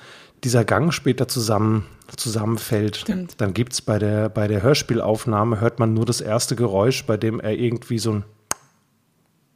dieser 0.44 0.66
Gang 0.66 0.94
später 0.94 1.28
zusammen, 1.28 1.86
zusammenfällt, 2.16 2.98
Stimmt. 2.98 3.40
dann 3.42 3.54
gibt's 3.54 3.82
bei 3.82 4.00
der, 4.00 4.30
bei 4.30 4.48
der 4.48 4.62
Hörspielaufnahme, 4.62 5.60
hört 5.60 5.80
man 5.80 5.94
nur 5.94 6.06
das 6.06 6.22
erste 6.22 6.56
Geräusch, 6.56 7.06
bei 7.06 7.18
dem 7.18 7.40
er 7.40 7.54
irgendwie 7.54 8.00
so 8.00 8.14
ein 8.14 8.24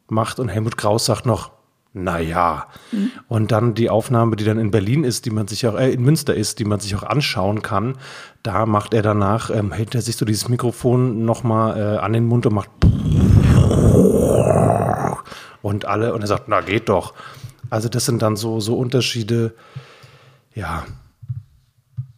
macht 0.09 0.39
und 0.39 0.49
Helmut 0.49 0.77
Kraus 0.77 1.05
sagt 1.05 1.25
noch, 1.25 1.51
naja. 1.93 2.67
Und 3.27 3.51
dann 3.51 3.73
die 3.73 3.89
Aufnahme, 3.89 4.35
die 4.35 4.45
dann 4.45 4.59
in 4.59 4.71
Berlin 4.71 5.03
ist, 5.03 5.25
die 5.25 5.29
man 5.29 5.47
sich 5.47 5.67
auch, 5.67 5.77
äh, 5.77 5.91
in 5.91 6.03
Münster 6.03 6.33
ist, 6.33 6.59
die 6.59 6.65
man 6.65 6.79
sich 6.79 6.95
auch 6.95 7.03
anschauen 7.03 7.61
kann, 7.61 7.97
da 8.43 8.65
macht 8.65 8.93
er 8.93 9.01
danach, 9.01 9.49
ähm, 9.49 9.71
hält 9.71 9.95
er 9.95 10.01
sich 10.01 10.15
so 10.15 10.25
dieses 10.25 10.47
Mikrofon 10.47 11.25
nochmal 11.25 11.77
äh, 11.77 11.97
an 11.97 12.13
den 12.13 12.25
Mund 12.25 12.45
und 12.45 12.53
macht 12.53 12.69
und 15.61 15.85
alle, 15.85 16.13
und 16.13 16.21
er 16.21 16.27
sagt, 16.27 16.47
na 16.47 16.61
geht 16.61 16.89
doch. 16.89 17.13
Also 17.69 17.89
das 17.89 18.05
sind 18.05 18.21
dann 18.21 18.35
so, 18.35 18.59
so 18.59 18.77
Unterschiede, 18.77 19.53
ja. 20.53 20.85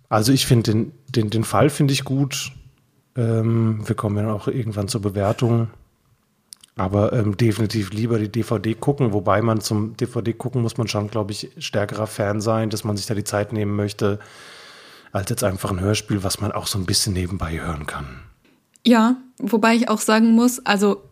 Also 0.10 0.32
ich 0.32 0.46
finde 0.46 0.72
den, 0.72 0.92
den, 1.10 1.30
den 1.30 1.44
Fall 1.44 1.70
finde 1.70 1.94
ich 1.94 2.04
gut. 2.04 2.52
Ähm, 3.16 3.88
wir 3.88 3.96
kommen 3.96 4.18
ja 4.18 4.32
auch 4.32 4.48
irgendwann 4.48 4.88
zur 4.88 5.02
Bewertung. 5.02 5.70
Aber 6.76 7.14
ähm, 7.14 7.38
definitiv 7.38 7.92
lieber 7.92 8.18
die 8.18 8.30
DVD 8.32 8.74
gucken, 8.74 9.14
wobei 9.14 9.42
man 9.42 9.62
zum 9.62 9.96
DVD 9.96 10.34
gucken 10.34 10.64
muss 10.64 10.78
man 10.78 10.88
schon, 10.88 11.08
glaube 11.08 11.32
ich, 11.32 11.52
stärkerer 11.60 12.08
Fan 12.08 12.42
sein, 12.42 12.72
dass 12.72 12.84
man 12.84 12.98
sich 12.98 13.06
da 13.06 13.14
die 13.14 13.24
Zeit 13.24 13.54
nehmen 13.54 13.76
möchte, 13.76 14.20
als 15.12 15.30
jetzt 15.30 15.44
einfach 15.44 15.70
ein 15.70 15.80
Hörspiel, 15.80 16.24
was 16.24 16.42
man 16.42 16.52
auch 16.52 16.66
so 16.66 16.80
ein 16.80 16.86
bisschen 16.86 17.14
nebenbei 17.14 17.60
hören 17.60 17.86
kann. 17.86 18.22
Ja, 18.86 19.18
wobei 19.38 19.76
ich 19.76 19.88
auch 19.88 20.00
sagen 20.00 20.32
muss, 20.32 20.66
also 20.66 21.04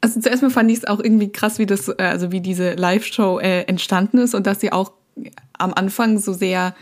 also 0.00 0.20
zuerst 0.20 0.42
mal 0.42 0.50
fand 0.50 0.70
ich 0.70 0.78
es 0.78 0.84
auch 0.84 1.00
irgendwie 1.00 1.32
krass, 1.32 1.58
wie 1.58 1.66
das, 1.66 1.88
äh, 1.88 1.94
also 1.98 2.30
wie 2.30 2.40
diese 2.40 2.74
Live-Show 2.74 3.40
äh, 3.40 3.62
entstanden 3.62 4.18
ist 4.18 4.34
und 4.34 4.46
dass 4.46 4.60
sie 4.60 4.70
auch 4.72 4.92
am 5.56 5.74
Anfang 5.74 6.18
so 6.18 6.32
sehr, 6.32 6.74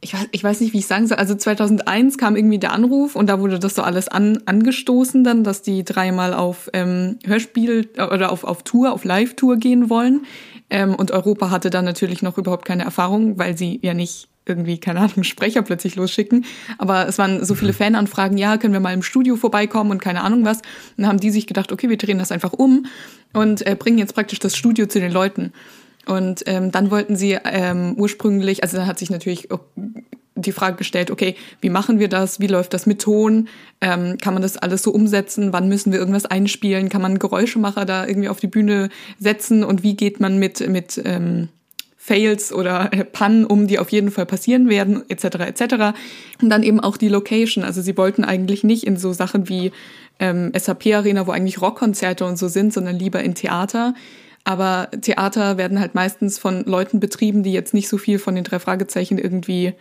ich 0.00 0.14
weiß, 0.14 0.28
ich 0.32 0.44
weiß 0.44 0.60
nicht, 0.60 0.72
wie 0.72 0.78
ich 0.78 0.86
sagen 0.86 1.06
soll. 1.06 1.18
Also 1.18 1.34
2001 1.34 2.18
kam 2.18 2.36
irgendwie 2.36 2.58
der 2.58 2.72
Anruf 2.72 3.16
und 3.16 3.28
da 3.28 3.40
wurde 3.40 3.58
das 3.58 3.74
so 3.74 3.82
alles 3.82 4.08
an, 4.08 4.38
angestoßen 4.46 5.24
dann, 5.24 5.44
dass 5.44 5.62
die 5.62 5.84
dreimal 5.84 6.34
auf 6.34 6.70
ähm, 6.72 7.18
Hörspiel 7.24 7.88
äh, 7.96 8.04
oder 8.04 8.32
auf, 8.32 8.44
auf 8.44 8.62
Tour, 8.62 8.92
auf 8.92 9.04
Live-Tour 9.04 9.56
gehen 9.56 9.90
wollen. 9.90 10.26
Ähm, 10.70 10.94
und 10.94 11.10
Europa 11.10 11.50
hatte 11.50 11.70
dann 11.70 11.84
natürlich 11.84 12.22
noch 12.22 12.38
überhaupt 12.38 12.64
keine 12.64 12.84
Erfahrung, 12.84 13.38
weil 13.38 13.56
sie 13.56 13.80
ja 13.82 13.94
nicht 13.94 14.28
irgendwie, 14.46 14.78
keine 14.78 15.00
Ahnung, 15.00 15.22
Sprecher 15.22 15.62
plötzlich 15.62 15.96
losschicken. 15.96 16.44
Aber 16.78 17.06
es 17.06 17.18
waren 17.18 17.44
so 17.44 17.54
viele 17.54 17.72
Fananfragen, 17.72 18.38
ja, 18.38 18.56
können 18.56 18.72
wir 18.72 18.80
mal 18.80 18.94
im 18.94 19.02
Studio 19.02 19.36
vorbeikommen 19.36 19.90
und 19.90 20.02
keine 20.02 20.22
Ahnung 20.22 20.44
was. 20.44 20.58
Und 20.58 20.64
dann 20.98 21.06
haben 21.08 21.20
die 21.20 21.30
sich 21.30 21.46
gedacht, 21.46 21.72
okay, 21.72 21.88
wir 21.88 21.98
drehen 21.98 22.18
das 22.18 22.32
einfach 22.32 22.52
um 22.52 22.86
und 23.32 23.66
äh, 23.66 23.76
bringen 23.76 23.98
jetzt 23.98 24.14
praktisch 24.14 24.38
das 24.38 24.56
Studio 24.56 24.86
zu 24.86 25.00
den 25.00 25.12
Leuten. 25.12 25.52
Und 26.06 26.42
ähm, 26.46 26.70
dann 26.70 26.90
wollten 26.90 27.16
sie 27.16 27.38
ähm, 27.44 27.94
ursprünglich, 27.96 28.62
also 28.62 28.78
da 28.78 28.86
hat 28.86 28.98
sich 28.98 29.10
natürlich 29.10 29.48
die 30.34 30.52
Frage 30.52 30.76
gestellt, 30.76 31.10
okay, 31.10 31.36
wie 31.60 31.70
machen 31.70 31.98
wir 31.98 32.08
das? 32.08 32.40
Wie 32.40 32.46
läuft 32.46 32.72
das 32.72 32.86
mit 32.86 33.02
Ton? 33.02 33.48
Ähm, 33.80 34.16
kann 34.18 34.34
man 34.34 34.42
das 34.42 34.56
alles 34.56 34.82
so 34.82 34.90
umsetzen? 34.90 35.52
Wann 35.52 35.68
müssen 35.68 35.92
wir 35.92 35.98
irgendwas 35.98 36.26
einspielen? 36.26 36.88
Kann 36.88 37.02
man 37.02 37.18
Geräuschemacher 37.18 37.84
da 37.84 38.06
irgendwie 38.06 38.28
auf 38.28 38.40
die 38.40 38.46
Bühne 38.46 38.88
setzen? 39.18 39.64
Und 39.64 39.82
wie 39.82 39.96
geht 39.96 40.20
man 40.20 40.38
mit, 40.38 40.66
mit 40.68 41.00
ähm, 41.04 41.48
Fails 41.96 42.52
oder 42.52 42.92
äh, 42.92 43.04
Pannen 43.04 43.44
um, 43.44 43.66
die 43.66 43.78
auf 43.78 43.90
jeden 43.90 44.10
Fall 44.10 44.26
passieren 44.26 44.68
werden, 44.68 45.02
etc. 45.08 45.24
etc. 45.40 45.74
Und 46.40 46.50
dann 46.50 46.62
eben 46.62 46.80
auch 46.80 46.96
die 46.96 47.08
Location. 47.08 47.62
Also 47.62 47.82
sie 47.82 47.96
wollten 47.96 48.24
eigentlich 48.24 48.64
nicht 48.64 48.84
in 48.84 48.96
so 48.96 49.12
Sachen 49.12 49.48
wie 49.48 49.70
ähm, 50.18 50.50
SAP-Arena, 50.56 51.26
wo 51.26 51.32
eigentlich 51.32 51.60
Rockkonzerte 51.60 52.24
und 52.24 52.38
so 52.38 52.48
sind, 52.48 52.72
sondern 52.72 52.96
lieber 52.96 53.22
in 53.22 53.34
Theater. 53.34 53.94
Aber 54.44 54.88
Theater 55.00 55.58
werden 55.58 55.80
halt 55.80 55.94
meistens 55.94 56.38
von 56.38 56.64
Leuten 56.64 56.98
betrieben, 57.00 57.42
die 57.42 57.52
jetzt 57.52 57.74
nicht 57.74 57.88
so 57.88 57.98
viel 57.98 58.18
von 58.18 58.34
den 58.34 58.44
drei 58.44 58.58
Fragezeichen 58.58 59.18
irgendwie, 59.18 59.74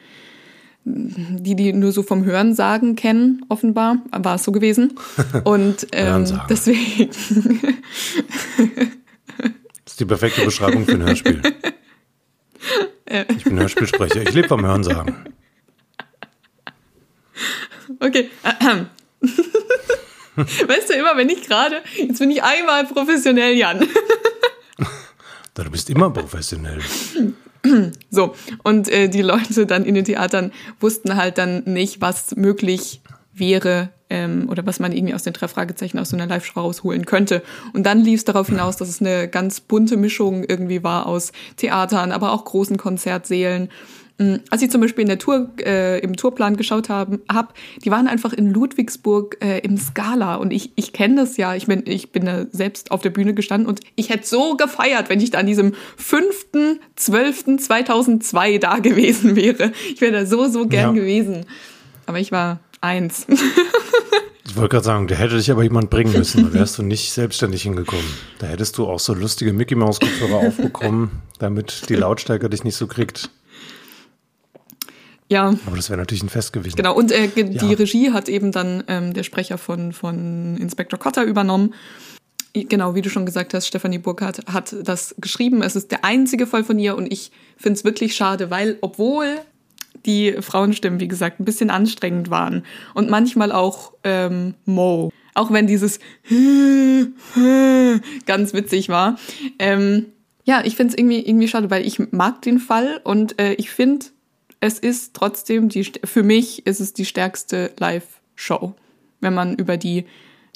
die 0.84 1.56
die 1.56 1.74
nur 1.74 1.92
so 1.92 2.04
vom 2.04 2.26
Hören 2.26 2.54
sagen 2.54 2.96
kennen, 2.96 3.46
offenbar. 3.50 3.98
War 4.12 4.36
es 4.36 4.44
so 4.44 4.52
gewesen. 4.52 4.96
Und 5.44 5.88
ähm, 5.94 6.26
deswegen. 6.50 7.10
das 9.86 9.94
ist 9.94 10.00
die 10.00 10.06
perfekte 10.06 10.44
Beschreibung 10.44 10.86
für 10.86 10.94
ein 10.94 11.04
Hörspiel. 11.04 11.42
Ich 13.38 13.44
bin 13.44 13.60
Hörspielsprecher. 13.60 14.22
Ich 14.22 14.34
lebe 14.34 14.48
vom 14.48 14.64
Hörensagen. 14.66 15.16
Okay. 18.00 18.30
Weißt 20.36 20.90
du, 20.90 20.94
immer 20.94 21.18
wenn 21.18 21.30
ich 21.30 21.42
gerade, 21.42 21.82
jetzt 21.98 22.20
bin 22.20 22.32
ich 22.32 22.44
einmal 22.44 22.86
professionell, 22.86 23.56
Jan. 23.56 23.88
Du 25.54 25.70
bist 25.70 25.90
immer 25.90 26.10
professionell. 26.10 26.80
So, 28.10 28.36
und 28.64 28.88
äh, 28.88 29.10
die 29.10 29.22
Leute 29.22 29.66
dann 29.66 29.84
in 29.84 29.94
den 29.94 30.06
Theatern 30.06 30.54
wussten 30.80 31.18
halt 31.18 31.38
dann 31.38 31.64
nicht, 31.66 32.00
was 32.00 32.38
möglich 32.38 33.02
wäre 33.34 33.90
ähm, 34.10 34.48
oder 34.50 34.66
was 34.66 34.80
man 34.80 34.92
irgendwie 34.92 35.14
aus 35.14 35.24
den 35.24 35.34
drei 35.34 35.48
Fragezeichen 35.48 36.00
aus 36.00 36.10
so 36.10 36.18
einer 36.18 36.28
Live-Show 36.28 36.60
rausholen 36.60 37.06
könnte. 37.06 37.44
Und 37.74 37.86
dann 37.86 38.00
lief 38.02 38.20
es 38.20 38.26
darauf 38.26 38.48
hinaus, 38.48 38.78
dass 38.78 38.90
es 38.90 39.02
eine 39.02 39.28
ganz 39.28 39.60
bunte 39.60 39.98
Mischung 39.98 40.44
irgendwie 40.44 40.84
war 40.84 41.06
aus 41.06 41.32
Theatern, 41.58 42.12
aber 42.12 42.32
auch 42.32 42.46
großen 42.46 42.78
Konzertsälen 42.78 43.70
als 44.50 44.62
ich 44.62 44.70
zum 44.70 44.82
Beispiel 44.82 45.04
in 45.04 45.08
der 45.08 45.18
Tour, 45.18 45.50
äh, 45.66 46.00
im 46.00 46.18
Tourplan 46.18 46.58
geschaut 46.58 46.90
habe, 46.90 47.22
hab, 47.32 47.54
die 47.84 47.92
waren 47.92 48.08
einfach 48.08 48.34
in 48.34 48.52
Ludwigsburg 48.52 49.38
äh, 49.42 49.60
im 49.60 49.78
Scala 49.78 50.36
und 50.36 50.52
ich, 50.52 50.74
ich 50.76 50.92
kenne 50.92 51.16
das 51.16 51.38
ja. 51.38 51.56
Ich 51.56 51.68
bin, 51.68 51.84
ich 51.86 52.12
bin 52.12 52.26
da 52.26 52.46
selbst 52.52 52.92
auf 52.92 53.00
der 53.02 53.12
Bühne 53.12 53.34
gestanden 53.34 53.70
und 53.70 53.80
ich 53.96 54.10
hätte 54.10 54.28
so 54.28 54.58
gefeiert, 54.58 55.08
wenn 55.10 55.22
ich 55.22 55.32
da 55.32 55.38
an 55.40 55.46
diesem 55.46 55.74
5.12.2002 55.98 58.60
da 58.60 58.80
gewesen 58.80 59.38
wäre. 59.38 59.72
Ich 59.94 60.02
wäre 60.02 60.12
da 60.12 60.26
so, 60.26 60.50
so 60.50 60.68
gern 60.68 60.96
ja. 60.96 61.02
gewesen. 61.02 61.46
Aber 62.06 62.20
ich 62.20 62.34
war 62.34 62.60
eins. 62.82 63.26
Ich 64.50 64.56
wollte 64.56 64.70
gerade 64.70 64.86
sagen, 64.86 65.08
da 65.08 65.14
hätte 65.14 65.38
dich 65.38 65.52
aber 65.52 65.62
jemand 65.62 65.92
bringen 65.92 66.12
müssen, 66.12 66.44
da 66.44 66.54
wärst 66.54 66.80
du 66.80 66.84
nicht 66.84 67.14
selbstständig 67.14 67.62
hingekommen. 67.62 68.04
Da 68.40 68.48
hättest 68.48 68.80
du 68.80 68.88
auch 68.88 69.00
so 69.00 69.14
lustige 69.14 69.54
Mickey 69.54 69.76
Maus 69.76 70.00
Kopfhörer 70.00 70.48
aufbekommen, 70.48 71.12
damit 71.38 71.88
die 71.88 71.94
Lautstärke 71.94 72.50
dich 72.50 72.64
nicht 72.64 72.76
so 72.76 72.88
kriegt. 72.88 73.30
Ja. 75.30 75.54
Aber 75.66 75.76
das 75.76 75.90
wäre 75.90 76.00
natürlich 76.00 76.24
ein 76.24 76.30
Fest 76.30 76.54
gewesen. 76.54 76.76
Genau, 76.76 76.96
und 76.96 77.12
äh, 77.12 77.28
die 77.28 77.54
ja. 77.54 77.76
Regie 77.76 78.12
hat 78.12 78.28
eben 78.30 78.52
dann 78.52 78.84
ähm, 78.88 79.14
der 79.14 79.24
Sprecher 79.24 79.58
von, 79.60 79.94
von 79.94 80.58
Inspektor 80.58 81.00
Cotter 81.00 81.24
übernommen. 81.24 81.74
Genau, 82.54 82.96
wie 82.96 83.04
du 83.04 83.12
schon 83.12 83.28
gesagt 83.28 83.54
hast, 83.54 83.68
Stefanie 83.68 84.00
Burkhardt 84.00 84.42
hat 84.52 84.76
das 84.84 85.14
geschrieben. 85.20 85.62
Es 85.62 85.76
ist 85.76 85.92
der 85.92 86.04
einzige 86.04 86.48
Fall 86.48 86.64
von 86.64 86.80
ihr 86.80 86.98
und 86.98 87.12
ich 87.14 87.32
finde 87.58 87.78
es 87.78 87.84
wirklich 87.84 88.16
schade, 88.16 88.50
weil 88.50 88.80
obwohl 88.82 89.36
die 90.06 90.36
Frauenstimmen, 90.40 91.00
wie 91.00 91.08
gesagt, 91.08 91.40
ein 91.40 91.46
bisschen 91.46 91.70
anstrengend 91.70 92.32
waren 92.32 92.64
und 92.96 93.10
manchmal 93.10 93.52
auch 93.52 93.94
ähm, 94.04 94.56
Mo, 94.66 95.12
auch 95.36 95.52
wenn 95.52 95.68
dieses 95.68 96.00
ganz 98.26 98.54
witzig 98.54 98.90
war. 98.90 99.20
Ähm, 99.60 100.08
ja, 100.44 100.64
ich 100.66 100.76
finde 100.76 100.94
es 100.94 100.98
irgendwie, 100.98 101.20
irgendwie 101.20 101.48
schade, 101.48 101.70
weil 101.70 101.86
ich 101.86 102.00
mag 102.12 102.42
den 102.42 102.58
Fall 102.58 103.00
und 103.04 103.40
äh, 103.40 103.54
ich 103.54 103.70
finde, 103.70 104.08
es 104.60 104.80
ist 104.80 105.14
trotzdem 105.14 105.70
die, 105.70 105.84
für 105.84 106.24
mich 106.24 106.66
ist 106.66 106.80
es 106.80 106.94
die 106.94 107.06
stärkste 107.06 107.72
Live-Show, 107.78 108.74
wenn 109.22 109.34
man 109.34 109.56
über 109.56 109.78
die, 109.78 110.06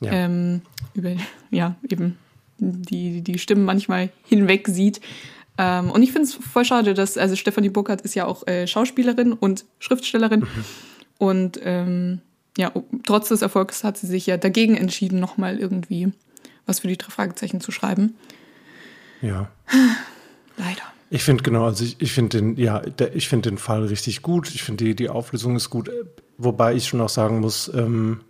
ja. 0.02 0.12
Ähm, 0.12 0.62
über, 0.94 1.12
ja, 1.52 1.76
eben 1.90 2.18
die, 2.58 3.22
die 3.22 3.40
Stimmen 3.40 3.66
manchmal 3.66 4.10
hinweg 4.26 4.68
sieht. 4.68 5.02
Ähm, 5.58 5.92
und 5.92 6.02
ich 6.04 6.12
finde 6.12 6.28
es 6.28 6.34
voll 6.34 6.66
schade, 6.66 6.94
dass, 6.94 7.18
also 7.18 7.36
Stefanie 7.36 7.70
Burkhardt 7.70 8.02
ist 8.02 8.16
ja 8.16 8.26
auch 8.26 8.46
äh, 8.48 8.68
Schauspielerin 8.68 9.34
und 9.34 9.66
Schriftstellerin. 9.80 10.42
Mhm. 10.42 10.66
Und 11.20 11.60
ähm, 11.64 12.22
ja, 12.58 12.72
trotz 13.06 13.30
des 13.30 13.42
Erfolgs 13.42 13.84
hat 13.84 13.98
sie 13.98 14.08
sich 14.08 14.26
ja 14.28 14.38
dagegen 14.38 14.76
entschieden, 14.76 15.20
nochmal 15.20 15.60
irgendwie 15.60 16.12
was 16.66 16.80
für 16.80 16.88
die 16.88 16.98
drei 16.98 17.10
Fragezeichen 17.10 17.62
zu 17.62 17.72
schreiben. 17.72 18.16
Ja. 19.22 19.50
Leider. 20.58 20.84
Ich 21.14 21.24
finde 21.24 21.44
genau, 21.44 21.66
also 21.66 21.84
ich, 21.84 22.02
ich 22.02 22.12
finde 22.12 22.40
den, 22.40 22.58
ja, 22.58 22.80
der, 22.80 23.16
ich 23.16 23.30
finde 23.30 23.52
den 23.52 23.60
Fall 23.60 23.86
richtig 23.86 24.24
gut. 24.24 24.50
Ich 24.56 24.64
finde 24.64 24.84
die, 24.84 24.96
die 24.96 25.10
Auflösung 25.10 25.56
ist 25.56 25.70
gut. 25.70 25.92
Wobei 26.40 26.74
ich 26.74 26.88
schon 26.88 27.02
auch 27.02 27.10
sagen 27.10 27.40
muss, 27.40 27.72
ähm, 27.72 28.22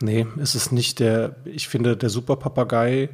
nee, 0.00 0.28
es 0.38 0.54
ist 0.54 0.70
nicht 0.70 1.00
der, 1.00 1.34
ich 1.44 1.66
finde 1.66 1.96
der 1.96 2.08
Superpapagei, 2.08 3.08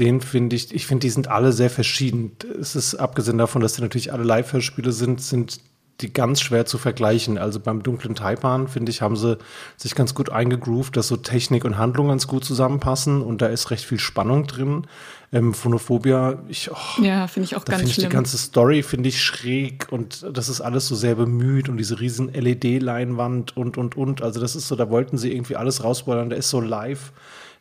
den 0.00 0.20
finde 0.20 0.56
ich, 0.56 0.74
ich 0.74 0.88
finde, 0.88 1.02
die 1.02 1.10
sind 1.10 1.28
alle 1.28 1.52
sehr 1.52 1.70
verschieden. 1.70 2.32
Es 2.60 2.74
ist 2.74 2.96
abgesehen 2.96 3.38
davon, 3.38 3.62
dass 3.62 3.74
die 3.74 3.82
natürlich 3.82 4.12
alle 4.12 4.24
Live-Hörspiele 4.24 4.90
sind, 4.90 5.22
sind 5.22 5.60
die 6.00 6.12
ganz 6.12 6.40
schwer 6.40 6.66
zu 6.66 6.78
vergleichen. 6.78 7.38
Also 7.38 7.60
beim 7.60 7.82
dunklen 7.82 8.14
Taipan, 8.14 8.68
finde 8.68 8.90
ich, 8.90 9.02
haben 9.02 9.16
sie 9.16 9.38
sich 9.76 9.94
ganz 9.94 10.14
gut 10.14 10.30
eingegroovt, 10.30 10.96
dass 10.96 11.08
so 11.08 11.16
Technik 11.16 11.64
und 11.64 11.78
Handlung 11.78 12.08
ganz 12.08 12.26
gut 12.26 12.44
zusammenpassen 12.44 13.22
und 13.22 13.42
da 13.42 13.46
ist 13.46 13.70
recht 13.70 13.84
viel 13.84 13.98
Spannung 13.98 14.46
drin. 14.46 14.86
Ähm, 15.32 15.54
Phonophobia, 15.54 16.40
ich, 16.48 16.70
oh, 16.72 17.02
ja, 17.02 17.28
finde 17.28 17.44
ich 17.44 17.56
auch 17.56 17.64
da 17.64 17.72
ganz 17.72 17.82
find 17.82 17.90
ich 17.90 17.94
schlimm. 17.94 18.10
Die 18.10 18.14
ganze 18.14 18.36
Story 18.36 18.82
finde 18.82 19.08
ich 19.08 19.22
schräg 19.22 19.86
und 19.90 20.26
das 20.32 20.48
ist 20.48 20.60
alles 20.60 20.88
so 20.88 20.96
sehr 20.96 21.14
bemüht 21.14 21.68
und 21.68 21.76
diese 21.76 22.00
riesen 22.00 22.32
LED-Leinwand 22.32 23.56
und, 23.56 23.78
und, 23.78 23.96
und. 23.96 24.22
Also 24.22 24.40
das 24.40 24.56
ist 24.56 24.66
so, 24.66 24.74
da 24.74 24.90
wollten 24.90 25.18
sie 25.18 25.32
irgendwie 25.32 25.56
alles 25.56 25.84
rausballern, 25.84 26.30
der 26.30 26.38
ist 26.38 26.50
so 26.50 26.60
live. 26.60 27.12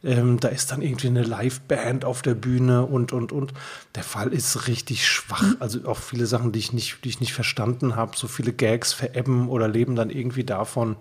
Ähm, 0.04 0.40
da 0.40 0.48
ist 0.48 0.72
dann 0.72 0.82
irgendwie 0.82 1.08
eine 1.08 1.24
Liveband 1.24 2.06
auf 2.06 2.22
der 2.22 2.34
Bühne 2.34 2.86
und, 2.86 3.12
und, 3.12 3.32
und. 3.32 3.54
Der 3.96 4.04
Fall 4.04 4.32
ist 4.32 4.68
richtig 4.68 5.06
schwach. 5.06 5.42
Mhm. 5.42 5.58
Also 5.60 5.86
auch 5.86 5.98
viele 6.00 6.26
Sachen, 6.26 6.52
die 6.52 6.60
ich 6.60 6.72
nicht, 6.72 7.04
die 7.04 7.10
ich 7.10 7.20
nicht 7.20 7.34
verstanden 7.34 7.96
habe. 7.96 8.16
So 8.16 8.28
viele 8.28 8.54
Gags 8.54 8.94
verebben 8.94 9.50
oder 9.50 9.68
leben 9.68 9.96
dann 9.96 10.10
irgendwie 10.10 10.46
davon, 10.46 10.96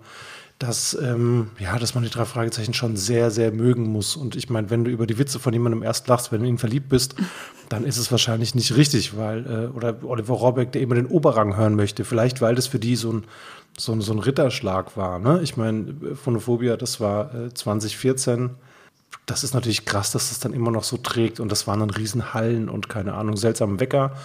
dass, 0.59 0.93
ähm, 1.01 1.51
ja, 1.57 1.79
dass 1.79 1.95
man 1.95 2.03
die 2.03 2.09
drei 2.09 2.25
Fragezeichen 2.25 2.73
schon 2.73 2.97
sehr, 2.97 3.31
sehr 3.31 3.53
mögen 3.53 3.83
muss. 3.83 4.17
Und 4.17 4.35
ich 4.35 4.49
meine, 4.49 4.69
wenn 4.69 4.83
du 4.83 4.91
über 4.91 5.07
die 5.07 5.17
Witze 5.17 5.39
von 5.39 5.53
jemandem 5.53 5.81
erst 5.81 6.09
lachst, 6.09 6.33
wenn 6.33 6.41
du 6.41 6.49
ihn 6.49 6.57
verliebt 6.57 6.89
bist, 6.89 7.15
dann 7.69 7.85
ist 7.85 7.97
es 7.97 8.11
wahrscheinlich 8.11 8.53
nicht 8.55 8.75
richtig, 8.75 9.15
weil, 9.15 9.45
äh, 9.45 9.67
oder 9.73 10.03
Oliver 10.03 10.33
Rohrbeck, 10.33 10.73
der 10.73 10.81
immer 10.81 10.95
den 10.95 11.05
Oberrang 11.05 11.55
hören 11.55 11.75
möchte. 11.75 12.03
Vielleicht, 12.03 12.41
weil 12.41 12.55
das 12.55 12.67
für 12.67 12.79
die 12.79 12.97
so 12.97 13.13
ein, 13.13 13.23
so 13.77 13.93
ein, 13.93 14.01
so 14.01 14.11
ein 14.11 14.19
Ritterschlag 14.19 14.97
war. 14.97 15.19
Ne? 15.19 15.39
Ich 15.41 15.55
meine, 15.55 15.95
Phonophobia, 16.21 16.75
das 16.75 16.99
war 16.99 17.33
äh, 17.33 17.53
2014 17.53 18.49
das 19.29 19.43
ist 19.43 19.53
natürlich 19.53 19.85
krass, 19.85 20.11
dass 20.11 20.29
das 20.29 20.39
dann 20.39 20.53
immer 20.53 20.71
noch 20.71 20.83
so 20.83 20.97
trägt. 20.97 21.39
Und 21.39 21.51
das 21.51 21.67
waren 21.67 21.79
dann 21.79 21.89
Riesenhallen 21.89 22.69
und 22.69 22.89
keine 22.89 23.13
Ahnung, 23.13 23.37
seltsamen 23.37 23.79
Wecker. 23.79 24.15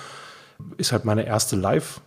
Ist 0.77 0.93
halt 0.93 1.05
meine 1.05 1.27
erste 1.27 1.57
Live- 1.57 2.01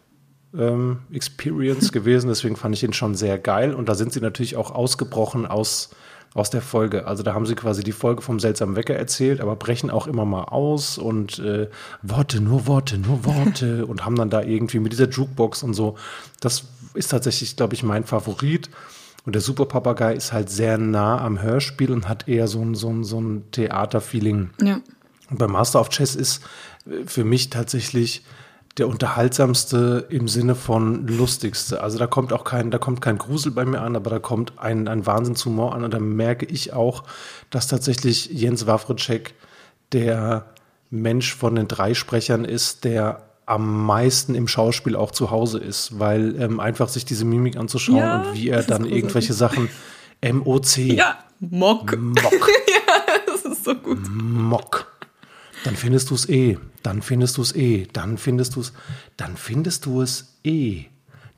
ähm, 0.57 0.99
Experience 1.11 1.91
gewesen, 1.91 2.29
deswegen 2.29 2.55
fand 2.55 2.75
ich 2.75 2.83
ihn 2.83 2.93
schon 2.93 3.15
sehr 3.15 3.37
geil. 3.37 3.73
Und 3.73 3.89
da 3.89 3.95
sind 3.95 4.13
sie 4.13 4.21
natürlich 4.21 4.55
auch 4.55 4.71
ausgebrochen 4.71 5.45
aus, 5.45 5.89
aus 6.33 6.49
der 6.49 6.61
Folge. 6.61 7.05
Also 7.05 7.23
da 7.23 7.33
haben 7.33 7.45
sie 7.45 7.55
quasi 7.55 7.83
die 7.83 7.91
Folge 7.91 8.21
vom 8.21 8.39
seltsamen 8.39 8.75
Wecker 8.75 8.95
erzählt, 8.95 9.41
aber 9.41 9.55
brechen 9.55 9.89
auch 9.89 10.07
immer 10.07 10.25
mal 10.25 10.45
aus 10.45 10.97
und 10.97 11.39
äh, 11.39 11.69
Worte, 12.01 12.41
nur 12.41 12.67
Worte, 12.67 12.97
nur 12.97 13.25
Worte 13.25 13.85
und 13.87 14.05
haben 14.05 14.15
dann 14.15 14.29
da 14.29 14.41
irgendwie 14.41 14.79
mit 14.79 14.93
dieser 14.93 15.09
Jukebox 15.09 15.63
und 15.63 15.73
so. 15.73 15.97
Das 16.39 16.63
ist 16.93 17.09
tatsächlich, 17.09 17.55
glaube 17.55 17.75
ich, 17.75 17.83
mein 17.83 18.03
Favorit. 18.03 18.69
Und 19.27 19.33
der 19.33 19.41
Super 19.41 19.65
Papagei 19.65 20.13
ist 20.13 20.31
halt 20.31 20.49
sehr 20.49 20.77
nah 20.77 21.19
am 21.19 21.41
Hörspiel 21.41 21.91
und 21.91 22.07
hat 22.07 22.29
eher 22.29 22.47
so 22.47 22.61
ein, 22.61 22.75
so 22.75 22.89
ein, 22.89 23.03
so 23.03 23.19
ein 23.19 23.43
Theaterfeeling. 23.51 24.51
Ja. 24.61 24.79
Und 25.29 25.37
bei 25.37 25.49
Master 25.49 25.81
of 25.81 25.89
Chess 25.89 26.15
ist 26.15 26.41
äh, 26.85 27.05
für 27.05 27.25
mich 27.25 27.49
tatsächlich 27.49 28.23
der 28.77 28.87
unterhaltsamste 28.87 30.07
im 30.09 30.29
Sinne 30.29 30.55
von 30.55 31.07
lustigste. 31.07 31.81
Also 31.81 31.97
da 31.97 32.07
kommt 32.07 32.31
auch 32.31 32.45
kein, 32.45 32.71
da 32.71 32.77
kommt 32.77 33.01
kein 33.01 33.17
Grusel 33.17 33.51
bei 33.51 33.65
mir 33.65 33.81
an, 33.81 33.97
aber 33.97 34.09
da 34.11 34.19
kommt 34.19 34.59
ein, 34.59 34.87
ein 34.87 35.05
Wahnsinnshumor 35.05 35.75
an 35.75 35.83
und 35.83 35.93
da 35.93 35.99
merke 35.99 36.45
ich 36.45 36.71
auch, 36.71 37.03
dass 37.49 37.67
tatsächlich 37.67 38.27
Jens 38.27 38.65
Wawritschek 38.65 39.33
der 39.91 40.45
Mensch 40.89 41.35
von 41.35 41.53
den 41.55 41.67
drei 41.67 41.95
Sprechern 41.95 42.45
ist, 42.45 42.85
der 42.85 43.26
am 43.47 43.85
meisten 43.85 44.35
im 44.35 44.47
Schauspiel 44.47 44.95
auch 44.95 45.11
zu 45.11 45.31
Hause 45.31 45.57
ist, 45.57 45.99
weil 45.99 46.39
ähm, 46.39 46.59
einfach 46.59 46.89
sich 46.89 47.05
diese 47.05 47.25
Mimik 47.25 47.55
anzuschauen 47.55 47.97
Ja, 47.97 48.21
und 48.21 48.35
wie 48.35 48.49
er 48.49 48.61
dann 48.61 48.85
irgendwelche 48.85 49.33
Sachen 49.33 49.69
MOC, 50.21 50.77
Ja, 50.77 51.17
Mock. 51.39 51.97
Mock, 51.97 52.49
Das 53.25 53.45
ist 53.45 53.63
so 53.63 53.73
gut. 53.73 53.99
Mock. 54.09 54.91
Dann 55.63 55.75
findest 55.75 56.09
du 56.09 56.15
es 56.15 56.27
eh. 56.29 56.57
Dann 56.83 57.01
findest 57.01 57.37
du 57.37 57.41
es 57.41 57.55
eh. 57.55 57.87
Dann 57.93 58.17
findest 58.17 58.55
du 58.55 58.61
es. 58.61 58.73
Dann 59.15 59.37
findest 59.37 59.85
du 59.85 60.01
es 60.01 60.37
eh. 60.43 60.85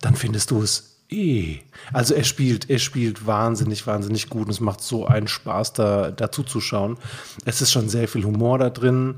Dann 0.02 0.16
findest 0.16 0.52
du 0.52 0.62
es 0.64 1.02
eh. 1.10 1.60
Also 1.94 2.16
er 2.16 2.24
spielt, 2.24 2.70
er 2.70 2.80
spielt 2.80 3.28
wahnsinnig, 3.28 3.86
wahnsinnig 3.86 4.30
gut 4.30 4.46
und 4.46 4.52
es 4.52 4.60
macht 4.60 4.82
so 4.82 5.06
einen 5.06 5.28
Spaß, 5.28 5.74
da 5.74 6.12
dazu 6.12 6.44
zu 6.44 6.60
schauen. 6.60 6.98
Es 7.46 7.62
ist 7.62 7.72
schon 7.72 7.90
sehr 7.90 8.08
viel 8.08 8.24
Humor 8.26 8.58
da 8.58 8.70
drin. 8.70 9.16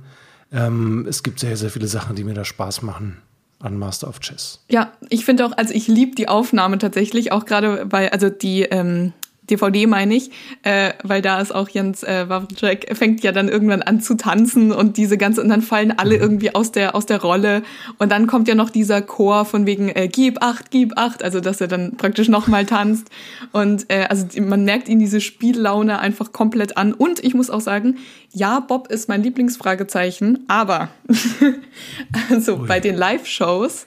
Ähm, 0.52 1.06
es 1.08 1.24
gibt 1.24 1.40
sehr, 1.40 1.58
sehr 1.58 1.70
viele 1.70 1.88
Sachen, 1.88 2.16
die 2.16 2.24
mir 2.24 2.34
da 2.34 2.46
Spaß 2.46 2.82
machen 2.82 3.18
an 3.60 3.78
Master 3.78 4.08
of 4.08 4.20
Chess. 4.20 4.64
Ja, 4.70 4.92
ich 5.10 5.24
finde 5.24 5.46
auch, 5.46 5.52
also 5.56 5.74
ich 5.74 5.88
liebe 5.88 6.16
die 6.16 6.28
Aufnahme 6.28 6.78
tatsächlich, 6.78 7.32
auch 7.32 7.46
gerade 7.46 7.86
bei, 7.86 8.12
also 8.12 8.30
die 8.30 8.64
ähm, 8.64 9.14
DVD 9.52 9.86
meine 9.88 10.16
ich, 10.16 10.32
äh, 10.64 10.94
weil 11.04 11.22
da 11.22 11.42
ist 11.42 11.54
auch 11.54 11.70
Jens 11.70 12.04
äh, 12.04 12.28
Wawrczyk 12.28 12.96
fängt 12.98 13.24
ja 13.24 13.32
dann 13.32 13.50
irgendwann 13.50 13.82
an 13.82 14.02
zu 14.02 14.16
tanzen 14.16 14.72
und 14.72 14.98
diese 14.98 15.18
ganze 15.18 15.42
und 15.42 15.50
dann 15.50 15.62
fallen 15.62 15.92
alle 15.92 16.16
irgendwie 16.16 16.56
aus 16.56 16.72
der 16.72 16.96
aus 16.96 17.06
der 17.06 17.22
Rolle. 17.22 17.64
Und 18.00 18.12
dann 18.12 18.28
kommt 18.28 18.48
ja 18.48 18.56
noch 18.56 18.70
dieser 18.70 19.02
Chor 19.02 19.46
von 19.46 19.66
wegen 19.66 19.90
äh, 19.90 20.08
gib 20.08 20.42
acht, 20.42 20.72
gib 20.72 20.98
acht, 20.98 21.24
also 21.24 21.40
dass 21.40 21.62
er 21.62 21.68
dann 21.68 21.98
praktisch 21.98 22.30
nochmal 22.30 22.66
tanzt. 22.66 23.10
Und 23.52 23.90
äh, 23.90 24.06
also 24.10 24.26
man 24.42 24.66
merkt 24.66 24.88
ihm 24.88 25.00
diese 25.00 25.22
Spiellaune 25.22 26.00
einfach 26.00 26.32
komplett 26.32 26.78
an. 26.78 26.94
Und 26.94 27.24
ich 27.24 27.34
muss 27.34 27.50
auch 27.50 27.62
sagen, 27.62 27.98
ja, 28.32 28.60
Bob 28.60 28.88
ist 28.88 29.10
mein 29.10 29.24
Lieblingsfragezeichen, 29.24 30.46
aber 30.48 30.90
also 32.30 32.58
bei 32.68 32.80
den 32.80 32.96
Live-Shows 32.96 33.86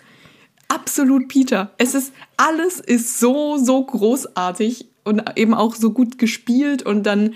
absolut 0.69 1.29
Peter. 1.29 1.71
Es 1.79 1.95
ist, 1.95 2.13
alles 2.37 2.81
ist 2.81 3.19
so, 3.19 3.57
so 3.59 3.85
großartig 3.85 4.87
und 5.05 5.23
eben 5.37 5.55
auch 5.55 5.75
so 5.75 5.93
gut 5.93 6.19
gespielt 6.19 6.83
und 6.83 7.05
dann 7.05 7.35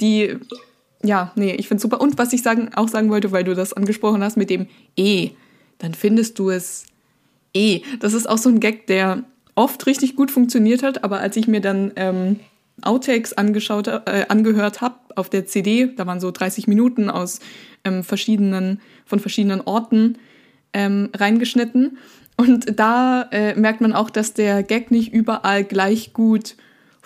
die, 0.00 0.36
ja, 1.02 1.32
nee, 1.36 1.54
ich 1.54 1.68
finde 1.68 1.80
super. 1.80 2.00
Und 2.00 2.18
was 2.18 2.32
ich 2.32 2.42
sagen, 2.42 2.70
auch 2.74 2.88
sagen 2.88 3.10
wollte, 3.10 3.32
weil 3.32 3.44
du 3.44 3.54
das 3.54 3.72
angesprochen 3.72 4.22
hast 4.22 4.36
mit 4.36 4.50
dem 4.50 4.66
E, 4.96 5.30
dann 5.78 5.94
findest 5.94 6.38
du 6.38 6.50
es 6.50 6.86
E. 7.54 7.82
Das 8.00 8.12
ist 8.12 8.28
auch 8.28 8.38
so 8.38 8.48
ein 8.48 8.60
Gag, 8.60 8.86
der 8.86 9.24
oft 9.54 9.86
richtig 9.86 10.16
gut 10.16 10.30
funktioniert 10.30 10.82
hat, 10.82 11.04
aber 11.04 11.20
als 11.20 11.36
ich 11.36 11.48
mir 11.48 11.60
dann 11.60 11.92
ähm, 11.96 12.40
Outtakes 12.82 13.32
angeschaut, 13.32 13.88
äh, 13.88 14.26
angehört 14.28 14.80
habe 14.80 14.96
auf 15.14 15.30
der 15.30 15.46
CD, 15.46 15.92
da 15.96 16.06
waren 16.06 16.20
so 16.20 16.30
30 16.30 16.66
Minuten 16.66 17.08
aus 17.08 17.40
ähm, 17.84 18.04
verschiedenen, 18.04 18.80
von 19.06 19.18
verschiedenen 19.18 19.62
Orten 19.62 20.18
ähm, 20.74 21.08
reingeschnitten. 21.16 21.96
Und 22.36 22.78
da 22.78 23.22
äh, 23.32 23.54
merkt 23.58 23.80
man 23.80 23.94
auch, 23.94 24.10
dass 24.10 24.34
der 24.34 24.62
Gag 24.62 24.90
nicht 24.90 25.12
überall 25.12 25.64
gleich 25.64 26.12
gut 26.12 26.56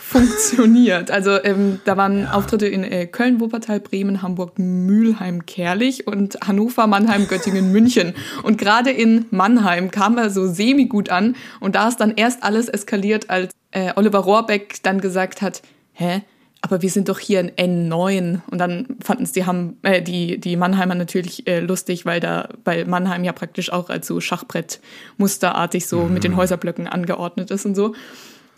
funktioniert. 0.00 1.10
Also 1.10 1.42
ähm, 1.44 1.80
da 1.84 1.96
waren 1.96 2.26
Auftritte 2.26 2.66
in 2.66 2.82
äh, 2.82 3.06
Köln, 3.06 3.38
Wuppertal, 3.38 3.80
Bremen, 3.80 4.22
Hamburg, 4.22 4.58
Mülheim, 4.58 5.46
Kerlich 5.46 6.06
und 6.06 6.38
Hannover, 6.40 6.86
Mannheim, 6.86 7.28
Göttingen, 7.28 7.70
München. 7.72 8.14
Und 8.42 8.58
gerade 8.58 8.90
in 8.90 9.26
Mannheim 9.30 9.90
kam 9.90 10.18
er 10.18 10.30
so 10.30 10.46
semi 10.46 10.86
gut 10.86 11.10
an 11.10 11.36
und 11.60 11.74
da 11.74 11.88
ist 11.88 11.98
dann 11.98 12.14
erst 12.16 12.42
alles 12.42 12.68
eskaliert, 12.68 13.30
als 13.30 13.52
äh, 13.70 13.92
Oliver 13.94 14.20
Rohrbeck 14.20 14.82
dann 14.82 15.00
gesagt 15.00 15.42
hat, 15.42 15.62
hä? 15.92 16.22
Aber 16.62 16.82
wir 16.82 16.90
sind 16.90 17.08
doch 17.08 17.18
hier 17.18 17.40
in 17.40 17.88
N9 17.90 18.40
und 18.50 18.58
dann 18.58 18.86
fanden 19.02 19.22
es 19.22 19.32
die, 19.32 19.44
äh, 19.82 20.02
die, 20.02 20.38
die 20.38 20.56
Mannheimer 20.56 20.94
natürlich 20.94 21.46
äh, 21.46 21.60
lustig, 21.60 22.04
weil 22.04 22.20
da 22.20 22.50
weil 22.64 22.84
Mannheim 22.84 23.24
ja 23.24 23.32
praktisch 23.32 23.72
auch 23.72 23.88
als 23.88 24.06
so 24.06 24.20
Schachbrett 24.20 24.80
musterartig 25.16 25.86
so 25.86 26.04
mit 26.04 26.24
den 26.24 26.36
Häuserblöcken 26.36 26.86
angeordnet 26.86 27.50
ist 27.50 27.64
und 27.64 27.74
so. 27.74 27.94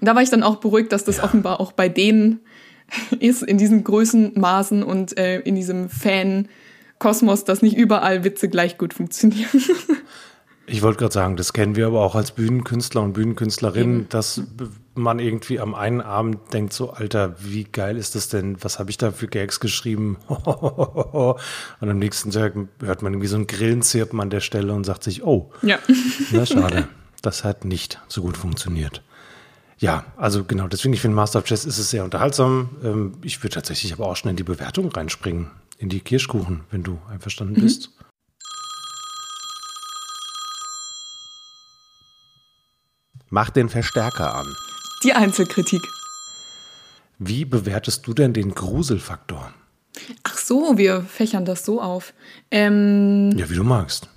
Und 0.02 0.06
da 0.06 0.16
war 0.16 0.22
ich 0.22 0.30
dann 0.30 0.42
auch 0.42 0.56
beruhigt, 0.56 0.90
dass 0.90 1.04
das 1.04 1.22
offenbar 1.22 1.60
auch 1.60 1.70
bei 1.70 1.88
denen 1.88 2.40
ist, 3.20 3.44
in 3.44 3.56
diesen 3.56 3.84
Größenmaßen 3.84 4.82
und 4.82 5.16
äh, 5.16 5.38
in 5.38 5.54
diesem 5.54 5.88
Fan-Kosmos, 5.88 7.44
dass 7.44 7.62
nicht 7.62 7.76
überall 7.76 8.24
Witze 8.24 8.48
gleich 8.48 8.78
gut 8.78 8.94
funktionieren. 8.94 9.48
Ich 10.64 10.80
wollte 10.80 11.00
gerade 11.00 11.12
sagen, 11.12 11.36
das 11.36 11.52
kennen 11.52 11.74
wir 11.74 11.88
aber 11.88 12.02
auch 12.02 12.14
als 12.14 12.30
Bühnenkünstler 12.30 13.02
und 13.02 13.14
Bühnenkünstlerin, 13.14 14.06
dass 14.08 14.42
man 14.94 15.18
irgendwie 15.18 15.58
am 15.58 15.74
einen 15.74 16.00
Abend 16.00 16.38
denkt 16.52 16.72
so, 16.72 16.92
Alter, 16.92 17.34
wie 17.40 17.64
geil 17.64 17.96
ist 17.96 18.14
das 18.14 18.28
denn? 18.28 18.56
Was 18.62 18.78
habe 18.78 18.88
ich 18.88 18.96
da 18.96 19.10
für 19.10 19.26
Gags 19.26 19.58
geschrieben? 19.58 20.18
und 20.28 21.36
am 21.80 21.98
nächsten 21.98 22.30
Tag 22.30 22.54
hört 22.80 23.02
man 23.02 23.12
irgendwie 23.12 23.26
so 23.26 23.36
ein 23.36 23.48
Grillenzirpen 23.48 24.20
an 24.20 24.30
der 24.30 24.38
Stelle 24.38 24.72
und 24.72 24.84
sagt 24.84 25.02
sich, 25.02 25.24
oh, 25.24 25.50
ja. 25.62 25.78
na 26.30 26.46
schade, 26.46 26.86
das 27.22 27.42
hat 27.42 27.64
nicht 27.64 28.00
so 28.06 28.22
gut 28.22 28.36
funktioniert. 28.36 29.02
Ja, 29.82 30.04
also 30.16 30.44
genau, 30.44 30.68
deswegen, 30.68 30.94
ich 30.94 31.00
finde 31.00 31.16
Master 31.16 31.40
of 31.40 31.44
Chess 31.44 31.64
ist 31.64 31.76
es 31.76 31.90
sehr 31.90 32.04
unterhaltsam. 32.04 32.70
Ähm, 32.84 33.14
ich 33.22 33.42
würde 33.42 33.54
tatsächlich 33.54 33.92
aber 33.92 34.06
auch 34.06 34.14
schon 34.14 34.30
in 34.30 34.36
die 34.36 34.44
Bewertung 34.44 34.92
reinspringen, 34.92 35.50
in 35.76 35.88
die 35.88 35.98
Kirschkuchen, 35.98 36.60
wenn 36.70 36.84
du 36.84 37.00
einverstanden 37.10 37.60
bist. 37.60 37.90
Mach 43.28 43.50
den 43.50 43.68
Verstärker 43.68 44.36
an. 44.36 44.46
Die 45.02 45.14
Einzelkritik. 45.14 45.82
Wie 47.18 47.44
bewertest 47.44 48.06
du 48.06 48.14
denn 48.14 48.32
den 48.32 48.54
Gruselfaktor? 48.54 49.52
Ach 50.22 50.38
so, 50.38 50.78
wir 50.78 51.02
fächern 51.02 51.44
das 51.44 51.64
so 51.64 51.82
auf. 51.82 52.14
Ähm, 52.52 53.36
Ja, 53.36 53.50
wie 53.50 53.56
du 53.56 53.64
magst. 53.64 54.08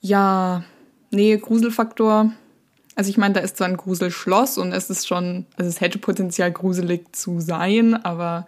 ja, 0.00 0.64
nee, 1.12 1.36
Gruselfaktor. 1.36 2.32
Also 2.96 3.10
ich 3.10 3.16
meine, 3.16 3.34
da 3.34 3.40
ist 3.40 3.56
zwar 3.56 3.68
ein 3.68 3.76
Gruselschloss 3.76 4.58
und 4.58 4.72
es 4.72 4.90
ist 4.90 5.06
schon, 5.06 5.46
also 5.56 5.68
es 5.68 5.80
hätte 5.80 5.98
Potenzial 5.98 6.50
gruselig 6.52 7.14
zu 7.14 7.40
sein, 7.40 7.94
aber 8.04 8.46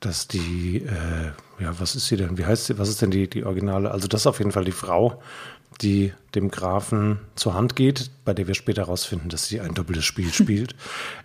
Dass 0.00 0.28
die, 0.28 0.78
äh, 0.78 1.62
ja, 1.62 1.78
was 1.78 1.94
ist 1.94 2.06
sie 2.06 2.16
denn? 2.16 2.38
Wie 2.38 2.44
heißt 2.44 2.66
sie? 2.66 2.78
Was 2.78 2.88
ist 2.88 3.02
denn 3.02 3.10
die, 3.10 3.28
die 3.28 3.44
Originale? 3.44 3.90
Also, 3.90 4.08
das 4.08 4.22
ist 4.22 4.26
auf 4.26 4.38
jeden 4.38 4.52
Fall 4.52 4.64
die 4.64 4.72
Frau, 4.72 5.22
die 5.82 6.12
dem 6.34 6.50
Grafen 6.50 7.18
zur 7.34 7.54
Hand 7.54 7.76
geht, 7.76 8.10
bei 8.24 8.34
der 8.34 8.46
wir 8.46 8.54
später 8.54 8.82
herausfinden, 8.82 9.28
dass 9.28 9.46
sie 9.46 9.60
ein 9.60 9.74
doppeltes 9.74 10.04
Spiel 10.04 10.32
spielt. 10.32 10.74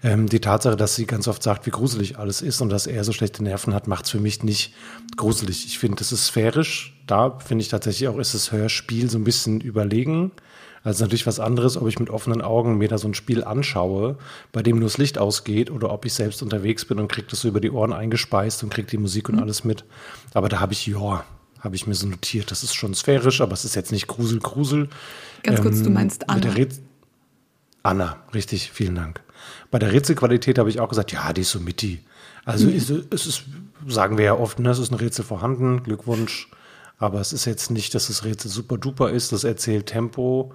ähm, 0.04 0.28
die 0.28 0.39
Tatsache, 0.39 0.76
dass 0.76 0.95
sie 0.95 1.06
ganz 1.06 1.28
oft 1.28 1.41
sagt, 1.41 1.66
wie 1.66 1.72
gruselig 1.72 2.18
alles 2.18 2.41
ist 2.41 2.62
und 2.62 2.70
dass 2.70 2.88
er 2.88 3.04
so 3.04 3.12
schlechte 3.12 3.43
Nerven 3.43 3.74
hat, 3.74 3.88
macht 3.88 4.06
es 4.06 4.12
für 4.12 4.20
mich 4.20 4.43
nicht 4.43 4.74
gruselig. 5.16 5.66
Ich 5.66 5.80
finde, 5.80 5.97
das 5.97 6.12
ist 6.12 6.28
sphärisch. 6.28 6.97
Da 7.08 7.39
finde 7.39 7.62
ich 7.64 7.70
tatsächlich 7.70 8.08
auch, 8.08 8.18
ist 8.18 8.34
das 8.34 8.52
Hörspiel 8.52 9.10
so 9.10 9.18
ein 9.18 9.24
bisschen 9.24 9.62
überlegen. 9.62 10.32
Also 10.84 11.04
natürlich 11.04 11.28
was 11.28 11.40
anderes, 11.40 11.78
ob 11.78 11.88
ich 11.88 12.00
mit 12.00 12.10
offenen 12.10 12.42
Augen 12.42 12.78
mir 12.78 12.88
da 12.88 12.98
so 12.98 13.08
ein 13.08 13.14
Spiel 13.14 13.44
anschaue, 13.44 14.18
bei 14.52 14.64
dem 14.64 14.80
nur 14.80 14.88
das 14.88 14.98
Licht 14.98 15.18
ausgeht, 15.20 15.70
oder 15.70 15.92
ob 15.92 16.06
ich 16.06 16.14
selbst 16.14 16.42
unterwegs 16.42 16.86
bin 16.86 17.00
und 17.00 17.08
kriege 17.08 17.28
das 17.30 17.42
so 17.42 17.48
über 17.48 17.60
die 17.60 17.70
Ohren 17.70 17.94
eingespeist 17.94 18.64
und 18.64 18.74
kriege 18.74 18.88
die 18.88 18.98
Musik 18.98 19.30
und 19.30 19.40
alles 19.40 19.64
mit. 19.64 19.86
Aber 20.34 20.50
da 20.50 20.60
habe 20.60 20.74
ich, 20.74 20.88
ja, 20.88 21.24
habe 21.60 21.76
ich 21.76 21.86
mir 21.86 21.94
so 21.94 22.08
notiert. 22.08 22.50
Das 22.50 22.64
ist 22.64 22.74
schon 22.74 22.96
sphärisch, 22.96 23.42
aber 23.42 23.54
es 23.54 23.64
ist 23.64 23.76
jetzt 23.76 23.92
nicht 23.92 24.08
Grusel, 24.08 24.40
Grusel. 24.40 24.90
ganz 25.44 25.62
kurz, 25.62 25.82
du 25.82 25.88
Ähm, 25.88 25.94
meinst 25.94 26.28
Anna. 26.30 26.42
Anna, 27.84 28.18
richtig, 28.34 28.72
vielen 28.72 28.96
Dank. 28.96 29.22
Bei 29.70 29.80
der 29.80 29.92
Rätselqualität 29.92 30.60
habe 30.60 30.70
ich 30.70 30.80
auch 30.80 30.90
gesagt, 30.90 31.12
ja, 31.12 31.32
die 31.34 31.42
ist 31.42 31.52
so 31.52 31.60
mitty. 31.60 32.00
Also 32.46 32.70
ist, 32.70 32.90
es 32.90 33.28
ist, 33.28 33.44
sagen 33.88 34.18
wir 34.18 34.26
ja 34.26 34.34
oft, 34.34 34.60
ne, 34.60 34.70
es 34.72 34.80
ist 34.80 34.92
ein 34.92 34.96
Rätsel 34.96 35.26
vorhanden, 35.26 35.84
Glückwunsch. 35.84 36.50
Aber 36.98 37.20
es 37.20 37.34
ist 37.34 37.46
jetzt 37.46 37.72
nicht, 37.72 37.96
dass 37.96 38.08
das 38.08 38.24
Rätsel 38.24 38.50
super 38.52 38.78
duper 38.78 39.10
ist. 39.10 39.32
Das 39.32 39.44
erzählt 39.44 39.88
Tempo. 39.88 40.54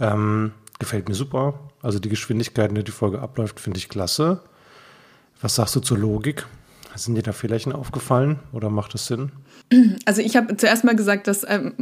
Ähm, 0.00 0.52
gefällt 0.78 1.08
mir 1.08 1.14
super. 1.14 1.58
Also 1.82 1.98
die 1.98 2.08
Geschwindigkeit, 2.08 2.68
in 2.68 2.74
der 2.74 2.84
die 2.84 2.92
Folge 2.92 3.20
abläuft, 3.20 3.60
finde 3.60 3.78
ich 3.78 3.88
klasse. 3.88 4.40
Was 5.40 5.54
sagst 5.54 5.76
du 5.76 5.80
zur 5.80 5.98
Logik? 5.98 6.46
Sind 6.94 7.14
dir 7.14 7.22
da 7.22 7.32
Fehlerchen 7.32 7.72
aufgefallen 7.72 8.40
oder 8.52 8.70
macht 8.70 8.94
das 8.94 9.06
Sinn? 9.06 9.32
Also 10.06 10.22
ich 10.22 10.36
habe 10.36 10.56
zuerst 10.56 10.84
mal 10.84 10.96
gesagt, 10.96 11.26
dass 11.26 11.44
ähm, 11.46 11.74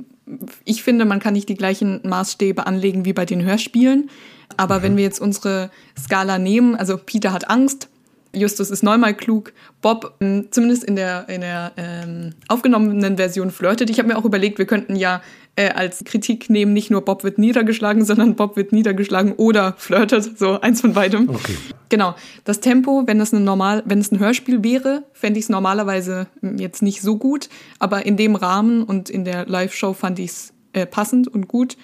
ich 0.65 0.83
finde, 0.83 1.05
man 1.05 1.21
kann 1.21 1.35
nicht 1.35 1.49
die 1.49 1.55
gleichen 1.55 2.01
Maßstäbe 2.03 2.67
anlegen 2.67 3.05
wie 3.05 3.13
bei 3.13 3.27
den 3.27 3.45
Hörspielen. 3.45 4.11
Aber 4.57 4.83
wenn 4.83 4.97
wir 4.97 5.05
jetzt 5.05 5.21
unsere 5.21 5.71
Skala 5.99 6.39
nehmen, 6.39 6.75
also 6.75 6.97
Peter 6.97 7.33
hat 7.33 7.51
Angst, 7.51 7.89
Justus 8.35 8.71
ist 8.71 8.83
neunmal 8.83 9.15
klug. 9.15 9.53
Bob, 9.81 10.15
ähm, 10.21 10.49
zumindest 10.51 10.85
in 10.85 10.97
der, 10.97 11.29
in 11.29 11.41
der 11.41 11.73
ähm, 11.77 12.35
aufgenommenen 12.49 13.17
Version, 13.17 13.51
flirtet. 13.51 13.91
Ich 13.91 13.99
habe 13.99 14.09
mir 14.09 14.17
auch 14.17 14.25
überlegt, 14.25 14.59
wir 14.59 14.67
könnten 14.67 14.97
ja 14.97 15.23
äh, 15.57 15.71
als 15.71 16.03
Kritik 16.05 16.51
nehmen, 16.51 16.73
nicht 16.73 16.91
nur 16.91 17.03
Bob 17.05 17.25
wird 17.25 17.39
niedergeschlagen, 17.39 18.05
sondern 18.05 18.35
Bob 18.35 18.57
wird 18.57 18.73
niedergeschlagen 18.73 19.33
oder 19.33 19.75
flirtet. 19.77 20.39
So 20.39 20.61
eins 20.61 20.81
von 20.81 20.95
beidem. 20.95 21.29
Okay. 21.29 21.57
Genau. 21.89 22.15
Das 22.45 22.61
Tempo, 22.61 23.05
wenn 23.07 23.21
es 23.21 23.33
ein 23.33 23.45
normal, 23.45 23.83
wenn 23.87 24.01
es 24.01 24.11
ein 24.11 24.19
Hörspiel 24.19 24.65
wäre, 24.65 25.05
fände 25.13 25.39
ich 25.39 25.45
es 25.45 25.49
normalerweise 25.49 26.27
mm, 26.41 26.59
jetzt 26.59 26.83
nicht 26.83 27.03
so 27.03 27.17
gut. 27.17 27.49
Aber 27.79 28.05
in 28.05 28.17
dem 28.17 28.35
Rahmen 28.35 28.83
und 28.83 29.11
in 29.11 29.25
der 29.25 29.47
Live-Show 29.47 29.93
fand 29.93 30.19
ich 30.19 30.31
es 30.31 30.53
äh, 30.73 30.87
passend 30.87 31.29
und 31.29 31.49
gut. 31.49 31.77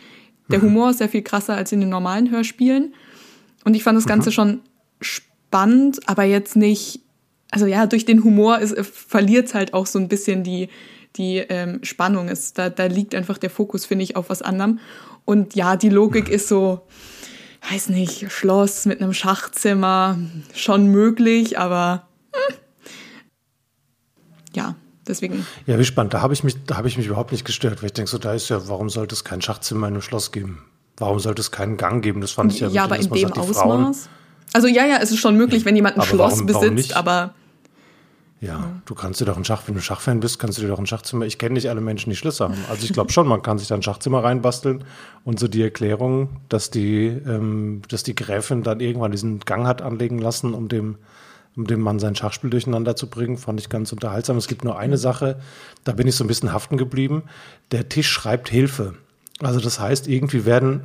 Der 0.50 0.62
Humor 0.62 0.90
ist 0.90 0.98
sehr 0.98 1.08
viel 1.08 1.22
krasser 1.22 1.54
als 1.54 1.70
in 1.70 1.78
den 1.78 1.90
normalen 1.90 2.30
Hörspielen. 2.30 2.94
Und 3.64 3.74
ich 3.74 3.84
fand 3.84 3.96
das 3.96 4.06
Ganze 4.06 4.32
schon 4.32 4.62
spannend, 5.00 5.29
aber 5.52 6.24
jetzt 6.24 6.56
nicht. 6.56 7.00
Also 7.50 7.66
ja, 7.66 7.86
durch 7.86 8.04
den 8.04 8.22
Humor 8.22 8.58
ist, 8.60 8.76
verliert 8.86 9.48
es 9.48 9.54
halt 9.54 9.74
auch 9.74 9.86
so 9.86 9.98
ein 9.98 10.08
bisschen 10.08 10.44
die, 10.44 10.68
die 11.16 11.38
ähm, 11.38 11.80
Spannung. 11.82 12.28
Ist, 12.28 12.58
da, 12.58 12.70
da 12.70 12.86
liegt 12.86 13.14
einfach 13.14 13.38
der 13.38 13.50
Fokus, 13.50 13.84
finde 13.84 14.04
ich, 14.04 14.14
auf 14.16 14.30
was 14.30 14.42
anderem. 14.42 14.78
Und 15.24 15.54
ja, 15.54 15.76
die 15.76 15.88
Logik 15.88 16.28
ist 16.28 16.48
so, 16.48 16.82
weiß 17.70 17.88
nicht, 17.88 18.30
Schloss 18.30 18.86
mit 18.86 19.00
einem 19.00 19.12
Schachzimmer, 19.12 20.18
schon 20.54 20.86
möglich, 20.86 21.58
aber 21.58 22.06
hm. 22.32 22.54
ja, 24.54 24.76
deswegen. 25.06 25.44
Ja, 25.66 25.78
wie 25.78 25.84
spannend. 25.84 26.14
Da 26.14 26.20
habe 26.22 26.34
ich 26.34 26.44
mich, 26.44 26.56
da 26.66 26.76
habe 26.76 26.88
ich 26.88 26.96
mich 26.96 27.06
überhaupt 27.06 27.32
nicht 27.32 27.44
gestört, 27.44 27.82
weil 27.82 27.86
ich 27.86 27.92
denke 27.92 28.10
so, 28.10 28.18
da 28.18 28.32
ist 28.32 28.48
ja, 28.48 28.68
warum 28.68 28.88
sollte 28.90 29.14
es 29.14 29.24
kein 29.24 29.42
Schachzimmer 29.42 29.88
in 29.88 29.94
einem 29.94 30.02
Schloss 30.02 30.32
geben? 30.32 30.64
Warum 30.96 31.18
sollte 31.18 31.40
es 31.40 31.50
keinen 31.50 31.76
Gang 31.76 32.02
geben? 32.02 32.20
Das 32.20 32.32
fand 32.32 32.52
ich 32.52 32.60
ja 32.60 32.68
Ja, 32.68 32.84
aber 32.84 32.96
in 32.96 33.10
dem 33.10 33.18
sagt, 33.18 33.36
die 33.36 33.52
Frauen- 33.52 33.86
Ausmaß. 33.86 34.08
Also 34.52 34.68
ja, 34.68 34.84
ja, 34.86 34.98
es 35.00 35.10
ist 35.10 35.18
schon 35.20 35.36
möglich, 35.36 35.64
wenn 35.64 35.76
jemand 35.76 35.96
ein 35.96 36.00
Aber 36.00 36.08
Schloss 36.08 36.32
warum- 36.32 36.48
warum 36.48 36.60
besitzt, 36.74 36.88
nicht? 36.88 36.96
aber 36.96 37.34
Ja, 38.40 38.80
du 38.86 38.94
kannst 38.94 39.20
dir 39.20 39.26
doch 39.26 39.36
ein 39.36 39.44
Schach, 39.44 39.62
wenn 39.66 39.74
du 39.74 39.80
Schachfan 39.82 40.20
bist, 40.20 40.38
kannst 40.38 40.56
du 40.58 40.62
dir 40.62 40.68
doch 40.68 40.78
ein 40.78 40.86
Schachzimmer. 40.86 41.26
Ich 41.26 41.36
kenne 41.38 41.52
nicht 41.54 41.68
alle 41.68 41.82
Menschen, 41.82 42.08
die 42.10 42.16
Schlösser 42.16 42.46
haben. 42.46 42.54
Also 42.70 42.84
ich 42.84 42.92
glaube 42.94 43.12
schon, 43.12 43.28
man 43.28 43.42
kann 43.42 43.58
sich 43.58 43.68
da 43.68 43.74
ein 43.74 43.82
Schachzimmer 43.82 44.24
reinbasteln 44.24 44.82
und 45.24 45.38
so 45.38 45.46
die 45.46 45.62
Erklärung, 45.62 46.30
dass 46.48 46.70
die, 46.70 47.06
ähm, 47.06 47.82
dass 47.88 48.02
die 48.02 48.14
Gräfin 48.14 48.62
dann 48.62 48.80
irgendwann 48.80 49.12
diesen 49.12 49.40
Gang 49.40 49.66
hat 49.66 49.82
anlegen 49.82 50.18
lassen, 50.18 50.54
um 50.54 50.68
dem, 50.68 50.96
um 51.54 51.66
dem 51.66 51.80
Mann 51.80 51.98
sein 51.98 52.16
Schachspiel 52.16 52.48
durcheinander 52.48 52.96
zu 52.96 53.10
bringen, 53.10 53.36
fand 53.36 53.60
ich 53.60 53.68
ganz 53.68 53.92
unterhaltsam. 53.92 54.38
Es 54.38 54.48
gibt 54.48 54.64
nur 54.64 54.78
eine 54.78 54.96
Sache, 54.96 55.38
da 55.84 55.92
bin 55.92 56.06
ich 56.08 56.14
so 56.16 56.24
ein 56.24 56.28
bisschen 56.28 56.52
haften 56.52 56.78
geblieben. 56.78 57.24
Der 57.72 57.90
Tisch 57.90 58.08
schreibt 58.08 58.48
Hilfe. 58.48 58.94
Also 59.40 59.60
das 59.60 59.78
heißt, 59.80 60.08
irgendwie 60.08 60.46
werden, 60.46 60.84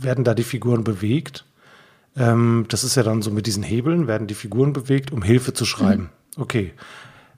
werden 0.00 0.22
da 0.24 0.34
die 0.34 0.42
Figuren 0.42 0.84
bewegt. 0.84 1.46
Ähm, 2.16 2.66
das 2.68 2.84
ist 2.84 2.94
ja 2.94 3.02
dann 3.02 3.22
so 3.22 3.30
mit 3.30 3.46
diesen 3.46 3.62
Hebeln, 3.62 4.06
werden 4.06 4.26
die 4.26 4.34
Figuren 4.34 4.72
bewegt, 4.72 5.12
um 5.12 5.22
Hilfe 5.22 5.52
zu 5.52 5.64
schreiben. 5.64 6.10
Okay. 6.36 6.72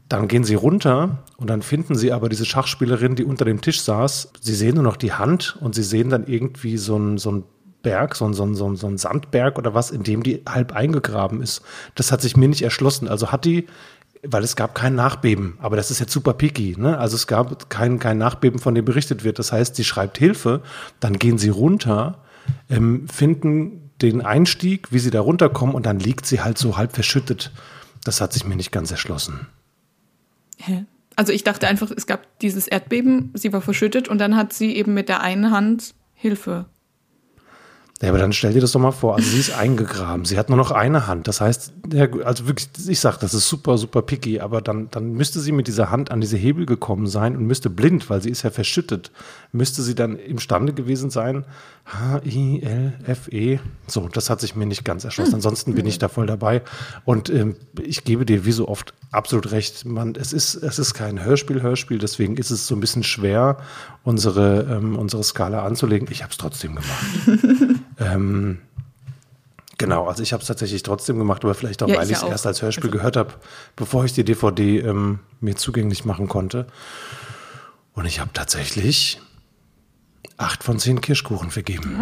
Dann 0.08 0.28
gehen 0.28 0.44
sie 0.44 0.54
runter 0.54 1.24
und 1.36 1.50
dann 1.50 1.62
finden 1.62 1.96
sie 1.96 2.12
aber 2.12 2.28
diese 2.28 2.44
Schachspielerin, 2.44 3.16
die 3.16 3.24
unter 3.24 3.44
dem 3.44 3.60
Tisch 3.60 3.80
saß. 3.80 4.32
Sie 4.40 4.54
sehen 4.54 4.74
nur 4.74 4.84
noch 4.84 4.96
die 4.96 5.12
Hand 5.12 5.58
und 5.60 5.74
sie 5.74 5.82
sehen 5.82 6.10
dann 6.10 6.26
irgendwie 6.26 6.76
so 6.76 6.96
ein, 6.96 7.18
so 7.18 7.32
ein 7.32 7.44
Berg, 7.82 8.14
so 8.14 8.24
ein, 8.24 8.34
so, 8.34 8.44
ein, 8.44 8.54
so, 8.54 8.68
ein, 8.68 8.76
so 8.76 8.86
ein 8.86 8.98
Sandberg 8.98 9.58
oder 9.58 9.74
was, 9.74 9.90
in 9.90 10.04
dem 10.04 10.22
die 10.22 10.42
halb 10.48 10.72
eingegraben 10.72 11.42
ist. 11.42 11.62
Das 11.96 12.12
hat 12.12 12.20
sich 12.20 12.36
mir 12.36 12.48
nicht 12.48 12.62
erschlossen. 12.62 13.08
Also 13.08 13.32
hat 13.32 13.44
die, 13.44 13.66
weil 14.22 14.44
es 14.44 14.56
gab 14.56 14.74
kein 14.74 14.94
Nachbeben, 14.94 15.58
aber 15.60 15.76
das 15.76 15.90
ist 15.90 15.98
jetzt 15.98 16.12
super 16.12 16.34
picky, 16.34 16.76
ne? 16.78 16.98
Also 16.98 17.16
es 17.16 17.26
gab 17.26 17.68
kein, 17.70 17.98
kein 17.98 18.18
Nachbeben, 18.18 18.58
von 18.58 18.74
dem 18.74 18.84
berichtet 18.84 19.24
wird. 19.24 19.38
Das 19.38 19.52
heißt, 19.52 19.76
sie 19.76 19.84
schreibt 19.84 20.18
Hilfe, 20.18 20.62
dann 21.00 21.18
gehen 21.18 21.38
sie 21.38 21.48
runter, 21.48 22.22
ähm, 22.68 23.08
finden 23.08 23.85
den 24.02 24.20
Einstieg, 24.20 24.92
wie 24.92 24.98
sie 24.98 25.10
da 25.10 25.20
runterkommen 25.20 25.74
und 25.74 25.86
dann 25.86 25.98
liegt 25.98 26.26
sie 26.26 26.40
halt 26.40 26.58
so 26.58 26.76
halb 26.76 26.92
verschüttet. 26.92 27.52
Das 28.04 28.20
hat 28.20 28.32
sich 28.32 28.44
mir 28.44 28.56
nicht 28.56 28.72
ganz 28.72 28.90
erschlossen. 28.90 29.46
Hä? 30.58 30.84
Also 31.16 31.32
ich 31.32 31.44
dachte 31.44 31.66
einfach, 31.66 31.90
es 31.90 32.06
gab 32.06 32.38
dieses 32.40 32.68
Erdbeben, 32.68 33.30
sie 33.34 33.52
war 33.52 33.62
verschüttet 33.62 34.08
und 34.08 34.18
dann 34.18 34.36
hat 34.36 34.52
sie 34.52 34.76
eben 34.76 34.92
mit 34.92 35.08
der 35.08 35.22
einen 35.22 35.50
Hand 35.50 35.94
Hilfe. 36.12 36.66
Ja, 38.02 38.10
aber 38.10 38.18
dann 38.18 38.34
stell 38.34 38.52
dir 38.52 38.60
das 38.60 38.72
doch 38.72 38.80
mal 38.80 38.92
vor. 38.92 39.14
Also 39.16 39.30
sie 39.30 39.38
ist 39.38 39.56
eingegraben. 39.56 40.26
Sie 40.26 40.38
hat 40.38 40.50
nur 40.50 40.58
noch 40.58 40.70
eine 40.70 41.06
Hand. 41.06 41.28
Das 41.28 41.40
heißt, 41.40 41.72
also 42.24 42.46
wirklich, 42.46 42.68
ich 42.86 43.00
sag, 43.00 43.16
das 43.16 43.32
ist 43.32 43.48
super, 43.48 43.78
super 43.78 44.02
picky. 44.02 44.40
Aber 44.40 44.60
dann, 44.60 44.90
dann 44.90 45.12
müsste 45.12 45.40
sie 45.40 45.50
mit 45.50 45.66
dieser 45.66 45.90
Hand 45.90 46.10
an 46.10 46.20
diese 46.20 46.36
Hebel 46.36 46.66
gekommen 46.66 47.06
sein 47.06 47.34
und 47.34 47.46
müsste 47.46 47.70
blind, 47.70 48.10
weil 48.10 48.20
sie 48.20 48.28
ist 48.28 48.42
ja 48.42 48.50
verschüttet, 48.50 49.12
müsste 49.52 49.82
sie 49.82 49.94
dann 49.94 50.16
imstande 50.16 50.74
gewesen 50.74 51.08
sein. 51.08 51.46
H-I-L-F-E. 51.86 53.60
So, 53.86 54.08
das 54.08 54.28
hat 54.28 54.40
sich 54.42 54.56
mir 54.56 54.66
nicht 54.66 54.84
ganz 54.84 55.04
erschlossen. 55.04 55.36
Ansonsten 55.36 55.74
bin 55.74 55.86
ich 55.86 55.98
da 55.98 56.08
voll 56.08 56.26
dabei. 56.26 56.62
Und 57.06 57.30
ähm, 57.30 57.56
ich 57.80 58.04
gebe 58.04 58.26
dir 58.26 58.44
wie 58.44 58.52
so 58.52 58.68
oft 58.68 58.92
absolut 59.10 59.52
recht. 59.52 59.86
Man, 59.86 60.16
es 60.16 60.34
ist, 60.34 60.54
es 60.54 60.78
ist 60.78 60.92
kein 60.92 61.24
Hörspiel, 61.24 61.62
Hörspiel. 61.62 61.96
Deswegen 61.98 62.36
ist 62.36 62.50
es 62.50 62.66
so 62.66 62.74
ein 62.74 62.80
bisschen 62.80 63.04
schwer, 63.04 63.56
unsere, 64.06 64.62
ähm, 64.70 64.96
unsere 64.96 65.22
Skala 65.24 65.66
anzulegen. 65.66 66.08
Ich 66.10 66.22
habe 66.22 66.30
es 66.30 66.38
trotzdem 66.38 66.76
gemacht. 66.76 66.90
Ähm, 67.98 68.58
genau, 69.78 70.06
also 70.06 70.22
ich 70.22 70.34
habe 70.34 70.42
es 70.42 70.46
tatsächlich 70.48 70.82
trotzdem 70.82 71.16
gemacht, 71.18 71.42
aber 71.44 71.54
vielleicht 71.54 71.82
auch, 71.82 71.88
Ja, 71.88 71.96
weil 71.96 72.04
ich 72.04 72.10
ja 72.10 72.16
es 72.18 72.24
auch. 72.24 72.28
erst 72.30 72.46
als 72.46 72.60
Hörspiel 72.60 72.90
Also- 72.90 72.98
gehört 72.98 73.16
habe, 73.16 73.32
bevor 73.74 74.04
ich 74.04 74.12
die 74.12 74.22
DVD 74.22 74.80
ähm, 74.80 75.20
mir 75.40 75.56
zugänglich 75.56 76.04
machen 76.04 76.28
konnte. 76.28 76.66
Und 77.94 78.04
ich 78.04 78.20
habe 78.20 78.30
tatsächlich 78.34 79.18
acht 80.36 80.62
von 80.62 80.78
zehn 80.78 81.00
Kirschkuchen 81.00 81.50
vergeben. 81.50 81.98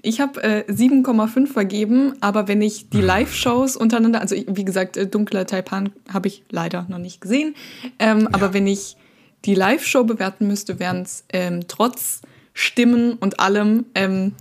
Ich 0.00 0.20
habe 0.22 0.42
äh, 0.42 0.64
7,5 0.72 1.46
vergeben, 1.52 2.14
aber 2.22 2.48
wenn 2.48 2.62
ich 2.62 2.88
die 2.88 3.02
Live-Shows 3.02 3.76
untereinander, 3.76 4.22
also 4.22 4.34
wie 4.34 4.64
gesagt, 4.64 4.96
äh, 4.96 5.06
Dunkler 5.06 5.46
Taipan 5.46 5.90
habe 6.10 6.28
ich 6.28 6.44
leider 6.48 6.86
noch 6.88 6.96
nicht 6.98 7.20
gesehen, 7.20 7.54
ähm, 7.98 8.26
aber 8.32 8.54
wenn 8.54 8.66
ich 8.66 8.96
die 9.44 9.54
Live-Show 9.54 10.04
bewerten 10.04 10.46
müsste, 10.46 10.78
wären 10.78 11.02
es 11.02 11.24
ähm, 11.32 11.68
trotz 11.68 12.22
Stimmen 12.54 13.14
und 13.14 13.38
allem 13.38 13.84
ähm, 13.94 14.32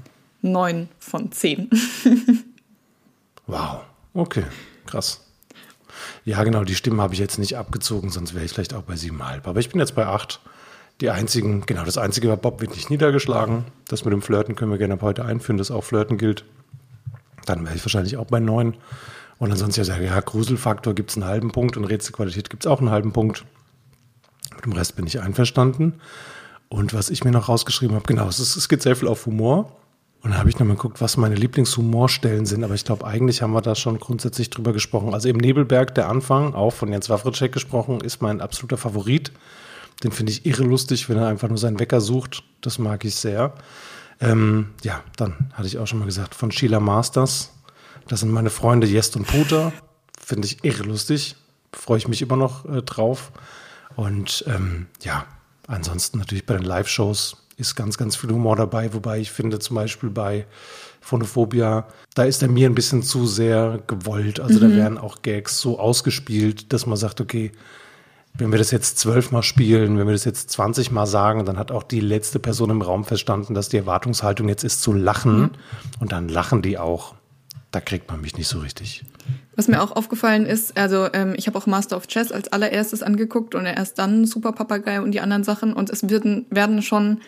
9 0.41 0.89
von 0.99 1.31
10. 1.31 1.69
Wow, 3.47 3.81
okay, 4.15 4.43
krass. 4.87 5.21
Ja, 6.23 6.43
genau, 6.43 6.63
die 6.63 6.75
Stimmen 6.75 6.99
habe 6.99 7.13
ich 7.13 7.19
jetzt 7.19 7.37
nicht 7.37 7.57
abgezogen, 7.57 8.09
sonst 8.09 8.33
wäre 8.33 8.43
ich 8.43 8.51
vielleicht 8.51 8.73
auch 8.73 8.81
bei 8.81 8.95
siebeneinhalb. 8.95 9.47
Aber 9.47 9.59
ich 9.59 9.69
bin 9.69 9.79
jetzt 9.79 9.95
bei 9.95 10.07
acht. 10.07 10.39
Die 11.01 11.09
einzigen, 11.09 11.65
genau, 11.65 11.83
das 11.83 11.97
einzige 11.97 12.29
war, 12.29 12.37
Bob 12.37 12.61
wird 12.61 12.71
nicht 12.71 12.89
niedergeschlagen. 12.89 13.65
Das 13.87 14.05
mit 14.05 14.13
dem 14.13 14.21
Flirten 14.21 14.55
können 14.55 14.71
wir 14.71 14.77
gerne 14.77 14.95
ab 14.95 15.01
heute 15.01 15.25
einführen, 15.25 15.57
dass 15.57 15.69
auch 15.69 15.83
Flirten 15.83 16.17
gilt. 16.17 16.45
Dann 17.45 17.65
wäre 17.65 17.75
ich 17.75 17.83
wahrscheinlich 17.83 18.17
auch 18.17 18.25
bei 18.25 18.39
neun. 18.39 18.75
Und 19.37 19.51
ansonsten 19.51 19.83
ja, 19.83 19.97
ja, 19.97 20.19
Gruselfaktor 20.21 20.95
gibt 20.95 21.11
es 21.11 21.17
einen 21.17 21.25
halben 21.25 21.51
Punkt 21.51 21.75
und 21.75 21.83
Rätselqualität 21.83 22.49
gibt 22.49 22.65
es 22.65 22.71
auch 22.71 22.79
einen 22.79 22.89
halben 22.89 23.11
Punkt. 23.11 23.45
Mit 24.55 24.65
dem 24.65 24.73
Rest 24.73 24.95
bin 24.95 25.07
ich 25.07 25.19
einverstanden. 25.21 25.95
Und 26.69 26.93
was 26.93 27.09
ich 27.09 27.23
mir 27.23 27.31
noch 27.31 27.49
rausgeschrieben 27.49 27.95
habe, 27.95 28.05
genau, 28.05 28.27
es, 28.27 28.39
es 28.39 28.69
geht 28.69 28.81
sehr 28.81 28.95
viel 28.95 29.07
auf 29.07 29.25
Humor. 29.25 29.71
Und 30.21 30.31
dann 30.31 30.39
habe 30.39 30.49
ich 30.49 30.57
nochmal 30.57 30.75
geguckt, 30.75 31.01
was 31.01 31.17
meine 31.17 31.35
Lieblingshumorstellen 31.35 32.47
sind. 32.47 32.63
Aber 32.63 32.73
ich 32.73 32.83
glaube, 32.83 33.05
eigentlich 33.05 33.43
haben 33.43 33.53
wir 33.53 33.61
da 33.61 33.75
schon 33.75 33.99
grundsätzlich 33.99 34.49
drüber 34.49 34.73
gesprochen. 34.73 35.13
Also 35.13 35.29
im 35.29 35.37
Nebelberg, 35.37 35.93
der 35.93 36.09
Anfang, 36.09 36.55
auch 36.55 36.71
von 36.71 36.91
Jens 36.91 37.09
Wawritschek 37.09 37.51
gesprochen, 37.51 38.01
ist 38.01 38.23
mein 38.23 38.41
absoluter 38.41 38.77
Favorit. 38.77 39.31
Den 40.03 40.11
finde 40.11 40.31
ich 40.31 40.45
irre 40.45 40.63
lustig, 40.63 41.09
wenn 41.09 41.17
er 41.17 41.27
einfach 41.27 41.47
nur 41.47 41.59
seinen 41.59 41.79
Wecker 41.79 42.01
sucht. 42.01 42.43
Das 42.61 42.79
mag 42.79 43.05
ich 43.05 43.13
sehr. 43.15 43.53
Ähm, 44.19 44.69
ja, 44.81 45.03
dann 45.15 45.51
hatte 45.53 45.67
ich 45.67 45.77
auch 45.77 45.85
schon 45.85 45.99
mal 45.99 46.05
gesagt, 46.05 46.33
von 46.33 46.51
Sheila 46.51 46.79
Masters. 46.79 47.51
Das 48.07 48.21
sind 48.21 48.31
meine 48.31 48.49
Freunde 48.49 48.87
Jest 48.87 49.15
und 49.15 49.27
Puter. 49.27 49.73
Finde 50.19 50.47
ich 50.47 50.63
irre 50.63 50.83
lustig. 50.83 51.35
Freue 51.71 51.99
ich 51.99 52.07
mich 52.07 52.23
immer 52.23 52.35
noch 52.35 52.65
äh, 52.65 52.81
drauf. 52.81 53.31
Und 53.95 54.43
ähm, 54.47 54.87
ja, 55.01 55.25
ansonsten 55.67 56.19
natürlich 56.19 56.45
bei 56.45 56.55
den 56.55 56.65
Live-Shows 56.65 57.37
ist 57.57 57.75
ganz, 57.75 57.97
ganz 57.97 58.15
viel 58.15 58.31
Humor 58.31 58.55
dabei. 58.55 58.93
Wobei 58.93 59.19
ich 59.19 59.31
finde 59.31 59.59
zum 59.59 59.75
Beispiel 59.75 60.09
bei 60.09 60.45
Phonophobia, 61.01 61.87
da 62.13 62.23
ist 62.23 62.41
er 62.41 62.49
mir 62.49 62.67
ein 62.67 62.75
bisschen 62.75 63.03
zu 63.03 63.27
sehr 63.27 63.79
gewollt. 63.87 64.39
Also 64.39 64.59
da 64.59 64.69
werden 64.69 64.97
auch 64.97 65.21
Gags 65.21 65.59
so 65.59 65.79
ausgespielt, 65.79 66.73
dass 66.73 66.85
man 66.85 66.97
sagt, 66.97 67.21
okay, 67.21 67.51
wenn 68.37 68.51
wir 68.51 68.57
das 68.57 68.71
jetzt 68.71 68.99
zwölfmal 68.99 69.43
spielen, 69.43 69.97
wenn 69.97 70.07
wir 70.07 70.13
das 70.13 70.25
jetzt 70.25 70.49
20 70.49 70.91
Mal 70.91 71.05
sagen, 71.05 71.45
dann 71.45 71.57
hat 71.57 71.71
auch 71.71 71.83
die 71.83 72.01
letzte 72.01 72.39
Person 72.39 72.69
im 72.69 72.81
Raum 72.81 73.05
verstanden, 73.05 73.53
dass 73.53 73.69
die 73.69 73.77
Erwartungshaltung 73.77 74.49
jetzt 74.49 74.63
ist 74.63 74.81
zu 74.81 74.91
lachen. 74.91 75.51
Und 75.99 76.11
dann 76.11 76.27
lachen 76.27 76.61
die 76.61 76.77
auch. 76.77 77.15
Da 77.71 77.79
kriegt 77.79 78.09
man 78.09 78.21
mich 78.21 78.37
nicht 78.37 78.47
so 78.47 78.59
richtig. 78.59 79.05
Was 79.55 79.67
mir 79.67 79.81
auch 79.81 79.95
aufgefallen 79.95 80.45
ist, 80.45 80.77
also 80.77 81.07
ähm, 81.13 81.33
ich 81.37 81.47
habe 81.47 81.57
auch 81.57 81.65
Master 81.65 81.95
of 81.95 82.07
Chess 82.07 82.31
als 82.31 82.51
allererstes 82.51 83.01
angeguckt 83.03 83.55
und 83.55 83.65
erst 83.65 83.97
dann 83.97 84.25
Super 84.25 84.51
Papagei 84.51 85.01
und 85.01 85.11
die 85.11 85.21
anderen 85.21 85.43
Sachen 85.43 85.73
und 85.73 85.89
es 85.89 86.09
werden, 86.09 86.45
werden 86.49 86.81
schon 86.81 87.21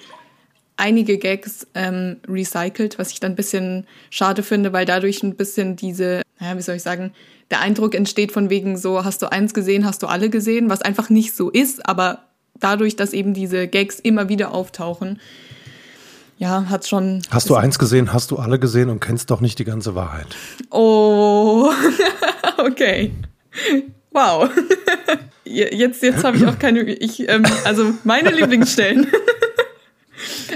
einige 0.75 1.17
Gags 1.17 1.67
ähm, 1.73 2.17
recycelt, 2.27 2.99
was 2.99 3.11
ich 3.11 3.19
dann 3.19 3.33
ein 3.33 3.35
bisschen 3.35 3.85
schade 4.09 4.43
finde, 4.43 4.73
weil 4.73 4.85
dadurch 4.85 5.23
ein 5.23 5.35
bisschen 5.35 5.75
diese, 5.75 6.21
naja, 6.39 6.57
wie 6.57 6.61
soll 6.61 6.75
ich 6.75 6.83
sagen, 6.83 7.13
der 7.49 7.61
Eindruck 7.61 7.95
entsteht 7.95 8.31
von 8.31 8.49
wegen 8.49 8.77
so, 8.77 9.03
hast 9.03 9.21
du 9.21 9.31
eins 9.31 9.53
gesehen, 9.53 9.85
hast 9.85 10.03
du 10.03 10.07
alle 10.07 10.29
gesehen, 10.29 10.69
was 10.69 10.81
einfach 10.81 11.09
nicht 11.09 11.35
so 11.35 11.49
ist, 11.49 11.87
aber 11.87 12.23
dadurch, 12.59 12.95
dass 12.95 13.13
eben 13.13 13.33
diese 13.33 13.67
Gags 13.67 13.99
immer 13.99 14.29
wieder 14.29 14.53
auftauchen, 14.53 15.19
ja, 16.37 16.69
hat 16.69 16.87
schon. 16.87 17.21
Hast 17.29 17.49
du 17.49 17.55
eins 17.55 17.79
gesehen, 17.79 18.13
hast 18.13 18.31
du 18.31 18.37
alle 18.37 18.59
gesehen 18.59 18.89
und 18.89 18.99
kennst 18.99 19.31
doch 19.31 19.41
nicht 19.41 19.57
die 19.59 19.65
ganze 19.65 19.95
Wahrheit. 19.95 20.27
Oh. 20.69 21.71
okay. 22.57 23.11
Wow. 24.11 24.49
Jetzt, 25.43 26.03
jetzt 26.03 26.23
habe 26.23 26.37
ich 26.37 26.45
auch 26.45 26.59
keine. 26.59 26.81
Ich, 26.81 27.27
ähm, 27.27 27.43
also 27.63 27.93
meine 28.03 28.31
Lieblingsstellen. 28.31 29.07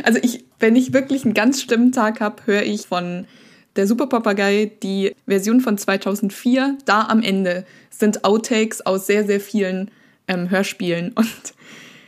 Also 0.04 0.20
ich, 0.24 0.46
wenn 0.60 0.76
ich 0.76 0.94
wirklich 0.94 1.24
einen 1.24 1.36
ganz 1.36 1.62
schlimmen 1.62 1.92
Tag 1.92 2.20
habe, 2.20 2.46
höre 2.46 2.64
ich 2.64 2.88
von 2.88 3.28
der 3.76 3.88
Superpapagei 3.88 4.72
die 4.82 5.16
Version 5.28 5.62
von 5.62 5.78
2004. 5.78 6.78
Da 6.86 7.04
am 7.04 7.22
Ende 7.22 7.66
sind 7.90 8.24
Outtakes 8.24 8.82
aus 8.82 9.06
sehr, 9.06 9.26
sehr 9.26 9.40
vielen 9.40 9.92
ähm, 10.28 10.50
Hörspielen 10.50 11.12
und 11.14 11.54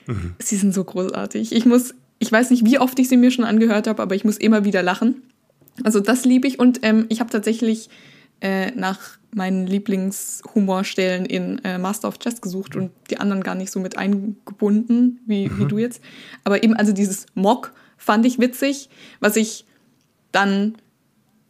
mhm. 0.07 0.35
sie 0.39 0.55
sind 0.55 0.73
so 0.73 0.83
großartig. 0.83 1.53
Ich 1.53 1.65
muss, 1.65 1.93
ich 2.23 2.31
weiß 2.31 2.51
nicht, 2.51 2.65
wie 2.65 2.79
oft 2.79 2.97
ich 2.99 3.09
sie 3.09 3.17
mir 3.17 3.31
schon 3.31 3.43
angehört 3.43 3.85
habe, 3.85 4.01
aber 4.01 4.15
ich 4.15 4.23
muss 4.23 4.37
immer 4.37 4.63
wieder 4.63 4.81
lachen. 4.81 5.23
Also 5.83 5.99
das 5.99 6.23
liebe 6.23 6.47
ich 6.47 6.57
und 6.57 6.79
ähm, 6.83 7.05
ich 7.09 7.19
habe 7.19 7.29
tatsächlich 7.29 7.89
äh, 8.39 8.71
nach 8.71 9.17
meinen 9.35 9.67
Lieblingshumorstellen 9.67 11.25
in 11.25 11.59
äh, 11.65 11.77
Master 11.77 12.07
of 12.07 12.19
Chess 12.19 12.39
gesucht 12.39 12.77
und 12.77 12.91
die 13.09 13.17
anderen 13.17 13.43
gar 13.43 13.55
nicht 13.55 13.71
so 13.71 13.79
mit 13.81 13.97
eingebunden, 13.97 15.19
wie, 15.25 15.49
mhm. 15.49 15.59
wie 15.59 15.65
du 15.65 15.77
jetzt. 15.79 16.01
Aber 16.45 16.63
eben, 16.63 16.75
also 16.75 16.93
dieses 16.93 17.25
Mock 17.33 17.73
fand 17.97 18.25
ich 18.25 18.39
witzig. 18.39 18.89
Was 19.19 19.35
ich 19.35 19.65
dann 20.31 20.75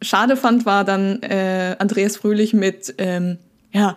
schade 0.02 0.36
fand, 0.36 0.66
war 0.66 0.84
dann 0.84 1.22
äh, 1.22 1.76
Andreas 1.78 2.16
Fröhlich 2.16 2.52
mit, 2.52 2.94
ähm, 2.98 3.38
ja, 3.72 3.94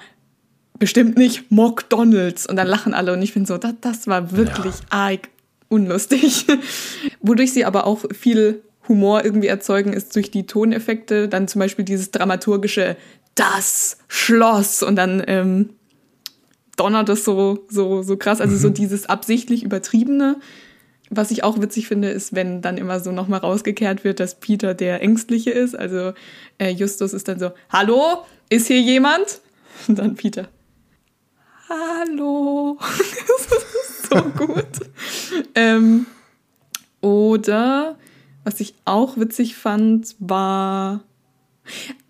bestimmt 0.78 1.18
nicht 1.18 1.50
McDonalds. 1.50 2.46
Und 2.46 2.56
dann 2.56 2.68
lachen 2.68 2.94
alle 2.94 3.14
und 3.14 3.22
ich 3.24 3.34
finde 3.34 3.48
so, 3.48 3.58
das, 3.58 3.74
das 3.82 4.06
war 4.06 4.32
wirklich 4.34 4.76
ja. 4.76 4.86
arg 4.90 5.30
unlustig. 5.70 6.46
Wodurch 7.22 7.54
sie 7.54 7.66
aber 7.66 7.86
auch 7.86 8.06
viel 8.14 8.64
Humor 8.88 9.26
irgendwie 9.26 9.48
erzeugen, 9.48 9.94
ist 9.94 10.16
durch 10.16 10.32
die 10.32 10.46
Toneffekte, 10.46 11.28
dann 11.28 11.48
zum 11.48 11.60
Beispiel 11.60 11.86
dieses 11.86 12.12
dramaturgische 12.12 12.96
Das 13.36 13.98
Schloss 14.08 14.82
und 14.82 14.96
dann 14.96 15.24
ähm, 15.28 15.70
donnert 16.78 17.10
es 17.10 17.26
so, 17.26 17.66
so, 17.70 18.02
so 18.04 18.18
krass. 18.18 18.40
Also 18.40 18.56
mhm. 18.56 18.60
so 18.60 18.70
dieses 18.70 19.08
absichtlich 19.08 19.64
übertriebene. 19.64 20.38
Was 21.10 21.32
ich 21.32 21.44
auch 21.44 21.62
witzig 21.62 21.88
finde, 21.88 22.10
ist, 22.10 22.36
wenn 22.36 22.62
dann 22.62 22.78
immer 22.78 23.00
so 23.00 23.12
nochmal 23.12 23.40
rausgekehrt 23.40 24.04
wird, 24.04 24.20
dass 24.20 24.40
Peter 24.40 24.74
der 24.74 25.02
Ängstliche 25.02 25.52
ist. 25.52 25.78
Also 25.78 26.14
äh, 26.58 26.70
Justus 26.70 27.14
ist 27.14 27.28
dann 27.28 27.40
so, 27.40 27.52
hallo, 27.70 28.26
ist 28.50 28.68
hier 28.68 28.82
jemand? 28.82 29.42
Und 29.88 30.00
dann 30.00 30.16
Peter, 30.16 30.50
hallo. 31.70 32.78
das 32.80 33.64
ist 33.64 34.10
so 34.10 34.22
gut. 34.46 34.66
ähm, 35.56 36.06
oder 37.02 37.96
was 38.44 38.60
ich 38.60 38.74
auch 38.86 39.18
witzig 39.18 39.56
fand, 39.56 40.16
war. 40.20 41.02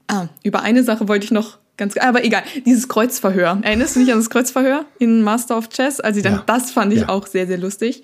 Ah, 0.08 0.28
über 0.44 0.62
eine 0.62 0.84
Sache 0.84 1.08
wollte 1.08 1.26
ich 1.26 1.32
noch 1.32 1.58
ganz. 1.78 1.98
Aber 1.98 2.24
egal, 2.24 2.44
dieses 2.66 2.88
Kreuzverhör. 2.88 3.60
Erinnerst 3.62 3.96
du 3.96 4.02
dich 4.02 4.12
an 4.12 4.20
das 4.20 4.30
Kreuzverhör 4.30 4.86
in 5.00 5.24
Master 5.24 5.58
of 5.58 5.70
Chess? 5.70 6.00
Also 6.00 6.22
dann, 6.22 6.34
ja. 6.34 6.44
das 6.46 6.72
fand 6.72 6.94
ich 6.94 7.02
ja. 7.02 7.10
auch 7.10 7.28
sehr, 7.28 7.48
sehr 7.48 7.58
lustig. 7.58 8.04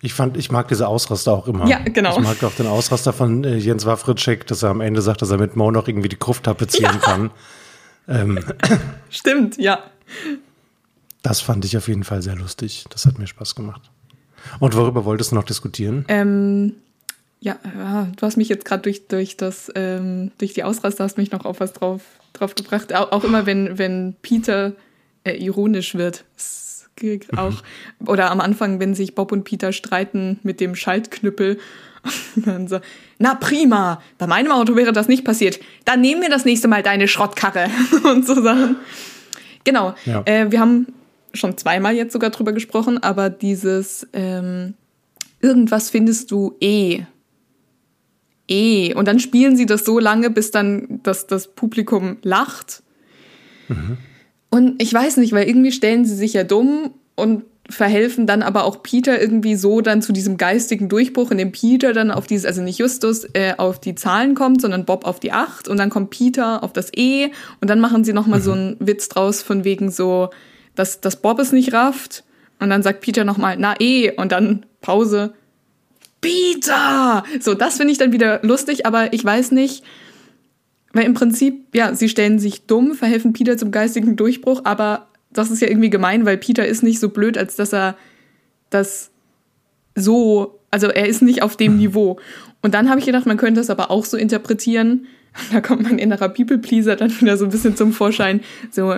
Ich 0.00 0.14
fand, 0.14 0.36
ich 0.36 0.50
mag 0.50 0.68
diese 0.68 0.86
Ausraster 0.86 1.32
auch 1.32 1.48
immer. 1.48 1.66
Ja, 1.66 1.80
genau. 1.80 2.16
Ich 2.18 2.24
mag 2.24 2.42
auch 2.44 2.54
den 2.54 2.66
Ausraster 2.66 3.12
von 3.12 3.44
äh, 3.44 3.56
Jens 3.56 3.86
Wawritschek, 3.86 4.46
dass 4.46 4.62
er 4.62 4.70
am 4.70 4.80
Ende 4.80 5.02
sagt, 5.02 5.22
dass 5.22 5.30
er 5.30 5.38
mit 5.38 5.56
Mo 5.56 5.70
noch 5.70 5.88
irgendwie 5.88 6.08
die 6.08 6.18
Gruft 6.18 6.44
tapezieren 6.44 6.96
ja. 6.96 7.00
kann. 7.00 7.30
Ähm. 8.08 8.38
Stimmt, 9.10 9.58
ja. 9.58 9.80
Das 11.26 11.40
fand 11.40 11.64
ich 11.64 11.76
auf 11.76 11.88
jeden 11.88 12.04
Fall 12.04 12.22
sehr 12.22 12.36
lustig. 12.36 12.84
Das 12.90 13.04
hat 13.04 13.18
mir 13.18 13.26
Spaß 13.26 13.56
gemacht. 13.56 13.82
Und 14.60 14.76
worüber 14.76 15.04
wolltest 15.04 15.32
du 15.32 15.34
noch 15.34 15.42
diskutieren? 15.42 16.04
Ähm, 16.06 16.74
ja, 17.40 17.56
du 18.16 18.22
hast 18.22 18.36
mich 18.36 18.48
jetzt 18.48 18.64
gerade 18.64 18.84
durch, 18.84 19.08
durch 19.08 19.36
das, 19.36 19.72
ähm, 19.74 20.30
durch 20.38 20.52
die 20.52 20.62
Ausraster 20.62 21.02
hast 21.02 21.18
mich 21.18 21.32
noch 21.32 21.44
auf 21.44 21.58
was 21.58 21.72
drauf, 21.72 22.02
drauf 22.32 22.54
gebracht. 22.54 22.94
Auch, 22.94 23.10
auch 23.10 23.24
immer 23.24 23.44
wenn, 23.44 23.76
wenn 23.76 24.14
Peter 24.22 24.74
äh, 25.24 25.32
ironisch 25.32 25.96
wird. 25.96 26.24
Auch, 27.36 27.64
oder 28.06 28.30
am 28.30 28.40
Anfang, 28.40 28.78
wenn 28.78 28.94
sich 28.94 29.16
Bob 29.16 29.32
und 29.32 29.42
Peter 29.42 29.72
streiten 29.72 30.38
mit 30.44 30.60
dem 30.60 30.76
Schaltknüppel. 30.76 31.58
dann 32.36 32.68
so, 32.68 32.78
na 33.18 33.34
prima, 33.34 34.00
bei 34.16 34.28
meinem 34.28 34.52
Auto 34.52 34.76
wäre 34.76 34.92
das 34.92 35.08
nicht 35.08 35.24
passiert. 35.24 35.58
Dann 35.84 36.00
nehmen 36.00 36.22
wir 36.22 36.30
das 36.30 36.44
nächste 36.44 36.68
Mal 36.68 36.84
deine 36.84 37.08
Schrottkarre 37.08 37.68
und 38.04 38.24
so 38.24 38.40
Sachen. 38.40 38.76
Genau. 39.64 39.96
Ja. 40.04 40.22
Äh, 40.24 40.52
wir 40.52 40.60
haben 40.60 40.86
schon 41.36 41.56
zweimal 41.56 41.94
jetzt 41.94 42.12
sogar 42.12 42.30
drüber 42.30 42.52
gesprochen, 42.52 43.02
aber 43.02 43.30
dieses 43.30 44.06
ähm, 44.12 44.74
irgendwas 45.40 45.90
findest 45.90 46.30
du 46.30 46.56
eh 46.60 47.04
eh. 48.48 48.94
Und 48.94 49.08
dann 49.08 49.20
spielen 49.20 49.56
sie 49.56 49.66
das 49.66 49.84
so 49.84 49.98
lange, 49.98 50.30
bis 50.30 50.50
dann 50.50 51.00
das, 51.02 51.26
das 51.26 51.48
Publikum 51.48 52.18
lacht. 52.22 52.82
Mhm. 53.68 53.98
Und 54.50 54.82
ich 54.82 54.92
weiß 54.92 55.18
nicht, 55.18 55.32
weil 55.32 55.48
irgendwie 55.48 55.72
stellen 55.72 56.04
sie 56.04 56.14
sich 56.14 56.32
ja 56.32 56.44
dumm 56.44 56.90
und 57.14 57.44
verhelfen 57.68 58.28
dann 58.28 58.42
aber 58.42 58.62
auch 58.64 58.84
Peter 58.84 59.20
irgendwie 59.20 59.56
so 59.56 59.80
dann 59.80 60.00
zu 60.00 60.12
diesem 60.12 60.36
geistigen 60.36 60.88
Durchbruch, 60.88 61.32
in 61.32 61.38
dem 61.38 61.50
Peter 61.50 61.92
dann 61.92 62.12
auf 62.12 62.28
dieses, 62.28 62.46
also 62.46 62.62
nicht 62.62 62.78
Justus 62.78 63.26
äh, 63.32 63.54
auf 63.58 63.80
die 63.80 63.96
Zahlen 63.96 64.36
kommt, 64.36 64.60
sondern 64.60 64.84
Bob 64.84 65.04
auf 65.04 65.18
die 65.18 65.32
Acht 65.32 65.66
und 65.66 65.76
dann 65.78 65.90
kommt 65.90 66.10
Peter 66.10 66.62
auf 66.62 66.72
das 66.72 66.92
E 66.94 67.30
und 67.60 67.68
dann 67.68 67.80
machen 67.80 68.04
sie 68.04 68.12
nochmal 68.12 68.38
mhm. 68.38 68.44
so 68.44 68.52
einen 68.52 68.76
Witz 68.78 69.08
draus 69.08 69.42
von 69.42 69.64
wegen 69.64 69.90
so, 69.90 70.30
dass, 70.76 71.00
dass 71.00 71.20
Bob 71.20 71.40
es 71.40 71.50
nicht 71.50 71.72
rafft 71.72 72.22
und 72.60 72.70
dann 72.70 72.82
sagt 72.82 73.00
Peter 73.00 73.24
nochmal, 73.24 73.56
na 73.58 73.74
E 73.80 74.12
und 74.12 74.30
dann 74.30 74.64
Pause, 74.80 75.34
Peter! 76.20 77.24
So, 77.40 77.54
das 77.54 77.76
finde 77.76 77.92
ich 77.92 77.98
dann 77.98 78.12
wieder 78.12 78.40
lustig, 78.42 78.86
aber 78.86 79.12
ich 79.12 79.24
weiß 79.24 79.50
nicht, 79.52 79.84
weil 80.92 81.04
im 81.04 81.14
Prinzip, 81.14 81.74
ja, 81.74 81.94
sie 81.94 82.08
stellen 82.08 82.38
sich 82.38 82.66
dumm, 82.66 82.94
verhelfen 82.94 83.32
Peter 83.32 83.58
zum 83.58 83.70
geistigen 83.70 84.16
Durchbruch, 84.16 84.62
aber 84.64 85.08
das 85.30 85.50
ist 85.50 85.60
ja 85.60 85.68
irgendwie 85.68 85.90
gemein, 85.90 86.24
weil 86.24 86.38
Peter 86.38 86.66
ist 86.66 86.82
nicht 86.82 87.00
so 87.00 87.10
blöd, 87.10 87.36
als 87.36 87.56
dass 87.56 87.72
er 87.72 87.96
das 88.70 89.10
so, 89.94 90.60
also 90.70 90.88
er 90.88 91.06
ist 91.06 91.22
nicht 91.22 91.42
auf 91.42 91.56
dem 91.56 91.72
mhm. 91.72 91.78
Niveau. 91.78 92.20
Und 92.62 92.74
dann 92.74 92.88
habe 92.88 92.98
ich 92.98 93.06
gedacht, 93.06 93.26
man 93.26 93.36
könnte 93.36 93.60
das 93.60 93.70
aber 93.70 93.90
auch 93.90 94.04
so 94.04 94.16
interpretieren. 94.16 95.06
Da 95.52 95.60
kommt 95.60 95.82
mein 95.82 95.98
innerer 95.98 96.30
People-Pleaser 96.30 96.96
dann 96.96 97.20
wieder 97.20 97.36
so 97.36 97.44
ein 97.44 97.50
bisschen 97.50 97.76
zum 97.76 97.92
Vorschein, 97.92 98.40
so, 98.70 98.96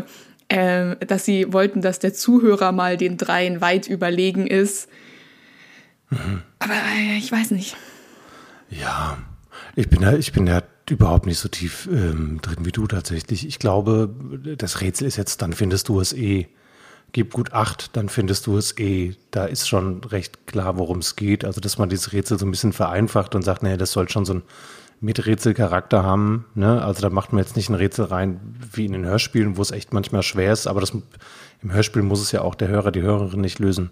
äh, 0.48 0.96
dass 1.06 1.24
sie 1.24 1.52
wollten, 1.52 1.82
dass 1.82 1.98
der 1.98 2.14
Zuhörer 2.14 2.72
mal 2.72 2.96
den 2.96 3.16
dreien 3.16 3.60
weit 3.60 3.86
überlegen 3.86 4.46
ist 4.46 4.88
Mhm. 6.10 6.42
Aber 6.58 6.74
äh, 6.74 7.18
ich 7.18 7.30
weiß 7.30 7.50
nicht. 7.52 7.76
Ja, 8.70 9.18
ich 9.76 9.88
bin 9.88 10.00
da, 10.00 10.14
ich 10.14 10.32
bin 10.32 10.46
da 10.46 10.62
überhaupt 10.88 11.26
nicht 11.26 11.38
so 11.38 11.48
tief 11.48 11.88
ähm, 11.90 12.40
drin 12.42 12.64
wie 12.64 12.72
du 12.72 12.86
tatsächlich. 12.86 13.46
Ich 13.46 13.58
glaube, 13.58 14.10
das 14.56 14.80
Rätsel 14.80 15.06
ist 15.06 15.16
jetzt, 15.16 15.42
dann 15.42 15.52
findest 15.52 15.88
du 15.88 16.00
es 16.00 16.12
eh. 16.12 16.48
Gib 17.12 17.32
gut 17.32 17.54
acht, 17.54 17.96
dann 17.96 18.10
findest 18.10 18.46
du 18.46 18.58
es 18.58 18.78
eh. 18.78 19.14
Da 19.30 19.46
ist 19.46 19.68
schon 19.68 20.04
recht 20.04 20.46
klar, 20.46 20.76
worum 20.76 20.98
es 20.98 21.16
geht. 21.16 21.44
Also, 21.44 21.60
dass 21.60 21.78
man 21.78 21.88
dieses 21.88 22.12
Rätsel 22.12 22.38
so 22.38 22.46
ein 22.46 22.50
bisschen 22.50 22.72
vereinfacht 22.72 23.34
und 23.34 23.42
sagt, 23.42 23.62
naja, 23.62 23.76
das 23.76 23.92
soll 23.92 24.08
schon 24.08 24.26
so 24.26 24.34
ein 24.34 24.42
Miträtselcharakter 25.00 26.02
haben. 26.02 26.46
Ne? 26.54 26.82
Also 26.82 27.02
da 27.02 27.10
macht 27.10 27.32
man 27.32 27.42
jetzt 27.42 27.56
nicht 27.56 27.68
ein 27.68 27.74
Rätsel 27.74 28.06
rein 28.06 28.40
wie 28.72 28.86
in 28.86 28.92
den 28.92 29.04
Hörspielen, 29.04 29.56
wo 29.56 29.62
es 29.62 29.70
echt 29.70 29.92
manchmal 29.92 30.22
schwer 30.22 30.52
ist, 30.52 30.66
aber 30.66 30.80
das, 30.80 30.92
im 31.62 31.72
Hörspiel 31.72 32.02
muss 32.02 32.22
es 32.22 32.32
ja 32.32 32.42
auch 32.42 32.54
der 32.54 32.68
Hörer, 32.68 32.90
die 32.90 33.02
Hörerin 33.02 33.40
nicht 33.40 33.58
lösen. 33.58 33.90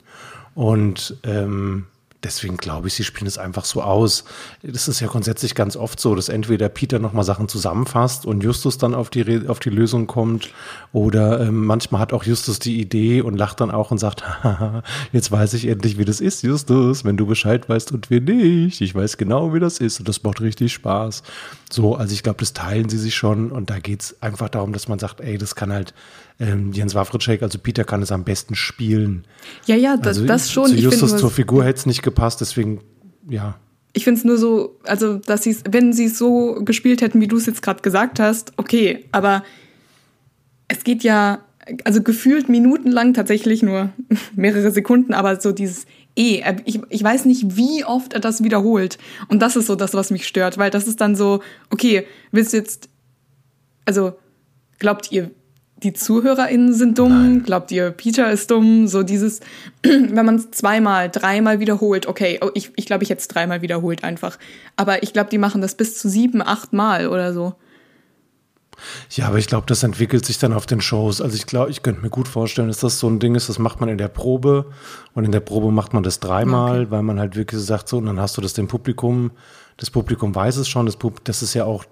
Und 0.55 1.17
ähm, 1.25 1.87
deswegen 2.27 2.57
glaube 2.57 2.89
ich, 2.89 2.95
sie 2.95 3.05
spielen 3.05 3.29
es 3.29 3.39
einfach 3.39 3.65
so 3.65 3.83
aus. 3.83 4.25
Das 4.63 4.89
ist 4.89 5.01
ja 5.01 5.07
grundsätzlich 5.07 5.55
ganz 5.55 5.77
oft 5.77 6.01
so, 6.01 6.15
dass 6.15 6.29
entweder 6.29 6.69
Peter 6.69 6.99
nochmal 6.99 7.25
Sachen 7.25 7.49
zusammenfasst 7.49 8.27
und 8.27 8.43
Justus 8.43 8.79
dann 8.79 8.95
auf 8.95 9.11
die, 9.11 9.49
auf 9.49 9.61
die 9.61 9.71
Lösung 9.71 10.07
kommt 10.07 10.51
oder 10.93 11.41
ähm, 11.41 11.65
manchmal 11.65 12.01
hat 12.01 12.13
auch 12.13 12.25
Justus 12.25 12.59
die 12.59 12.81
Idee 12.81 13.23
und 13.23 13.37
lacht 13.37 13.61
dann 13.61 13.71
auch 13.71 13.93
und 13.93 13.99
sagt, 13.99 14.25
jetzt 15.13 15.31
weiß 15.31 15.55
ich 15.55 15.69
endlich, 15.69 15.99
wie 15.99 16.05
das 16.05 16.21
ist, 16.21 16.43
Justus, 16.43 17.05
wenn 17.05 17.17
du 17.17 17.27
Bescheid 17.27 17.69
weißt 17.69 17.93
und 17.93 18.11
wir 18.11 18.21
nicht. 18.21 18.81
Ich 18.81 18.95
weiß 18.95 19.17
genau, 19.17 19.55
wie 19.55 19.61
das 19.61 19.79
ist 19.79 20.01
und 20.01 20.09
das 20.09 20.23
macht 20.25 20.41
richtig 20.41 20.73
Spaß. 20.73 21.23
So, 21.71 21.95
also 21.95 22.13
ich 22.13 22.23
glaube, 22.23 22.41
das 22.41 22.53
teilen 22.53 22.89
sie 22.89 22.99
sich 22.99 23.15
schon 23.15 23.53
und 23.53 23.71
da 23.71 23.79
geht 23.79 24.03
es 24.03 24.23
einfach 24.23 24.49
darum, 24.49 24.73
dass 24.73 24.89
man 24.89 24.99
sagt, 24.99 25.21
ey, 25.21 25.39
das 25.39 25.55
kann 25.55 25.73
halt 25.73 25.95
ähm, 26.39 26.73
Jens 26.73 26.95
Wawritschek, 26.95 27.43
also 27.43 27.59
Peter 27.59 27.85
kann 27.85 28.03
es 28.03 28.13
am 28.13 28.25
besten 28.25 28.55
spielen. 28.55 29.25
Ja, 29.67 29.77
ja, 29.77 29.97
das, 29.97 30.19
also, 30.19 30.27
das 30.27 30.53
schon. 30.53 30.67
Zu 30.69 30.77
Justus 30.77 31.11
find, 31.11 31.21
zur 31.21 31.31
Figur 31.31 31.65
hätte 31.65 31.79
es 31.79 31.87
nicht 31.87 32.03
gepasst, 32.03 32.41
deswegen, 32.41 32.81
ja. 33.29 33.59
Ich 33.95 34.05
finde 34.05 34.19
es 34.19 34.25
nur 34.25 34.37
so, 34.37 34.79
also, 34.85 35.15
dass 35.17 35.43
sie 35.43 35.57
wenn 35.71 35.95
sie 35.95 36.07
es 36.07 36.19
so 36.19 36.61
gespielt 36.63 37.01
hätten, 37.01 37.21
wie 37.21 37.29
du 37.29 37.39
es 37.39 37.47
jetzt 37.47 37.63
gerade 37.63 37.81
gesagt 37.81 38.21
hast, 38.21 38.53
okay, 38.59 39.07
aber 39.13 39.45
es 40.69 40.85
geht 40.85 41.03
ja, 41.03 41.41
also 41.85 42.03
gefühlt 42.03 42.51
minutenlang 42.51 43.15
tatsächlich 43.15 43.63
nur 43.63 43.91
mehrere 44.35 44.71
Sekunden, 44.71 45.15
aber 45.15 45.41
so 45.41 45.53
dieses 45.53 45.87
E, 46.19 46.43
ich, 46.65 46.81
ich 46.89 47.03
weiß 47.03 47.25
nicht, 47.27 47.57
wie 47.57 47.85
oft 47.85 48.15
er 48.15 48.21
das 48.21 48.43
wiederholt. 48.43 48.97
Und 49.29 49.41
das 49.41 49.55
ist 49.55 49.67
so 49.67 49.75
das, 49.75 49.93
was 49.93 50.11
mich 50.11 50.27
stört, 50.27 50.57
weil 50.57 50.71
das 50.71 50.87
ist 50.87 51.01
dann 51.01 51.15
so, 51.15 51.43
okay, 51.71 52.07
willst 52.33 52.53
du 52.53 52.57
jetzt, 52.57 52.89
also 53.85 54.15
glaubt 54.79 55.13
ihr 55.13 55.31
die 55.83 55.93
ZuhörerInnen 55.93 56.73
sind 56.73 56.99
dumm, 56.99 57.11
Nein. 57.11 57.43
glaubt 57.43 57.71
ihr, 57.71 57.91
Peter 57.91 58.31
ist 58.31 58.51
dumm, 58.51 58.89
so 58.89 59.03
dieses, 59.03 59.41
wenn 59.83 60.25
man 60.25 60.37
es 60.37 60.51
zweimal, 60.51 61.11
dreimal 61.11 61.61
wiederholt, 61.61 62.07
okay, 62.07 62.39
oh, 62.43 62.51
ich, 62.55 62.73
ich 62.77 62.87
glaube, 62.87 63.05
ich 63.05 63.11
hätte 63.11 63.21
es 63.21 63.29
dreimal 63.29 63.61
wiederholt 63.63 64.03
einfach. 64.03 64.39
Aber 64.77 65.03
ich 65.03 65.13
glaube, 65.13 65.29
die 65.31 65.39
machen 65.39 65.61
das 65.61 65.75
bis 65.75 65.99
zu 65.99 66.09
sieben, 66.09 66.41
acht 66.43 66.73
Mal 66.73 67.09
oder 67.09 67.33
so. 67.35 67.55
Ja, 69.11 69.29
aber 69.29 69.39
ich 69.39 69.47
glaube, 69.47 69.67
das 69.67 69.83
entwickelt 69.83 70.27
sich 70.27 70.39
dann 70.39 70.53
auf 70.53 70.67
den 70.67 70.81
Shows. 70.83 71.21
Also 71.23 71.35
ich 71.35 71.47
glaube, 71.47 71.71
ich 71.71 71.83
könnte 71.83 72.03
mir 72.03 72.11
gut 72.11 72.29
vorstellen, 72.29 72.69
dass 72.69 72.79
das 72.81 72.99
so 72.99 73.09
ein 73.09 73.19
Ding 73.19 73.35
ist, 73.35 73.49
das 73.49 73.59
macht 73.59 73.81
man 73.81 73.89
in 73.89 73.97
der 73.99 74.09
Probe 74.09 74.67
und 75.15 75.25
in 75.25 75.33
der 75.33 75.41
Probe 75.41 75.71
macht 75.73 75.95
man 75.95 76.03
das 76.03 76.21
dreimal, 76.21 76.81
Okay. 76.83 76.91
weil 76.91 77.03
man 77.03 77.19
halt 77.19 77.37
wirklich 77.37 77.61
sagt 77.63 77.89
so, 77.89 77.99
und 77.99 78.07
dann 78.07 78.21
hast 78.21 78.37
du 78.37 78.43
das 78.43 78.53
dem 78.53 78.69
Publikum, 78.69 79.31
das 79.79 79.91
Publikum 79.91 80.35
weiß 80.35 80.57
es 80.57 80.69
schon, 80.69 80.87
das, 80.87 80.97
Pub, 80.97 81.25
das 81.25 81.43
ist 81.43 81.55
ja 81.55 81.65
auch, 81.65 81.85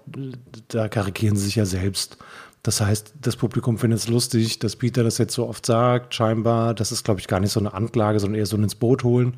da 0.67 0.87
karikieren 0.87 1.35
sie 1.35 1.45
sich 1.45 1.55
ja 1.55 1.65
selbst. 1.65 2.17
Das 2.65 2.81
heißt, 2.81 3.13
das 3.21 3.35
Publikum 3.35 3.77
findet 3.77 3.99
es 3.99 4.07
lustig, 4.07 4.57
dass 4.57 4.75
Peter 4.75 5.03
das 5.03 5.19
jetzt 5.19 5.35
so 5.35 5.47
oft 5.47 5.67
sagt, 5.67 6.15
scheinbar. 6.15 6.73
Das 6.73 6.91
ist, 6.91 7.03
glaube 7.03 7.19
ich, 7.19 7.27
gar 7.27 7.39
nicht 7.39 7.51
so 7.51 7.59
eine 7.59 7.75
Anklage, 7.75 8.19
sondern 8.19 8.39
eher 8.39 8.47
so 8.47 8.57
ein 8.57 8.63
ins 8.63 8.73
Boot 8.73 9.03
holen. 9.03 9.35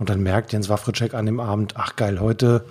Und 0.00 0.08
dann 0.08 0.24
merkt 0.24 0.52
Jens 0.52 0.68
Wawritschek 0.68 1.14
an 1.14 1.24
dem 1.24 1.38
Abend, 1.38 1.74
ach 1.76 1.94
geil, 1.94 2.18
heute 2.18 2.64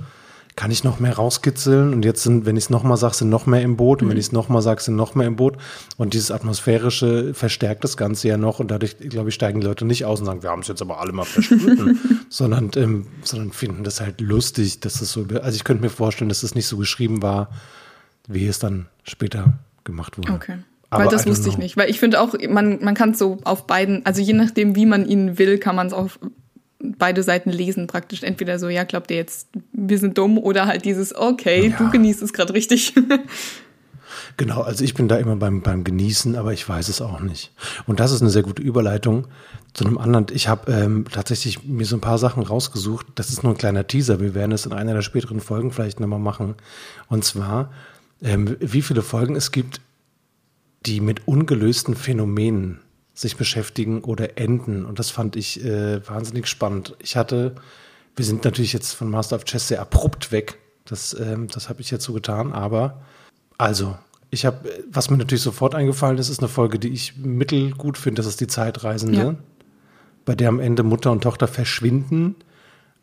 kann 0.57 0.71
ich 0.71 0.83
noch 0.83 0.99
mehr 0.99 1.15
rauskitzeln. 1.15 1.93
Und 1.93 2.03
jetzt 2.03 2.21
sind, 2.21 2.45
wenn 2.45 2.57
ich 2.57 2.65
es 2.65 2.69
nochmal 2.69 2.97
sage, 2.97 3.15
sind 3.15 3.29
noch 3.29 3.45
mehr 3.45 3.61
im 3.61 3.77
Boot. 3.77 4.01
Und 4.01 4.09
wenn 4.09 4.17
ich 4.17 4.25
es 4.25 4.31
nochmal 4.33 4.61
sage, 4.61 4.81
sind 4.81 4.97
noch 4.97 5.15
mehr 5.15 5.25
im 5.25 5.37
Boot. 5.37 5.55
Und 5.95 6.13
dieses 6.13 6.31
Atmosphärische 6.31 7.33
verstärkt 7.33 7.85
das 7.85 7.95
Ganze 7.95 8.27
ja 8.27 8.35
noch. 8.35 8.59
Und 8.59 8.71
dadurch, 8.71 8.97
glaube 8.97 9.29
ich, 9.29 9.35
steigen 9.35 9.61
die 9.61 9.67
Leute 9.67 9.85
nicht 9.85 10.03
aus 10.03 10.19
und 10.19 10.25
sagen, 10.25 10.43
wir 10.43 10.49
haben 10.49 10.63
es 10.63 10.67
jetzt 10.67 10.81
aber 10.81 10.99
alle 10.99 11.13
mal 11.13 11.23
verstanden, 11.23 11.97
sondern, 12.29 12.71
ähm, 12.75 13.07
sondern 13.23 13.53
finden 13.53 13.85
das 13.85 14.01
halt 14.01 14.19
lustig, 14.19 14.81
dass 14.81 14.99
es 14.99 15.13
so, 15.13 15.25
also 15.41 15.55
ich 15.55 15.63
könnte 15.63 15.81
mir 15.81 15.89
vorstellen, 15.89 16.27
dass 16.27 16.43
es 16.43 16.55
nicht 16.55 16.67
so 16.67 16.75
geschrieben 16.75 17.21
war, 17.21 17.47
wie 18.27 18.47
es 18.47 18.59
dann 18.59 18.87
später 19.03 19.53
gemacht 19.83 20.17
wurde. 20.17 20.33
Okay. 20.33 20.57
Aber 20.89 21.05
weil 21.05 21.11
das 21.11 21.25
wusste 21.25 21.49
ich 21.49 21.57
nicht. 21.57 21.75
Weil 21.75 21.89
ich 21.89 21.99
finde 21.99 22.21
auch, 22.21 22.35
man, 22.49 22.83
man 22.83 22.93
kann 22.93 23.11
es 23.11 23.19
so 23.19 23.39
auf 23.45 23.65
beiden, 23.65 24.05
also 24.05 24.21
je 24.21 24.33
nachdem, 24.33 24.75
wie 24.75 24.85
man 24.85 25.07
ihn 25.07 25.39
will, 25.39 25.57
kann 25.57 25.75
man 25.75 25.87
es 25.87 25.93
auf 25.93 26.19
beide 26.79 27.23
Seiten 27.23 27.49
lesen 27.49 27.87
praktisch. 27.87 28.23
Entweder 28.23 28.59
so, 28.59 28.69
ja, 28.69 28.83
glaubt 28.83 29.09
ihr 29.09 29.17
jetzt, 29.17 29.47
wir 29.71 29.97
sind 29.97 30.17
dumm 30.17 30.37
oder 30.37 30.67
halt 30.67 30.85
dieses, 30.85 31.15
okay, 31.15 31.69
Ja. 31.69 31.77
du 31.77 31.89
genießt 31.89 32.21
es 32.21 32.33
gerade 32.33 32.53
richtig. 32.53 32.93
Genau, 34.37 34.61
also 34.61 34.83
ich 34.83 34.93
bin 34.95 35.07
da 35.07 35.17
immer 35.17 35.35
beim, 35.35 35.61
beim 35.61 35.83
Genießen, 35.83 36.35
aber 36.35 36.53
ich 36.53 36.67
weiß 36.67 36.89
es 36.89 37.01
auch 37.01 37.19
nicht. 37.19 37.51
Und 37.85 37.99
das 37.99 38.11
ist 38.11 38.21
eine 38.21 38.31
sehr 38.31 38.41
gute 38.41 38.63
Überleitung 38.63 39.27
zu 39.73 39.85
einem 39.85 39.97
anderen. 39.97 40.25
Ich 40.33 40.47
habe 40.47 40.71
ähm, 40.71 41.05
tatsächlich 41.11 41.63
mir 41.63 41.85
so 41.85 41.95
ein 41.97 42.01
paar 42.01 42.17
Sachen 42.17 42.41
rausgesucht. 42.41 43.05
Das 43.15 43.29
ist 43.29 43.43
nur 43.43 43.53
ein 43.53 43.57
kleiner 43.57 43.85
Teaser. 43.85 44.19
Wir 44.19 44.33
werden 44.33 44.51
es 44.51 44.65
in 44.65 44.73
einer 44.73 44.93
der 44.93 45.03
späteren 45.03 45.39
Folgen 45.39 45.71
vielleicht 45.71 45.99
nochmal 45.99 46.19
machen. 46.19 46.55
Und 47.09 47.23
zwar, 47.23 47.71
ähm, 48.23 48.55
wie 48.59 48.81
viele 48.81 49.01
Folgen 49.01 49.35
es 49.35 49.51
gibt, 49.51 49.81
die 50.85 51.01
mit 51.01 51.27
ungelösten 51.27 51.95
Phänomenen 51.95 52.79
sich 53.13 53.37
beschäftigen 53.37 54.01
oder 54.01 54.37
enden. 54.37 54.85
Und 54.85 54.97
das 54.99 55.11
fand 55.11 55.35
ich 55.35 55.63
äh, 55.63 56.05
wahnsinnig 56.07 56.47
spannend. 56.47 56.95
Ich 56.99 57.15
hatte, 57.15 57.55
wir 58.15 58.25
sind 58.25 58.43
natürlich 58.43 58.73
jetzt 58.73 58.93
von 58.93 59.09
Master 59.09 59.35
of 59.35 59.45
Chess 59.45 59.67
sehr 59.67 59.81
abrupt 59.81 60.31
weg. 60.31 60.57
Das, 60.85 61.15
ähm, 61.19 61.47
das 61.47 61.69
habe 61.69 61.81
ich 61.81 61.91
jetzt 61.91 62.03
so 62.03 62.13
getan, 62.13 62.51
aber 62.51 63.01
also, 63.57 63.95
ich 64.31 64.45
habe, 64.45 64.67
was 64.91 65.09
mir 65.11 65.17
natürlich 65.17 65.43
sofort 65.43 65.75
eingefallen 65.75 66.17
ist, 66.17 66.27
ist 66.29 66.39
eine 66.39 66.49
Folge, 66.49 66.79
die 66.79 66.89
ich 66.89 67.17
mittelgut 67.17 67.97
finde, 67.97 68.19
das 68.19 68.25
ist 68.25 68.41
die 68.41 68.47
Zeitreisende, 68.47 69.17
Ja. 69.19 69.35
bei 70.25 70.33
der 70.33 70.49
am 70.49 70.59
Ende 70.59 70.81
Mutter 70.81 71.11
und 71.11 71.21
Tochter 71.21 71.47
verschwinden 71.47 72.35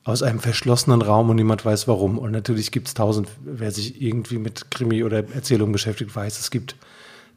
aus 0.05 0.23
einem 0.23 0.41
verschlossenen 0.41 1.03
Raum 1.03 1.31
und 1.31 1.37
niemand 1.37 1.65
weiß 1.65 1.87
warum. 1.87 2.19
Und 2.19 2.33
natürlich 2.33 2.71
gibt 2.71 2.89
es 2.89 2.95
tausend, 2.95 3.29
wer 3.45 3.71
sich 3.71 4.01
irgendwie 4.01 4.39
mit 4.39 4.71
Krimi 4.71 5.05
oder 5.05 5.29
Erzählung 5.35 5.73
beschäftigt, 5.73 6.15
weiß, 6.15 6.39
es 6.39 6.51
gibt 6.51 6.77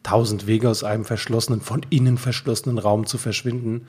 tausend 0.02 0.48
Wege 0.48 0.70
aus 0.70 0.84
einem 0.84 1.06
verschlossenen, 1.06 1.62
von 1.62 1.86
innen 1.90 2.18
verschlossenen 2.18 2.78
Raum 2.78 3.06
zu 3.06 3.18
verschwinden. 3.18 3.88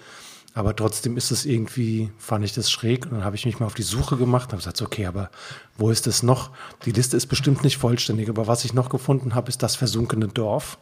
Aber 0.55 0.77
trotzdem 0.77 1.17
ist 1.17 1.33
es 1.33 1.47
irgendwie, 1.47 2.13
fand 2.17 2.45
ich 2.45 2.53
das 2.53 2.71
schräg. 2.71 3.07
Und 3.07 3.13
dann 3.13 3.25
habe 3.25 3.35
ich 3.35 3.45
mich 3.45 3.59
mal 3.59 3.67
auf 3.67 3.75
die 3.75 3.83
Suche 3.83 4.17
gemacht 4.17 4.47
und 4.47 4.53
habe 4.53 4.59
gesagt, 4.59 4.83
okay, 4.83 5.07
aber 5.07 5.31
wo 5.77 5.91
ist 5.91 6.07
es 6.07 6.23
noch? 6.23 6.51
Die 6.85 6.93
Liste 6.93 7.17
ist 7.17 7.27
bestimmt 7.27 7.65
nicht 7.65 7.77
vollständig, 7.77 8.29
aber 8.29 8.47
was 8.47 8.65
ich 8.65 8.73
noch 8.73 8.89
gefunden 8.89 9.35
habe, 9.35 9.49
ist 9.49 9.63
das 9.63 9.75
versunkene 9.75 10.29
Dorf. 10.29 10.79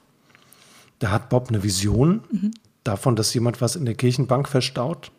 Da 0.98 1.10
hat 1.10 1.30
Bob 1.30 1.48
eine 1.48 1.62
Vision 1.62 2.22
davon, 2.84 3.16
dass 3.16 3.32
jemand 3.32 3.60
was 3.60 3.76
in 3.76 3.86
der 3.86 3.94
Kirchenbank 3.94 4.46
verstaut, 4.48 5.10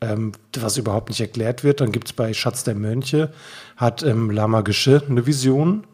ähm, 0.00 0.32
was 0.58 0.76
überhaupt 0.76 1.08
nicht 1.08 1.20
erklärt 1.20 1.64
wird. 1.64 1.80
Dann 1.80 1.92
gibt 1.92 2.08
es 2.08 2.12
bei 2.12 2.32
Schatz 2.32 2.64
der 2.64 2.74
Mönche, 2.74 3.32
hat 3.76 4.02
ähm, 4.02 4.30
Lama 4.30 4.60
Gesche 4.62 5.02
eine 5.08 5.26
Vision. 5.26 5.86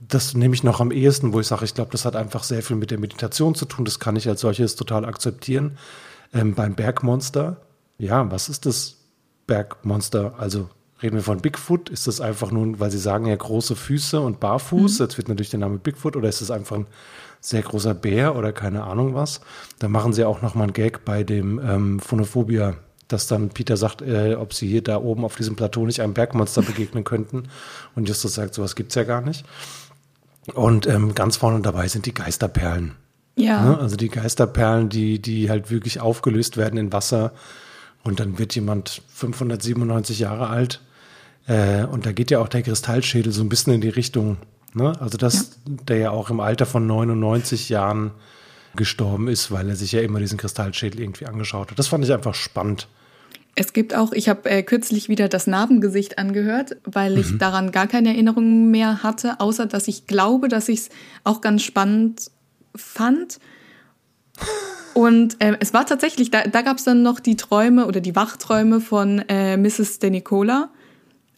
Das 0.00 0.34
nehme 0.34 0.54
ich 0.54 0.62
noch 0.62 0.80
am 0.80 0.92
ehesten, 0.92 1.32
wo 1.32 1.40
ich 1.40 1.48
sage, 1.48 1.64
ich 1.64 1.74
glaube, 1.74 1.90
das 1.90 2.04
hat 2.04 2.14
einfach 2.14 2.44
sehr 2.44 2.62
viel 2.62 2.76
mit 2.76 2.90
der 2.90 2.98
Meditation 2.98 3.54
zu 3.54 3.64
tun. 3.64 3.84
Das 3.84 3.98
kann 3.98 4.16
ich 4.16 4.28
als 4.28 4.40
solches 4.40 4.76
total 4.76 5.04
akzeptieren. 5.04 5.76
Ähm, 6.32 6.54
beim 6.54 6.74
Bergmonster, 6.74 7.62
ja, 7.98 8.30
was 8.30 8.48
ist 8.48 8.66
das 8.66 8.98
Bergmonster? 9.46 10.34
Also 10.38 10.68
reden 11.02 11.16
wir 11.16 11.22
von 11.22 11.40
Bigfoot? 11.40 11.88
Ist 11.88 12.06
das 12.06 12.20
einfach 12.20 12.52
nur, 12.52 12.78
weil 12.78 12.90
sie 12.90 12.98
sagen 12.98 13.26
ja 13.26 13.34
große 13.34 13.74
Füße 13.74 14.20
und 14.20 14.38
barfuß? 14.38 14.98
Jetzt 14.98 15.16
wird 15.16 15.28
natürlich 15.28 15.50
der 15.50 15.60
Name 15.60 15.78
Bigfoot 15.78 16.16
oder 16.16 16.28
ist 16.28 16.40
es 16.40 16.50
einfach 16.50 16.76
ein 16.76 16.86
sehr 17.40 17.62
großer 17.62 17.94
Bär 17.94 18.36
oder 18.36 18.52
keine 18.52 18.84
Ahnung 18.84 19.14
was? 19.14 19.40
Da 19.78 19.88
machen 19.88 20.12
sie 20.12 20.24
auch 20.24 20.42
noch 20.42 20.54
mal 20.54 20.64
einen 20.64 20.72
Gag 20.72 21.04
bei 21.04 21.24
dem 21.24 21.58
ähm, 21.58 22.00
Phonophobia, 22.00 22.74
dass 23.08 23.26
dann 23.26 23.48
Peter 23.48 23.76
sagt, 23.76 24.02
äh, 24.02 24.34
ob 24.34 24.54
sie 24.54 24.68
hier 24.68 24.82
da 24.82 24.98
oben 24.98 25.24
auf 25.24 25.36
diesem 25.36 25.56
Plateau 25.56 25.86
nicht 25.86 26.00
einem 26.00 26.14
Bergmonster 26.14 26.62
begegnen 26.62 27.04
könnten. 27.04 27.44
Und 27.94 28.08
Justus 28.08 28.34
sagt, 28.34 28.54
sowas 28.54 28.76
gibt's 28.76 28.94
ja 28.94 29.04
gar 29.04 29.22
nicht. 29.22 29.44
Und 30.54 30.86
ähm, 30.86 31.14
ganz 31.14 31.36
vorne 31.36 31.60
dabei 31.60 31.88
sind 31.88 32.06
die 32.06 32.14
Geisterperlen. 32.14 32.92
ja. 33.36 33.64
Ne? 33.64 33.78
Also 33.78 33.96
die 33.96 34.08
Geisterperlen, 34.08 34.88
die, 34.88 35.20
die 35.20 35.50
halt 35.50 35.70
wirklich 35.70 36.00
aufgelöst 36.00 36.56
werden 36.56 36.78
in 36.78 36.92
Wasser. 36.92 37.32
Und 38.04 38.20
dann 38.20 38.38
wird 38.38 38.54
jemand 38.54 39.02
597 39.08 40.20
Jahre 40.20 40.48
alt. 40.48 40.80
Äh, 41.46 41.84
und 41.84 42.06
da 42.06 42.12
geht 42.12 42.30
ja 42.30 42.40
auch 42.40 42.48
der 42.48 42.62
Kristallschädel 42.62 43.32
so 43.32 43.42
ein 43.42 43.48
bisschen 43.48 43.72
in 43.72 43.80
die 43.80 43.88
Richtung. 43.88 44.36
Ne? 44.74 44.92
Also 45.00 45.18
das, 45.18 45.58
der 45.66 45.96
ja 45.96 46.10
auch 46.10 46.30
im 46.30 46.40
Alter 46.40 46.66
von 46.66 46.86
99 46.86 47.68
Jahren 47.68 48.12
gestorben 48.76 49.28
ist, 49.28 49.50
weil 49.50 49.68
er 49.68 49.76
sich 49.76 49.92
ja 49.92 50.00
immer 50.00 50.20
diesen 50.20 50.38
Kristallschädel 50.38 51.00
irgendwie 51.00 51.26
angeschaut 51.26 51.70
hat. 51.70 51.78
Das 51.78 51.88
fand 51.88 52.04
ich 52.04 52.12
einfach 52.12 52.34
spannend. 52.34 52.86
Es 53.60 53.72
gibt 53.72 53.92
auch, 53.92 54.12
ich 54.12 54.28
habe 54.28 54.48
äh, 54.48 54.62
kürzlich 54.62 55.08
wieder 55.08 55.28
das 55.28 55.48
Narbengesicht 55.48 56.16
angehört, 56.16 56.76
weil 56.84 57.18
ich 57.18 57.38
daran 57.38 57.72
gar 57.72 57.88
keine 57.88 58.10
Erinnerungen 58.10 58.70
mehr 58.70 59.02
hatte, 59.02 59.40
außer 59.40 59.66
dass 59.66 59.88
ich 59.88 60.06
glaube, 60.06 60.46
dass 60.46 60.68
ich 60.68 60.78
es 60.78 60.88
auch 61.24 61.40
ganz 61.40 61.64
spannend 61.64 62.30
fand. 62.76 63.40
Und 64.94 65.42
äh, 65.42 65.56
es 65.58 65.74
war 65.74 65.86
tatsächlich, 65.86 66.30
da, 66.30 66.42
da 66.42 66.62
gab 66.62 66.76
es 66.76 66.84
dann 66.84 67.02
noch 67.02 67.18
die 67.18 67.34
Träume 67.34 67.86
oder 67.86 68.00
die 68.00 68.14
Wachträume 68.14 68.80
von 68.80 69.24
äh, 69.28 69.56
Mrs. 69.56 69.98
De 69.98 70.10
Nicola. 70.10 70.70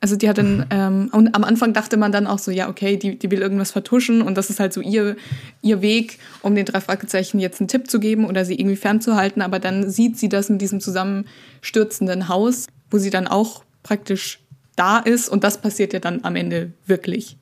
Also 0.03 0.17
die 0.17 0.31
hat 0.31 0.39
dann, 0.39 0.65
ähm, 0.71 1.11
und 1.13 1.35
am 1.35 1.45
Anfang 1.45 1.75
dachte 1.75 1.99
man 1.99 2.11
dann 2.11 2.27
auch 2.27 2.39
so, 2.39 2.51
ja, 2.51 2.71
okay, 2.71 2.97
die, 2.97 3.19
die 3.19 3.31
will 3.31 3.41
irgendwas 3.41 3.71
vertuschen 3.71 4.23
und 4.23 4.35
das 4.35 4.49
ist 4.49 4.59
halt 4.59 4.73
so 4.73 4.81
ihr, 4.81 5.17
ihr 5.61 5.83
Weg, 5.83 6.19
um 6.41 6.55
den 6.55 6.65
drei 6.65 6.81
Fragezeichen 6.81 7.39
jetzt 7.39 7.61
einen 7.61 7.69
Tipp 7.69 7.91
zu 7.91 8.01
geben 8.01 8.25
oder 8.25 8.47
sie 8.47 8.55
irgendwie 8.55 8.77
fernzuhalten. 8.77 9.43
Aber 9.43 9.59
dann 9.59 9.91
sieht 9.91 10.17
sie 10.17 10.31
das 10.31 10.49
mit 10.49 10.63
diesem 10.63 10.81
zusammenstürzenden 10.81 12.29
Haus, 12.29 12.67
wo 12.91 12.97
sie 12.97 13.11
dann 13.11 13.27
auch 13.27 13.63
praktisch 13.83 14.41
da 14.75 14.99
ist 14.99 15.29
und 15.29 15.45
das 15.45 15.61
passiert 15.61 15.93
ja 15.93 15.99
dann 15.99 16.21
am 16.25 16.35
Ende 16.35 16.73
wirklich. 16.87 17.37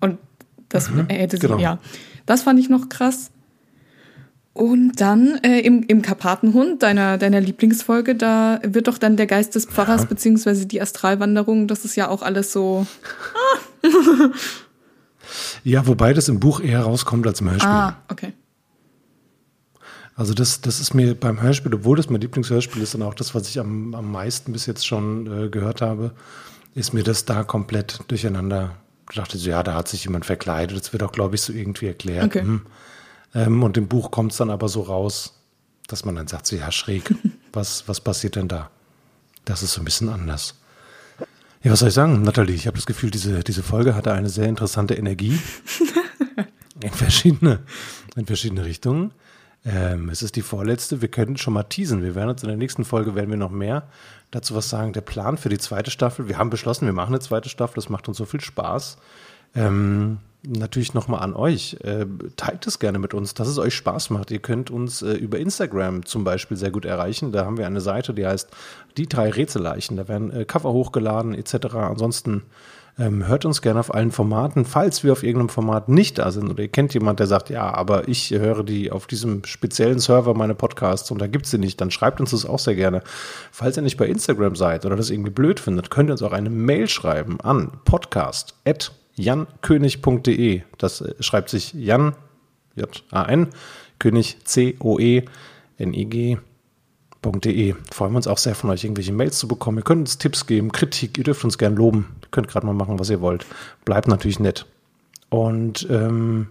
Und 0.00 0.18
das 0.70 0.88
äh, 0.88 1.14
hätte 1.14 1.36
sie, 1.36 1.46
genau. 1.46 1.58
ja, 1.58 1.78
das 2.24 2.42
fand 2.42 2.58
ich 2.58 2.70
noch 2.70 2.88
krass. 2.88 3.30
Und 4.54 5.00
dann 5.00 5.38
äh, 5.42 5.60
im, 5.60 5.82
im 5.84 6.02
Karpatenhund, 6.02 6.82
deiner, 6.82 7.16
deiner 7.16 7.40
Lieblingsfolge, 7.40 8.14
da 8.14 8.60
wird 8.62 8.86
doch 8.86 8.98
dann 8.98 9.16
der 9.16 9.26
Geist 9.26 9.54
des 9.54 9.64
Pfarrers 9.64 10.06
beziehungsweise 10.06 10.66
die 10.66 10.82
Astralwanderung, 10.82 11.68
das 11.68 11.86
ist 11.86 11.96
ja 11.96 12.08
auch 12.08 12.22
alles 12.22 12.52
so. 12.52 12.86
Ja, 15.64 15.86
wobei 15.86 16.12
das 16.12 16.28
im 16.28 16.40
Buch 16.40 16.60
eher 16.60 16.80
rauskommt 16.80 17.26
als 17.26 17.40
im 17.40 17.50
Hörspiel. 17.50 17.70
Ah, 17.70 17.96
okay. 18.08 18.32
Also 20.14 20.34
das, 20.34 20.60
das 20.60 20.80
ist 20.80 20.94
mir 20.94 21.14
beim 21.14 21.40
Hörspiel, 21.40 21.74
obwohl 21.74 21.96
das 21.96 22.10
mein 22.10 22.20
Lieblingshörspiel 22.20 22.82
ist 22.82 22.94
und 22.94 23.02
auch 23.02 23.14
das, 23.14 23.34
was 23.34 23.48
ich 23.48 23.58
am, 23.58 23.94
am 23.94 24.12
meisten 24.12 24.52
bis 24.52 24.66
jetzt 24.66 24.86
schon 24.86 25.26
äh, 25.26 25.48
gehört 25.48 25.80
habe, 25.80 26.12
ist 26.74 26.92
mir 26.92 27.02
das 27.02 27.24
da 27.24 27.44
komplett 27.44 28.00
durcheinander. 28.08 28.76
Ich 29.10 29.16
dachte 29.16 29.38
so, 29.38 29.48
ja, 29.48 29.62
da 29.62 29.74
hat 29.74 29.88
sich 29.88 30.04
jemand 30.04 30.26
verkleidet. 30.26 30.78
Das 30.78 30.92
wird 30.92 31.02
auch, 31.02 31.12
glaube 31.12 31.34
ich, 31.34 31.40
so 31.40 31.52
irgendwie 31.52 31.86
erklärt. 31.86 32.26
Okay. 32.26 32.42
Hm. 32.42 32.62
Ähm, 33.34 33.62
und 33.62 33.76
im 33.76 33.88
Buch 33.88 34.10
kommt 34.10 34.32
es 34.32 34.38
dann 34.38 34.50
aber 34.50 34.68
so 34.68 34.82
raus, 34.82 35.38
dass 35.88 36.04
man 36.04 36.14
dann 36.14 36.28
sagt, 36.28 36.46
so 36.46 36.56
ja, 36.56 36.70
schräg, 36.72 37.14
was, 37.52 37.88
was 37.88 38.00
passiert 38.00 38.36
denn 38.36 38.48
da? 38.48 38.70
Das 39.44 39.62
ist 39.62 39.72
so 39.72 39.80
ein 39.80 39.84
bisschen 39.84 40.08
anders. 40.08 40.54
Ja, 41.62 41.70
was 41.70 41.80
soll 41.80 41.88
ich 41.88 41.94
sagen, 41.94 42.22
Nathalie? 42.22 42.54
Ich 42.54 42.66
habe 42.66 42.76
das 42.76 42.86
Gefühl, 42.86 43.10
diese, 43.10 43.44
diese 43.44 43.62
Folge 43.62 43.94
hatte 43.94 44.12
eine 44.12 44.28
sehr 44.28 44.48
interessante 44.48 44.94
Energie 44.94 45.38
in 46.82 46.90
verschiedene, 46.90 47.60
in 48.16 48.26
verschiedene 48.26 48.64
Richtungen. 48.64 49.12
Ähm, 49.64 50.08
es 50.08 50.22
ist 50.22 50.34
die 50.34 50.42
vorletzte. 50.42 51.02
Wir 51.02 51.08
können 51.08 51.36
schon 51.36 51.54
mal 51.54 51.62
teasen. 51.62 52.02
Wir 52.02 52.16
werden 52.16 52.30
uns 52.30 52.42
in 52.42 52.48
der 52.48 52.56
nächsten 52.56 52.84
Folge 52.84 53.14
werden 53.14 53.30
wir 53.30 53.36
noch 53.36 53.50
mehr 53.50 53.88
dazu 54.32 54.56
was 54.56 54.68
sagen. 54.68 54.92
Der 54.92 55.02
Plan 55.02 55.38
für 55.38 55.50
die 55.50 55.58
zweite 55.58 55.92
Staffel. 55.92 56.26
Wir 56.26 56.38
haben 56.38 56.50
beschlossen, 56.50 56.86
wir 56.86 56.92
machen 56.92 57.14
eine 57.14 57.20
zweite 57.20 57.48
Staffel. 57.48 57.76
Das 57.76 57.88
macht 57.88 58.08
uns 58.08 58.16
so 58.16 58.24
viel 58.24 58.40
Spaß. 58.40 58.96
Ähm, 59.54 60.18
natürlich 60.46 60.94
nochmal 60.94 61.20
an 61.20 61.34
euch. 61.34 61.76
Äh, 61.82 62.06
teilt 62.36 62.66
es 62.66 62.78
gerne 62.78 62.98
mit 62.98 63.14
uns, 63.14 63.34
dass 63.34 63.48
es 63.48 63.58
euch 63.58 63.74
Spaß 63.74 64.10
macht. 64.10 64.30
Ihr 64.30 64.40
könnt 64.40 64.70
uns 64.70 65.02
äh, 65.02 65.12
über 65.12 65.38
Instagram 65.38 66.04
zum 66.04 66.24
Beispiel 66.24 66.56
sehr 66.56 66.70
gut 66.70 66.84
erreichen. 66.84 67.32
Da 67.32 67.44
haben 67.44 67.58
wir 67.58 67.66
eine 67.66 67.80
Seite, 67.80 68.14
die 68.14 68.26
heißt 68.26 68.48
Die 68.96 69.08
drei 69.08 69.30
Rätselleichen. 69.30 69.96
Da 69.96 70.08
werden 70.08 70.32
äh, 70.32 70.44
Cover 70.44 70.72
hochgeladen 70.72 71.34
etc. 71.34 71.74
Ansonsten 71.74 72.42
ähm, 72.98 73.26
hört 73.26 73.44
uns 73.44 73.62
gerne 73.62 73.80
auf 73.80 73.94
allen 73.94 74.10
Formaten. 74.10 74.64
Falls 74.64 75.02
wir 75.02 75.12
auf 75.12 75.22
irgendeinem 75.22 75.48
Format 75.48 75.88
nicht 75.88 76.18
da 76.18 76.30
sind 76.30 76.50
oder 76.50 76.62
ihr 76.62 76.68
kennt 76.68 76.92
jemand, 76.94 77.20
der 77.20 77.26
sagt, 77.26 77.48
ja, 77.48 77.72
aber 77.72 78.08
ich 78.08 78.30
höre 78.30 78.64
die 78.64 78.92
auf 78.92 79.06
diesem 79.06 79.44
speziellen 79.44 79.98
Server 79.98 80.34
meine 80.34 80.54
Podcasts 80.54 81.10
und 81.10 81.20
da 81.20 81.26
gibt 81.26 81.46
es 81.46 81.52
sie 81.52 81.58
nicht, 81.58 81.80
dann 81.80 81.90
schreibt 81.90 82.20
uns 82.20 82.32
das 82.32 82.44
auch 82.44 82.58
sehr 82.58 82.74
gerne. 82.74 83.02
Falls 83.50 83.76
ihr 83.76 83.82
nicht 83.82 83.96
bei 83.96 84.06
Instagram 84.06 84.56
seid 84.56 84.84
oder 84.84 84.96
das 84.96 85.10
irgendwie 85.10 85.30
blöd 85.30 85.60
findet, 85.60 85.90
könnt 85.90 86.10
ihr 86.10 86.12
uns 86.12 86.22
auch 86.22 86.32
eine 86.32 86.50
Mail 86.50 86.88
schreiben 86.88 87.40
an 87.40 87.72
podcast.jankönig.de. 89.16 90.62
Das 90.78 91.00
äh, 91.00 91.14
schreibt 91.20 91.50
sich 91.50 91.72
Jan, 91.74 92.14
J-A-N, 92.76 93.48
König, 93.98 94.38
C-O-E-N-I-G 94.44 96.38
De. 97.24 97.74
Freuen 97.92 98.12
wir 98.12 98.16
uns 98.16 98.26
auch 98.26 98.38
sehr 98.38 98.56
von 98.56 98.70
euch, 98.70 98.82
irgendwelche 98.82 99.12
Mails 99.12 99.38
zu 99.38 99.46
bekommen. 99.46 99.78
Ihr 99.78 99.84
könnt 99.84 100.00
uns 100.00 100.18
Tipps 100.18 100.46
geben, 100.46 100.72
Kritik, 100.72 101.16
ihr 101.18 101.24
dürft 101.24 101.44
uns 101.44 101.56
gern 101.56 101.76
loben. 101.76 102.16
Ihr 102.20 102.28
könnt 102.32 102.48
gerade 102.48 102.66
mal 102.66 102.72
machen, 102.72 102.98
was 102.98 103.10
ihr 103.10 103.20
wollt. 103.20 103.46
Bleibt 103.84 104.08
natürlich 104.08 104.40
nett. 104.40 104.66
Und 105.28 105.86
ähm, 105.88 106.48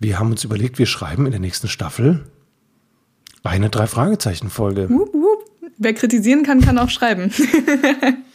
wir 0.00 0.18
haben 0.18 0.32
uns 0.32 0.42
überlegt, 0.42 0.80
wir 0.80 0.86
schreiben 0.86 1.24
in 1.26 1.30
der 1.30 1.40
nächsten 1.40 1.68
Staffel 1.68 2.24
eine 3.44 3.70
Drei-Fragezeichen-Folge. 3.70 4.88
Wer 5.78 5.94
kritisieren 5.94 6.42
kann, 6.42 6.60
kann 6.60 6.78
auch 6.78 6.90
schreiben. 6.90 7.30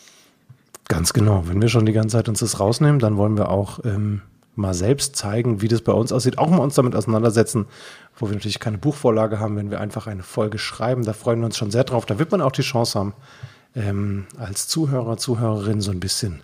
Ganz 0.88 1.14
genau. 1.14 1.48
Wenn 1.48 1.62
wir 1.62 1.70
schon 1.70 1.86
die 1.86 1.94
ganze 1.94 2.18
Zeit 2.18 2.30
uns 2.30 2.40
das 2.40 2.60
rausnehmen, 2.60 3.00
dann 3.00 3.18
wollen 3.18 3.38
wir 3.38 3.50
auch 3.50 3.80
ähm, 3.84 4.22
mal 4.56 4.74
selbst 4.74 5.16
zeigen, 5.16 5.62
wie 5.62 5.68
das 5.68 5.82
bei 5.82 5.92
uns 5.92 6.12
aussieht. 6.12 6.38
Auch 6.38 6.50
mal 6.50 6.60
uns 6.60 6.76
damit 6.76 6.96
auseinandersetzen, 6.96 7.66
wo 8.16 8.28
wir 8.28 8.34
natürlich 8.34 8.60
keine 8.60 8.78
Buchvorlage 8.78 9.40
haben, 9.40 9.56
wenn 9.56 9.70
wir 9.70 9.82
einfach 9.82 10.08
eine 10.08 10.24
Folge 10.24 10.58
schreiben. 10.58 11.04
Da 11.04 11.14
freuen 11.14 11.40
wir 11.40 11.46
uns 11.46 11.58
schon 11.58 11.72
sehr 11.72 11.84
drauf. 11.84 12.06
Da 12.06 12.20
wird 12.20 12.32
man 12.32 12.42
auch 12.42 12.52
die 12.52 12.62
Chance 12.62 12.98
haben, 12.98 13.14
ähm, 13.76 14.26
als 14.38 14.68
Zuhörer, 14.68 15.18
Zuhörerin 15.18 15.82
so 15.82 15.92
ein 15.92 16.00
bisschen 16.00 16.42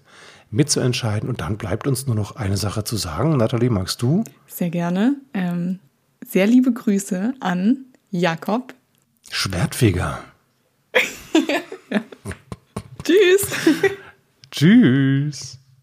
mitzuentscheiden. 0.52 1.30
Und 1.30 1.42
dann 1.42 1.58
bleibt 1.58 1.88
uns 1.88 2.06
nur 2.06 2.16
noch 2.16 2.36
eine 2.36 2.58
Sache 2.58 2.84
zu 2.84 2.98
sagen. 2.98 3.38
Nathalie, 3.38 3.70
magst 3.70 4.02
du? 4.02 4.24
Sehr 4.48 4.70
gerne. 4.70 5.16
Ähm, 5.34 5.80
sehr 6.26 6.48
liebe 6.48 6.72
Grüße 6.72 7.34
an 7.40 7.86
Jakob. 8.12 8.74
Schwertfeger. 9.32 10.20
Tschüss. 13.04 13.48
Tschüss. 14.54 15.63